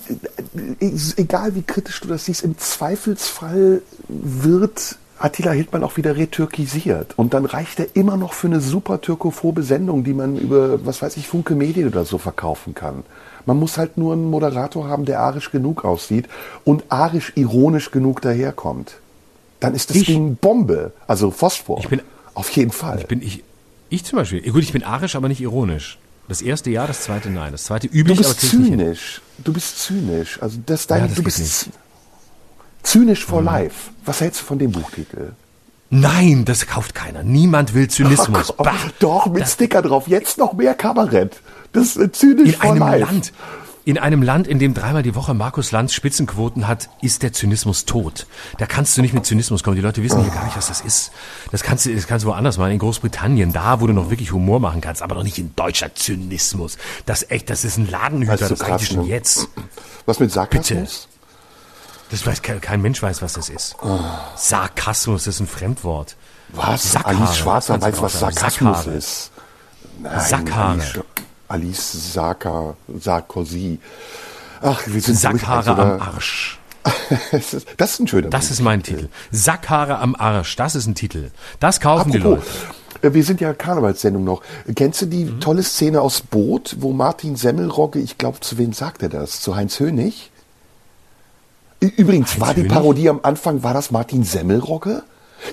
[0.82, 7.14] äh, egal wie kritisch du das siehst, im Zweifelsfall wird Attila Hildmann auch wieder retürkisiert.
[7.18, 11.02] Und dann reicht er immer noch für eine super türkophobe Sendung, die man über, was
[11.02, 13.04] weiß ich, Funke Medien oder so verkaufen kann.
[13.46, 16.28] Man muss halt nur einen Moderator haben, der arisch genug aussieht
[16.64, 18.96] und arisch-ironisch genug daherkommt.
[19.60, 20.06] Dann ist das Ich?
[20.08, 21.80] Ding Bombe, also Phosphor.
[21.80, 22.02] Ich bin-
[22.34, 23.00] Auf jeden Fall.
[23.00, 23.44] Ich bin ich,
[23.90, 24.42] ich zum Beispiel.
[24.52, 26.00] Gut, ich bin arisch, aber nicht ironisch.
[26.28, 27.52] Das erste ja, das zweite nein.
[27.52, 28.66] Das zweite Du üblich, aber bist nicht hin.
[28.80, 29.22] zynisch.
[29.44, 30.42] Du bist zynisch.
[30.42, 31.70] Also das dein, Ja, das du bist nicht.
[32.84, 33.92] Zynisch for life.
[34.06, 35.34] Was hältst du von dem Buchtitel?
[35.90, 37.22] Nein, das kauft keiner.
[37.24, 38.52] Niemand will Zynismus.
[38.58, 38.74] Bah.
[39.00, 40.08] doch, mit Sticker drauf.
[40.08, 41.40] Jetzt noch mehr Kabarett.
[41.72, 43.06] Das ist äh, zynisch In for einem life.
[43.06, 43.34] Land,
[43.86, 47.86] in einem Land, in dem dreimal die Woche Markus Lanz Spitzenquoten hat, ist der Zynismus
[47.86, 48.26] tot.
[48.58, 49.76] Da kannst du nicht mit Zynismus kommen.
[49.76, 51.12] Die Leute wissen hier gar nicht, was das ist.
[51.52, 52.72] Das kannst du, das kannst du woanders machen.
[52.72, 55.94] In Großbritannien, da, wo du noch wirklich Humor machen kannst, aber doch nicht in deutscher
[55.94, 56.78] Zynismus.
[57.06, 58.38] Das echt, das ist ein Ladenhüter.
[58.38, 59.50] Du, das reicht schon jetzt.
[60.06, 61.08] Was mit Sarkasmus?
[62.14, 63.76] Das weiß kein, kein Mensch weiß, was das ist.
[64.36, 66.16] Sarkasmus, das ist ein Fremdwort.
[66.50, 66.92] Was?
[66.92, 68.20] Sackhaare, Alice Schwarzer weiß, was.
[68.20, 68.92] Sarkasmus Sackhaare.
[68.98, 69.32] ist.
[70.00, 70.70] Nein, Sackhaare.
[70.80, 71.04] Alice,
[71.48, 73.80] Alice Sarka, Sarkozy.
[74.62, 76.60] Ach, wir sind Sackhaare am Arsch.
[76.84, 77.40] da-
[77.78, 79.10] Das ist ein schöner Das ist mein Titel.
[79.32, 80.56] Sackhaare am Arsch.
[80.56, 81.32] Das ist ein Titel.
[81.60, 82.46] Das kaufen die Apropos,
[83.02, 83.08] Leute.
[83.08, 84.44] Äh, Wir sind ja Karnevalssendung noch.
[84.76, 89.02] Kennst du die tolle Szene aus Boot, wo Martin Semmelrogge, ich glaube, zu wem sagt
[89.02, 89.42] er das?
[89.42, 90.30] Zu Heinz Hönig?
[91.90, 92.64] Übrigens, war die?
[92.64, 95.04] Parodie am Anfang, war das Martin Semmelrogge?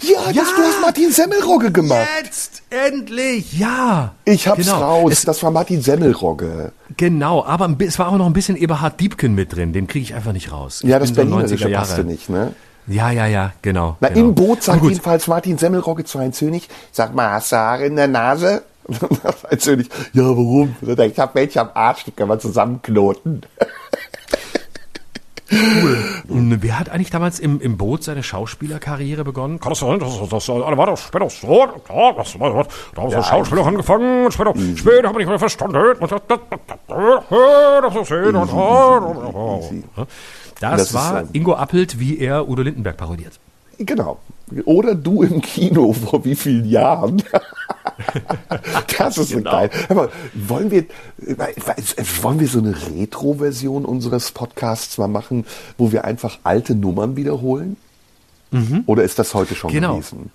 [0.02, 2.06] Ja, das, du hast Martin Semmelrogge gemacht.
[2.22, 4.14] Jetzt endlich, ja.
[4.24, 4.78] Ich hab's genau.
[4.80, 6.72] raus, Es, das war Martin Semmelrogge.
[6.96, 9.72] genau, aber es war auch noch ein bisschen Eberhard Diebken mit drin.
[9.72, 10.82] Den kriege ich einfach nicht raus.
[10.84, 12.54] Ja, Ich das bin so Berlinerische 90er passte nicht, ne?
[12.86, 13.96] Ja, ja, ja, genau.
[14.00, 14.20] Na, genau.
[14.28, 17.96] im Boot sagt jedenfalls Martin Semmelrogge zu Heinz Hönig, sag mal, hast du Haare in
[17.96, 18.62] der Nase?
[19.50, 20.76] Heinz Hönig, ja, warum?
[20.82, 23.42] Ich hab welche am Arsch, die kann man zusammenknoten.
[26.28, 29.58] Und Wer hat eigentlich damals im, im Boot seine Schauspielerkarriere begonnen?
[29.58, 31.66] Kann das sein, dass das, das war das später so,
[32.16, 35.96] das das, da haben so Schauspieler angefangen, und später, später habe ich nicht mehr verstanden,
[36.00, 37.98] das, das, das, das, das,
[40.60, 43.40] Das, Das war ähm, Ingo Appelt, wie er Udo Lindenberg parodiert.
[43.78, 44.18] Genau.
[44.66, 47.22] Oder du im Kino vor wie vielen Jahren?
[48.98, 49.70] Das ist so geil.
[49.88, 50.84] Aber wollen wir,
[52.22, 55.44] wollen wir so eine Retro-Version unseres Podcasts mal machen,
[55.78, 57.76] wo wir einfach alte Nummern wiederholen?
[58.86, 59.94] Oder ist das heute schon Genau.
[59.94, 60.30] gewesen?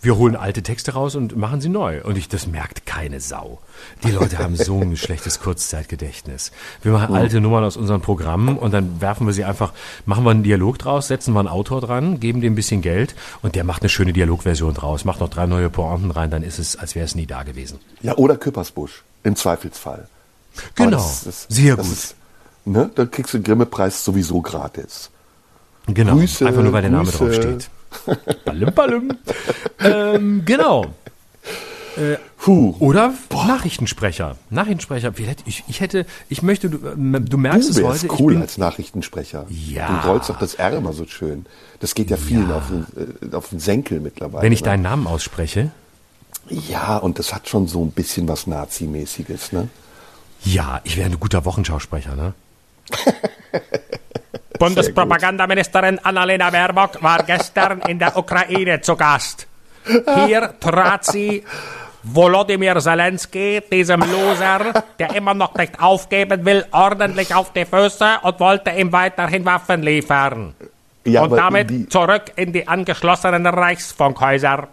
[0.00, 2.02] Wir holen alte Texte raus und machen sie neu.
[2.02, 3.60] Und ich, das merkt keine Sau.
[4.04, 6.52] Die Leute haben so ein schlechtes Kurzzeitgedächtnis.
[6.82, 9.72] Wir machen alte Nummern aus unseren Programmen und dann werfen wir sie einfach,
[10.06, 13.14] machen wir einen Dialog draus, setzen wir einen Autor dran, geben dem ein bisschen Geld
[13.42, 16.58] und der macht eine schöne Dialogversion draus, macht noch drei neue Pointen rein, dann ist
[16.58, 17.78] es, als wäre es nie da gewesen.
[18.02, 20.08] Ja, oder Küppersbusch, im Zweifelsfall.
[20.74, 20.98] Genau.
[20.98, 21.94] Das- das- Sehr das gut.
[21.96, 22.14] Ist,
[22.64, 22.90] ne?
[22.94, 25.10] Da kriegst du den Grimme-Preis sowieso gratis.
[25.86, 26.14] Genau.
[26.16, 27.18] Grüße, einfach nur, weil der Name Grüße.
[27.18, 27.70] drauf steht.
[28.44, 29.18] Ballim, ballim.
[29.80, 30.86] ähm, genau.
[32.38, 32.74] Puh.
[32.78, 34.36] Oder Nachrichtensprecher.
[34.48, 35.12] Nachrichtensprecher.
[35.12, 38.22] Vielleicht- Ich, ich hätte, ich möchte, du, ähm, du merkst Du es wärst heute.
[38.22, 39.44] cool bin, als Nachrichtensprecher.
[39.50, 40.00] Ja.
[40.02, 41.44] Du rollst doch das R immer so schön.
[41.80, 42.86] Das geht ja vielen auf, den,
[43.30, 44.42] äh, auf den Senkel mittlerweile.
[44.42, 44.66] wenn ich ne?
[44.70, 45.70] deinen Namen ausspreche,
[46.48, 49.68] Ja, und das hat schon so ein bisschen was Nazimäßiges, ne?
[50.44, 52.32] ja, ich wäre ein guter Wochenschausprecher, ne?
[54.58, 59.46] Bundespropagandaministerin Annalena Baerbock war gestern in der Ukraine zu Gast.
[60.26, 61.44] Hier trat sie
[62.02, 68.40] Volodymyr Zelensky, diesem Loser, der immer noch nicht aufgeben will, ordentlich auf die Füße und
[68.40, 70.54] wollte ihm weiterhin Waffen liefern.
[71.04, 74.68] Ja, und damit zurück in die angeschlossenen Reichsfunkhäuser.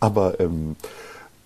[0.00, 0.76] Aber ähm,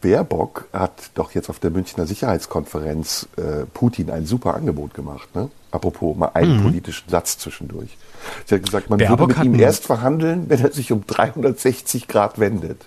[0.07, 5.35] Baerbock hat doch jetzt auf der Münchner Sicherheitskonferenz äh, Putin ein super Angebot gemacht.
[5.35, 5.51] Ne?
[5.73, 7.97] Apropos mal einen politischen Satz zwischendurch.
[8.45, 9.05] Sie hat gesagt, man Mhm.
[9.05, 12.87] Baerbock würde mit ihm erst verhandeln, wenn er sich um 360 Grad wendet.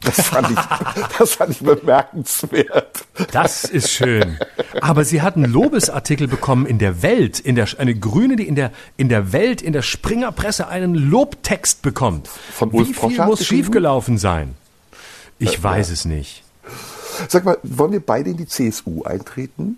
[0.00, 0.58] Das fand ich,
[1.18, 3.04] das fand ich bemerkenswert.
[3.30, 4.36] Das ist schön.
[4.80, 8.56] Aber sie hat einen Lobesartikel bekommen in der Welt, in der, eine Grüne, die in
[8.56, 12.26] der, in der Welt, in der Springerpresse einen Lobtext bekommt.
[12.26, 14.56] Von Ulf Wie viel muss schiefgelaufen sein?
[15.38, 16.42] Ich weiß es nicht.
[17.28, 19.76] Sag mal, wollen wir beide in die CSU eintreten?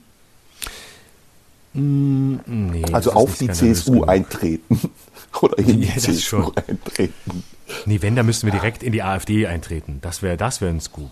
[1.72, 4.80] Nee, Also das auf die CSU eintreten.
[5.42, 6.56] Oder in die Ja, das CSU schon.
[6.56, 7.44] eintreten.
[7.84, 9.98] Nee, wenn, dann müssten wir direkt in die AfD eintreten.
[10.00, 11.10] Das wäre das wäre ein Scoop.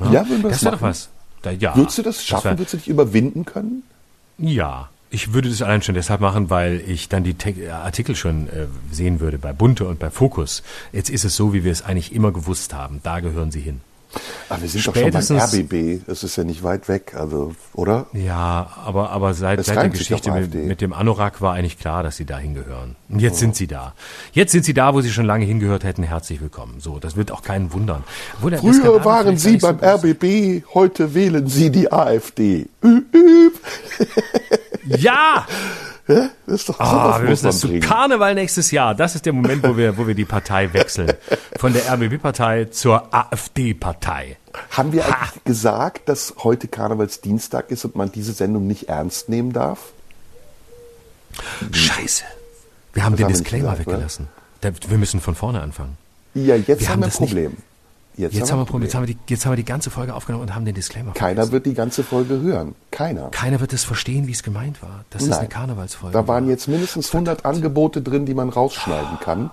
[0.00, 1.08] Ja, wenn wir Das das wäre doch was.
[1.42, 2.44] Da, ja, Würdest du das schaffen?
[2.44, 3.82] wär- Würdest du dich überwinden können?
[4.38, 8.48] Ja, ich würde das allein schon deshalb machen, weil ich dann die Te Artikel schon
[8.48, 10.62] äh, sehen würde bei Bunte und bei Fokus.
[10.92, 13.00] Jetzt ist es so, wie wir es eigentlich immer gewusst haben.
[13.02, 13.80] Da gehören sie hin.
[14.48, 16.00] Aber wir sind doch schon beim Spätestens- RBB.
[16.06, 18.06] Das ist ja nicht weit weg, also, oder?
[18.14, 22.02] Ja, aber, aber seit, Es seit der Geschichte mit, mit dem Anorak war eigentlich klar,
[22.02, 22.96] dass sie da hingehören.
[23.10, 23.92] Und jetzt sind sie da.
[24.32, 26.02] Jetzt sind sie da, wo sie schon lange hingehört hätten.
[26.02, 26.80] Herzlich willkommen.
[26.80, 28.02] So, das wird auch keinen wundern.
[28.36, 32.66] Obwohl Früher waren Sie beim so RBB, heute wählen Sie die AfD.
[32.82, 33.52] Üb, üb.
[34.90, 35.02] ist.
[35.02, 35.46] Ja!
[36.06, 37.78] Das ist doch Ah, wir müssen das zu.
[37.80, 38.94] Karneval nächstes Jahr.
[38.94, 41.12] Das ist der Moment, wo wir, wo wir die Partei wechseln.
[41.58, 44.38] Von der RBB-Partei zur AfD-Partei.
[44.70, 49.52] Haben wir eigentlich gesagt, dass heute Karnevalsdienstag ist und man diese Sendung nicht ernst nehmen
[49.52, 49.92] darf?
[51.72, 52.24] Scheiße.
[52.94, 54.28] Wir haben Das den haben Disclaimer gesagt, weggelassen.
[54.62, 55.96] Da, wir müssen von vorne anfangen.
[56.34, 57.56] Ja, jetzt Wir haben haben wir ein das nicht- Problem.
[58.18, 58.82] Jetzt, Jetzt haben, wir, Problem.
[58.82, 61.12] jetzt, haben wir die, jetzt haben wir die ganze Folge aufgenommen und haben den Disclaimer
[61.12, 61.52] Keiner vergessen.
[61.52, 62.74] wird die ganze Folge hören.
[62.90, 63.28] Keiner.
[63.30, 65.04] Keiner wird es verstehen, wie es gemeint war.
[65.10, 65.38] Das ist Nein.
[65.38, 66.12] eine Karnevalsfolge.
[66.12, 69.50] Da waren jetzt mindestens 100 Angebote drin, die man rausschneiden kann.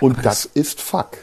[0.00, 1.16] Und das, ist Fuck.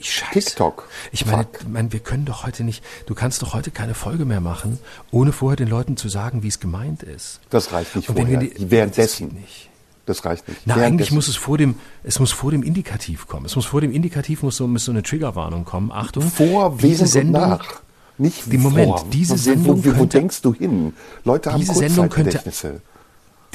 [0.00, 0.32] Scheiße.
[0.32, 0.88] TikTok.
[1.12, 1.68] Ich meine, Fuck.
[1.68, 4.78] mein, wir können doch heute nicht, du kannst doch heute keine Folge mehr machen,
[5.10, 7.40] ohne vorher den Leuten zu sagen, wie es gemeint ist.
[7.50, 8.40] Das reicht nicht Und wenn vorher.
[8.50, 9.28] die- Währenddessen.
[9.28, 9.70] Das geht nicht.
[10.06, 10.60] Das reicht nicht.
[10.66, 13.46] Na, eigentlich muss es vor dem, es muss vor dem Indikativ kommen.
[13.46, 15.90] Es muss vor dem Indikativ muss so, muss so eine Triggerwarnung kommen.
[15.92, 16.22] Achtung.
[16.24, 17.80] vor, diese während Sendung, und nach.
[18.18, 19.06] Nicht Die Moment, vor.
[19.12, 20.92] diese Wo- Sendung wo, wo, wo könnte- denkst du hin?
[21.24, 22.40] Leute haben Diese Sendung könnte-.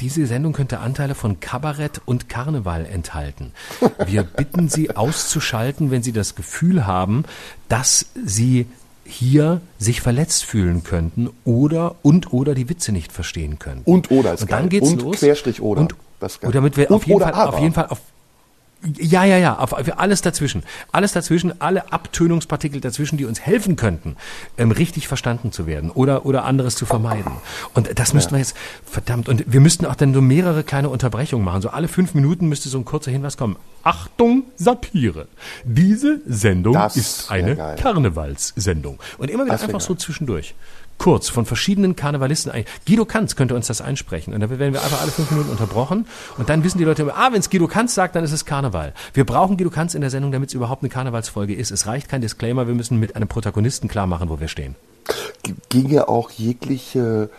[0.00, 3.52] Diese Sendung könnte Anteile von Kabarett und Karneval enthalten.
[4.06, 7.24] Wir bitten Sie auszuschalten, wenn Sie das Gefühl haben,
[7.68, 8.66] dass Sie
[9.04, 13.82] hier sich verletzt fühlen könnten oder und oder die Witze nicht verstehen können.
[13.84, 14.68] Und oder ist und dann geil.
[14.80, 15.16] geht's und los.
[15.18, 15.82] Querstrich oder.
[15.82, 18.00] Und, Das und damit wir auf jeden, Fall, auf jeden Fall auf
[18.98, 20.62] ja, ja, ja, auf, auf alles dazwischen.
[20.90, 24.16] Alles dazwischen, alle Abtönungspartikel dazwischen, die uns helfen könnten,
[24.56, 27.32] ähm, richtig verstanden zu werden oder, oder anderes zu vermeiden.
[27.74, 31.44] Und das müssten wir jetzt, verdammt, und wir müssten auch dann so mehrere kleine Unterbrechungen
[31.44, 31.60] machen.
[31.60, 33.56] So alle fünf Minuten müsste so ein kurzer Hinweis kommen.
[33.82, 35.28] Achtung, Satire.
[35.64, 37.56] Diese Sendung Das ist eine.
[37.76, 38.98] Karnevalssendung.
[39.18, 40.54] Und immer wieder Das einfach so zwischendurch.
[41.00, 42.52] Kurz von verschiedenen Karnevalisten.
[42.52, 44.34] ein- Guido Kanz könnte uns das einsprechen.
[44.34, 46.06] Und dann werden wir einfach alle fünf Minuten unterbrochen.
[46.36, 48.92] Und dann wissen die Leute, ah, wenn es Guido Kanz sagt, dann ist es Karneval.
[49.14, 51.70] Wir brauchen Guido Kanz in der Sendung, damit es überhaupt eine Karnevalsfolge ist.
[51.70, 54.74] Es reicht kein Disclaimer, wir müssen mit einem Protagonisten klar machen, wo wir stehen.
[55.70, 57.30] Ginge auch jegliche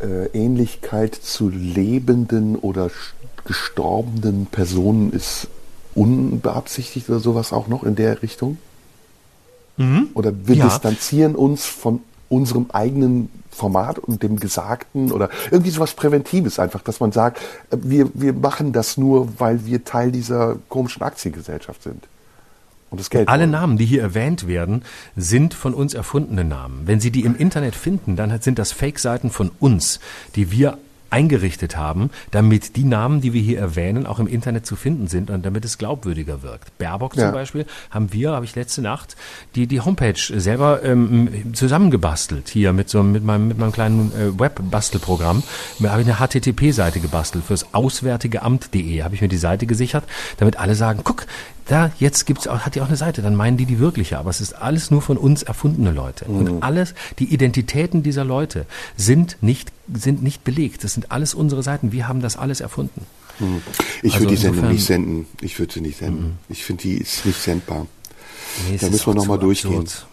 [0.00, 2.90] äh, Ähnlichkeit zu lebenden oder
[3.44, 5.48] gestorbenen Personen ist
[5.96, 8.58] unbeabsichtigt oder sowas auch noch in der Richtung?
[10.14, 10.64] Oder wir Ja.
[10.66, 12.00] distanzieren uns von
[12.34, 17.38] unserem eigenen Format und dem Gesagten oder irgendwie sowas Präventives einfach, dass man sagt,
[17.70, 22.04] äh, wir, wir machen das nur, weil wir Teil dieser komischen Aktiengesellschaft sind.
[22.90, 23.46] Und das Geld Alle.
[23.46, 24.84] Namen, die hier erwähnt werden,
[25.16, 26.82] sind von uns erfundene Namen.
[26.86, 29.98] Wenn Sie die im Internet finden, dann sind das Fake-Seiten von uns,
[30.36, 30.78] die wir
[31.14, 35.30] eingerichtet haben, damit die Namen, die wir hier erwähnen, auch im Internet zu finden sind
[35.30, 36.76] und damit es glaubwürdiger wirkt.
[36.78, 37.26] Baerbock Ja.
[37.26, 39.14] zum Beispiel haben wir, habe ich letzte Nacht,
[39.54, 44.36] die, die Homepage selber ähm, zusammengebastelt hier mit so mit meinem, mit meinem kleinen äh,
[44.40, 45.44] Web-Bastelprogramm.
[45.78, 49.04] Da habe ich eine HTTP-Seite gebastelt fürs auswärtige Amt.de.
[49.04, 50.02] Habe ich mir die Seite gesichert,
[50.38, 51.26] damit alle sagen, guck,
[51.66, 54.30] da jetzt gibt's auch, hat die auch eine Seite, dann meinen die die wirkliche, aber
[54.30, 56.26] es ist alles nur von uns erfundene Leute.
[56.26, 60.84] Und alles, die Identitäten dieser Leute sind nicht, sind nicht belegt.
[60.84, 61.90] Das sind alles unsere Seiten.
[61.92, 63.06] Wir haben das alles erfunden.
[64.02, 65.26] Ich Also würde die Sendung nicht senden.
[65.40, 66.38] Ich würde sie nicht senden.
[66.48, 67.86] Ich finde, die ist nicht sendbar.
[68.70, 69.80] Nee, Da müssen wir auch noch mal zu durchgehen.
[69.80, 70.06] absurd.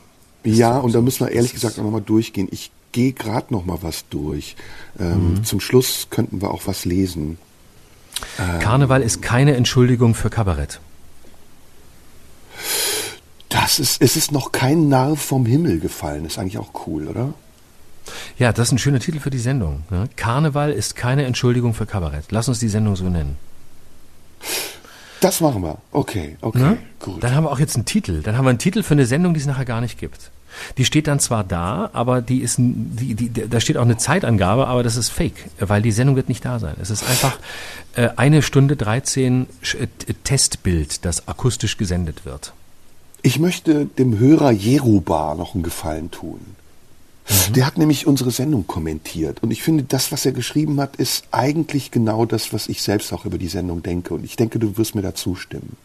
[0.44, 2.48] Ja, und da müssen wir ehrlich gesagt noch mal durchgehen.
[2.50, 4.56] Ich gehe gerade noch mal was durch.
[5.00, 5.44] Ähm, Mhm.
[5.44, 7.38] Zum Schluss könnten wir auch was lesen.
[8.60, 10.80] Karneval ist keine Entschuldigung für Kabarett.
[13.50, 16.26] Das ist, es ist noch kein Narr vom Himmel gefallen.
[16.26, 17.34] Ist eigentlich auch cool, oder?
[18.38, 19.84] Ja, das ist ein schöner Titel für die Sendung.
[19.90, 20.10] Ne?
[20.16, 22.26] Karneval ist keine Entschuldigung für Kabarett.
[22.32, 23.38] Lass uns die Sendung so nennen.
[25.20, 25.78] Das machen wir.
[25.92, 26.78] Okay, okay, Ne?
[27.00, 27.24] gut.
[27.24, 28.22] Dann haben wir auch jetzt einen Titel.
[28.24, 30.32] Dann haben wir einen Titel für eine Sendung, die es nachher gar nicht gibt.
[30.78, 34.68] Die steht dann zwar da, aber die ist, die, die, da steht auch eine Zeitangabe,
[34.68, 36.76] aber das ist fake, weil die Sendung wird nicht da sein.
[36.82, 37.38] Es ist einfach
[37.96, 39.88] äh, eine Stunde 13 Sch- äh,
[40.24, 42.54] Testbild, das akustisch gesendet wird.
[43.22, 46.40] Ich möchte dem Hörer Jeruba noch einen Gefallen tun.
[47.56, 49.42] Der hat nämlich unsere Sendung kommentiert.
[49.44, 53.14] Und ich finde, das, was er geschrieben hat, ist eigentlich genau das, was ich selbst
[53.14, 54.16] auch über die Sendung denke.
[54.16, 55.78] Und ich denke, du wirst mir da zustimmen.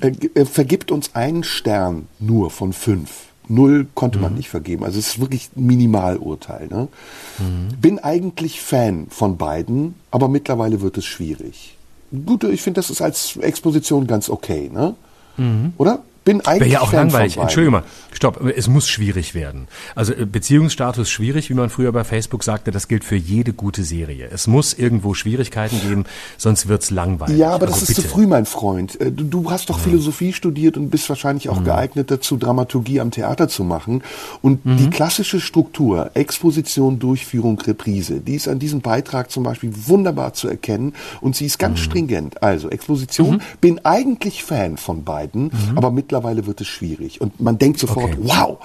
[0.00, 3.10] Er, ge- er vergibt uns einen Stern nur von fünf.
[3.48, 4.84] Null konnte man nicht vergeben.
[4.84, 6.68] Also es ist wirklich ein Minimalurteil.
[6.68, 6.88] Ne?
[7.80, 11.76] Bin eigentlich Fan von beiden, aber mittlerweile wird es schwierig.
[12.26, 14.70] Gut, ich finde, das ist als Exposition ganz okay.
[14.72, 14.94] Ne?
[15.78, 16.02] Oder?
[16.24, 17.36] Bin eigentlich Wäre ja auch Fan langweilig.
[17.36, 19.66] Entschuldigung mal, stopp, es muss schwierig werden.
[19.96, 23.82] Also äh, Beziehungsstatus schwierig, wie man früher bei Facebook sagte, das gilt für jede gute
[23.82, 24.28] Serie.
[24.32, 26.04] Es muss irgendwo Schwierigkeiten geben,
[26.38, 27.36] sonst wird's langweilig.
[27.38, 28.14] Ja, aber das also ist zu bitte.
[28.14, 29.00] früh, mein Freund.
[29.00, 31.50] Äh, Du, du hast doch Philosophie studiert und bist wahrscheinlich Mhm.
[31.50, 34.02] auch geeignet dazu, Dramaturgie am Theater zu machen.
[34.42, 34.76] Und Mhm.
[34.76, 40.48] die klassische Struktur, Exposition, Durchführung, Reprise, die ist an diesem Beitrag zum Beispiel wunderbar zu
[40.48, 41.84] erkennen und sie ist ganz Mhm.
[41.84, 42.42] stringent.
[42.42, 47.20] Also Exposition, bin eigentlich Fan von beiden, aber mittlerweile wird es schwierig.
[47.20, 48.12] Und man denkt sofort.
[48.12, 48.18] Okay.
[48.20, 48.58] wow,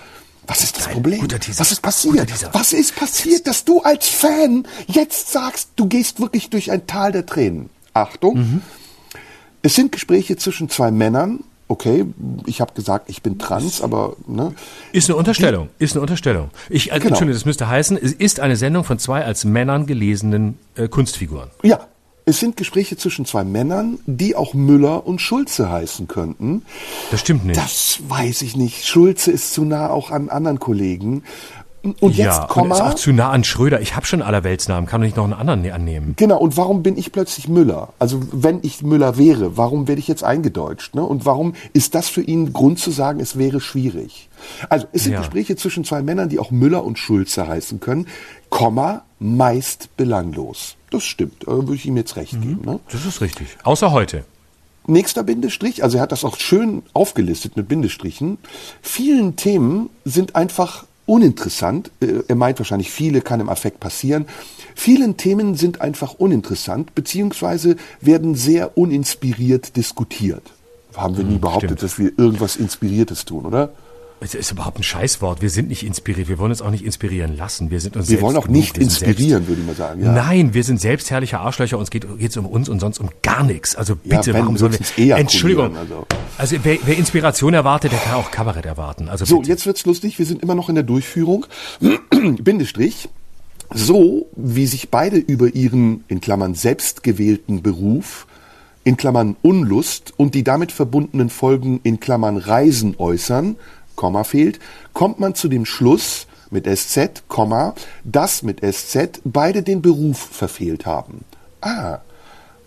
[0.48, 1.20] was ist das Problem?
[1.22, 1.60] guter Teaser.
[1.62, 2.54] Was ist passiert?
[2.54, 7.12] Was ist passiert, dass du als Fan jetzt sagst, du gehst wirklich durch ein Tal
[7.14, 7.70] der Tränen?
[7.94, 8.62] Achtung, Mhm.
[9.62, 11.44] es sind Gespräche zwischen zwei Männern.
[11.70, 12.06] Okay,
[12.46, 14.54] ich habe gesagt, ich bin trans, aber ne,
[14.94, 16.50] Ist eine Unterstellung, ist eine Unterstellung.
[16.70, 17.08] Ich, äh, Genau.
[17.10, 21.50] Entschuldigung, das müsste heißen, es ist eine Sendung von zwei als Männern gelesenen äh, Kunstfiguren.
[21.64, 21.80] ja,
[22.28, 26.64] es sind Gespräche zwischen zwei Männern, die auch Müller und Schulze heißen könnten.
[27.10, 27.58] Das stimmt nicht.
[27.58, 28.86] Das weiß ich nicht.
[28.86, 31.24] Schulze ist zu nah auch an anderen Kollegen.
[32.02, 32.76] Und ja, jetzt und Komma.
[32.76, 33.80] ist auch zu nah an Schröder.
[33.80, 36.16] Ich habe schon Allerweltsnamen, kann doch nicht noch einen anderen ne- annehmen.
[36.18, 37.94] Genau, und warum bin ich plötzlich Müller?
[37.98, 40.96] Also wenn ich Müller wäre, warum werde ich jetzt eingedeutscht?
[40.96, 41.04] Ne?
[41.06, 44.28] Und warum ist das für ihn Grund zu sagen, es wäre schwierig?
[44.68, 45.20] Also es sind Ja.
[45.20, 48.08] Gespräche zwischen zwei Männern, die auch Müller und Schulze heißen können,
[48.50, 50.77] Komma, meist belanglos.
[50.90, 52.62] Das stimmt, da würde ich ihm jetzt recht geben.
[52.66, 52.80] Ne?
[52.92, 53.58] Das ist richtig.
[53.64, 54.24] Außer heute.
[54.90, 58.38] Nächster Bindestrich, also er hat das auch schön aufgelistet mit Bindestrichen.
[58.82, 61.92] Vielen Themen sind einfach uninteressant.
[62.00, 64.28] Äh, Er meint wahrscheinlich, viele kann im Affekt passieren.
[64.76, 70.44] Vielen Themen sind einfach uninteressant, beziehungsweise werden sehr uninspiriert diskutiert.
[70.96, 71.84] Haben wir nie behauptet, stimmt.
[71.84, 73.70] dass wir irgendwas Inspiriertes tun, oder?
[74.20, 75.42] Es ist überhaupt ein Scheißwort.
[75.44, 76.28] Wir sind nicht inspiriert.
[76.28, 77.70] Wir wollen uns auch nicht inspirieren lassen.
[77.70, 78.56] Wir sind uns Wir wollen auch genug.
[78.58, 80.04] nicht inspirieren, würde ich mal sagen.
[80.04, 80.12] Ja.
[80.12, 81.78] Nein, wir sind selbstherrliche Arschlöcher.
[81.78, 83.76] Uns geht es um uns und sonst um gar nichts.
[83.76, 84.80] Also Ja, bitte, wenn, warum sollen wir?
[84.80, 85.78] ejakulieren, Entschuldigung.
[85.78, 86.08] also.
[86.40, 89.08] Also, wer, wer Inspiration erwartet, der kann auch Kabarett erwarten.
[89.08, 89.50] Also So, bitte.
[89.50, 90.18] jetzt wird's lustig.
[90.18, 91.46] Wir sind immer noch in der Durchführung.
[92.42, 93.10] Bindestrich.
[93.74, 98.26] So, wie sich beide über ihren, in Klammern, selbstgewählten Beruf,
[98.84, 103.58] in Klammern Unlust und die damit verbundenen Folgen, in Klammern Reisen äußern,
[103.98, 104.60] Komma fehlt,
[104.94, 107.74] kommt man zu dem Schluss mit SZ, Komma,
[108.06, 111.26] dass mit SZ beide den Beruf verfehlt haben.
[111.60, 111.98] Ah,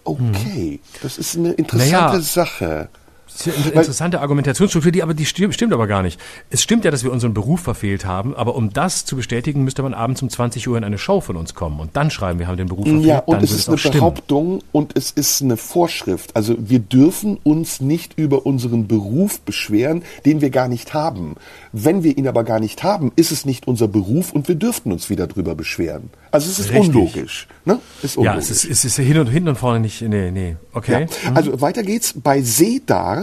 [0.04, 0.80] okay.
[1.02, 2.10] Das ist eine interessante Hm.
[2.10, 2.20] Naja.
[2.20, 2.88] Sache.
[3.32, 6.20] Das ist eine interessante Argumentationsstruktur, die aber die stimmt, stimmt aber gar nicht.
[6.50, 9.82] Es stimmt ja, dass wir unseren Beruf verfehlt haben, aber um das zu bestätigen, müsste
[9.82, 12.48] man abends um 20 Uhr in eine Show von uns kommen und dann schreiben, wir
[12.48, 13.06] haben den Beruf verfehlt.
[13.06, 13.94] Ja, und es ist auch eine stimmen.
[13.94, 16.34] Behauptung und es ist eine Vorschrift.
[16.36, 21.36] Also wir dürfen uns nicht über unseren Beruf beschweren, den wir gar nicht haben.
[21.72, 24.92] Wenn wir ihn aber gar nicht haben, ist es nicht unser Beruf und wir dürften
[24.92, 26.10] uns wieder drüber beschweren.
[26.32, 26.88] Also es ist Richtig.
[26.94, 27.48] unlogisch.
[27.64, 27.78] Ne?
[28.02, 28.50] Ist Ja, unlogisch.
[28.50, 31.06] es ist, es ist hin und hinten und vorne nicht, nee, nee, okay.
[31.24, 31.32] Ja.
[31.32, 32.14] Also weiter geht's.
[32.16, 33.19] Bei Sedar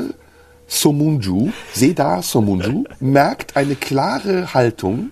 [0.68, 5.12] Somunju, Sedar Somunju merkt eine klare Haltung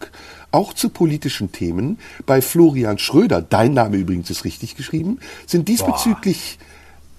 [0.51, 1.99] auch zu politischen Themen.
[2.25, 6.57] Bei Florian Schröder, dein Name übrigens ist richtig geschrieben, sind diesbezüglich,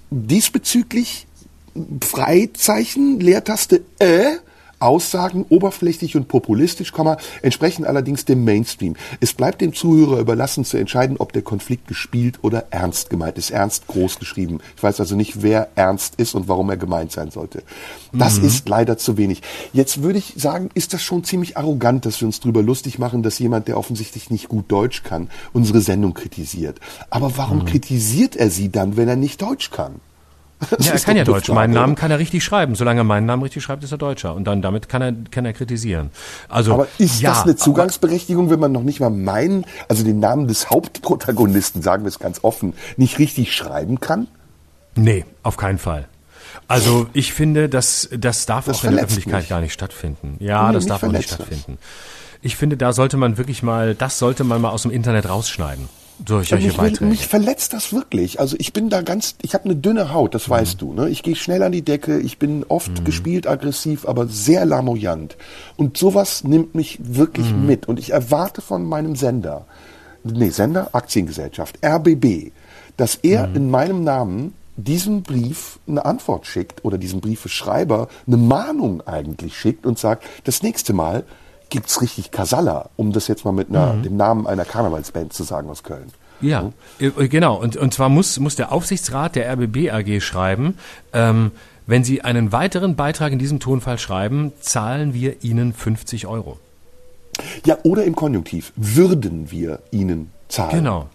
[0.09, 1.27] diesbezüglich
[2.01, 4.37] Freizeichen, Leertaste äh,
[4.79, 6.93] Aussagen oberflächlich und populistisch,
[7.41, 8.95] entsprechen allerdings dem Mainstream.
[9.19, 13.51] Es bleibt dem Zuhörer überlassen zu entscheiden, ob der Konflikt gespielt oder ernst gemeint ist.
[13.51, 14.59] Ernst groß geschrieben.
[14.75, 17.63] Ich weiß also nicht, wer ernst ist und warum er gemeint sein sollte.
[18.13, 19.41] Das ist leider zu wenig.
[19.73, 23.23] Jetzt würde ich sagen, ist das schon ziemlich arrogant, dass wir uns drüber lustig machen,
[23.23, 26.79] dass jemand, der offensichtlich nicht gut Deutsch kann, unsere Sendung kritisiert.
[27.09, 29.95] Aber warum kritisiert er sie dann, wenn er nicht Deutsch kann?
[30.71, 31.45] Das Ja, er kann ja Deutsch.
[31.45, 32.75] Frage, Meinen Namen kann er richtig schreiben.
[32.75, 34.33] Solange er meinen Namen richtig schreibt, ist er Deutscher.
[34.33, 36.09] Und dann damit kann er, kann er kritisieren.
[36.49, 40.19] Also, Aber ist ja, das eine Zugangsberechtigung, wenn man noch nicht mal meinen, also den
[40.19, 44.27] Namen des Hauptprotagonisten, sagen wir es ganz offen, nicht richtig schreiben kann?
[44.95, 46.07] Nee, auf keinen Fall.
[46.67, 49.49] Also ich finde, das, das darf Das auch in der Öffentlichkeit mich.
[49.49, 50.37] gar nicht stattfinden.
[50.39, 51.77] Ja, Nee, das darf auch nicht stattfinden.
[52.41, 55.87] Ich finde, da sollte man wirklich mal, das sollte man mal aus dem Internet rausschneiden.
[56.19, 57.05] Durch solche mich, Beiträge.
[57.05, 58.39] mich verletzt das wirklich.
[58.39, 60.93] Also ich bin da ganz, ich habe eine dünne Haut, das weißt du.
[60.93, 61.09] Ne?
[61.09, 65.37] Ich gehe schnell an die Decke, ich bin oft gespielt aggressiv, aber sehr lamoyant.
[65.75, 67.87] Und sowas nimmt mich wirklich mit.
[67.87, 69.65] Und ich erwarte von meinem Sender,
[70.23, 72.51] nee, Sender, Aktiengesellschaft, RBB,
[72.97, 79.01] dass er in meinem Namen diesem Brief eine Antwort schickt oder diesem Briefeschreiber eine Mahnung
[79.05, 81.25] eigentlich schickt und sagt, das nächste Mal
[81.69, 85.69] gibt's richtig Kasala, um das jetzt mal mit einer, dem Namen einer Karnevalsband zu sagen
[85.69, 86.11] aus Köln.
[86.41, 87.55] Ja, äh, genau.
[87.55, 90.77] Und, und zwar muss, muss der Aufsichtsrat der RBB AG schreiben,
[91.13, 91.51] ähm,
[91.87, 96.59] wenn Sie einen weiteren Beitrag in diesem Tonfall schreiben, zahlen wir Ihnen 50 Euro.
[97.65, 98.73] Ja, oder im Konjunktiv.
[98.75, 100.71] Würden wir Ihnen zahlen.
[100.71, 101.09] Genau.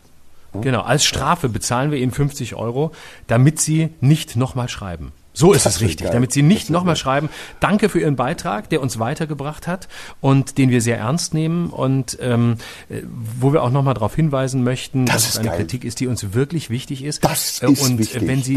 [0.60, 0.82] Genau.
[0.82, 2.92] Als Strafe bezahlen wir Ihnen 50 Euro,
[3.26, 5.12] damit Sie nicht nochmal schreiben.
[5.34, 6.04] So ist Das es richtig.
[6.04, 6.12] geil.
[6.12, 7.30] Damit Sie nicht nochmal schreiben.
[7.58, 9.88] Danke für Ihren Beitrag, der uns weitergebracht hat
[10.20, 12.56] und den wir sehr ernst nehmen und ähm,
[12.90, 13.00] äh,
[13.40, 15.58] wo wir auch nochmal darauf hinweisen möchten, Das dass es eine geil.
[15.58, 17.24] Kritik ist, die uns wirklich wichtig ist.
[17.24, 18.26] Das Äh, ist und wichtig.
[18.28, 18.54] wenn Sie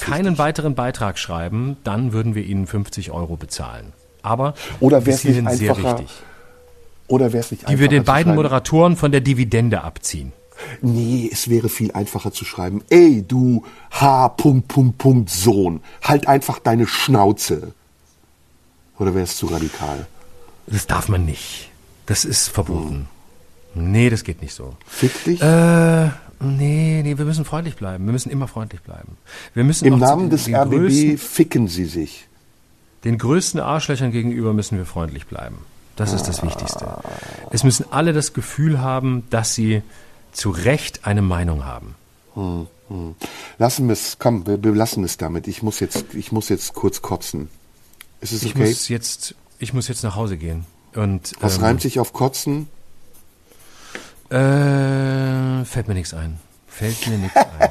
[0.00, 0.38] keinen wichtig.
[0.38, 3.92] weiteren Beitrag schreiben, dann würden wir Ihnen 50 Euro bezahlen.
[4.22, 6.16] Aber Oder bis wär's nicht hierhin sehr einfacher, wichtig.
[7.08, 8.34] Oder wäre es nicht Die wir den einfacher beiden?
[8.34, 10.32] Moderatoren von der Dividende abziehen.
[10.80, 12.82] Nee, es wäre viel einfacher zu schreiben.
[12.90, 14.28] Ey, du H.
[14.30, 15.80] Punkt, Punkt, Punkt, Sohn.
[16.02, 17.72] Halt einfach deine Schnauze.
[18.98, 20.06] Oder wäre es zu radikal?
[20.66, 21.70] Das darf man nicht.
[22.06, 23.08] Das ist verboten.
[23.74, 24.74] Nee, das geht nicht so.
[24.86, 25.42] Fick dich.
[25.42, 26.06] Äh,
[26.40, 28.06] nee, nee, wir müssen freundlich bleiben.
[28.06, 29.16] Wir müssen immer freundlich bleiben.
[29.54, 32.26] Wir müssen Im Namen des RBB Größten, ficken sie sich.
[33.04, 35.58] den größten Arschlöchern gegenüber müssen wir freundlich bleiben.
[35.96, 36.86] Das ist das Wichtigste.
[37.50, 39.82] Es müssen alle das Gefühl haben, dass sie
[40.36, 41.94] zu Recht eine Meinung haben.
[43.58, 45.48] Lassen wir es, komm, wir, wir lassen es damit.
[45.48, 47.48] Ich muss jetzt, ich muss jetzt kurz kotzen.
[48.20, 48.68] Ist es Ich okay?
[48.68, 50.66] muss jetzt, ich muss jetzt nach Hause gehen.
[50.94, 52.68] Und Was ähm, reimt sich auf kotzen?
[54.30, 56.38] Äh, fällt mir nichts ein.
[56.66, 57.70] Fällt mir nichts ein.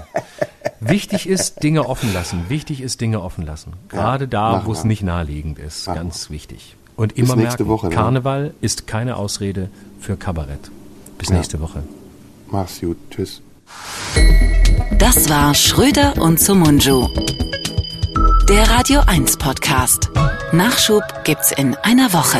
[0.79, 2.45] Wichtig ist, Dinge offen lassen.
[2.49, 3.73] Wichtig ist, Dinge offen lassen.
[3.89, 5.87] Gerade da, machen wo es nicht naheliegend ist.
[5.87, 6.75] Machen Ganz wichtig.
[6.95, 7.95] Und immer nächste merken, Woche, ne?
[7.95, 9.69] Karneval ist keine Ausrede
[9.99, 10.71] für Kabarett.
[11.17, 11.35] Bis Ja.
[11.35, 11.83] nächste Woche.
[12.47, 12.97] Mach's gut.
[13.11, 13.41] Tschüss.
[14.97, 17.07] Das war Schröder und Sumunju.
[18.47, 20.09] Der Radio 1 Podcast.
[20.51, 22.39] Nachschub gibt's in einer Woche.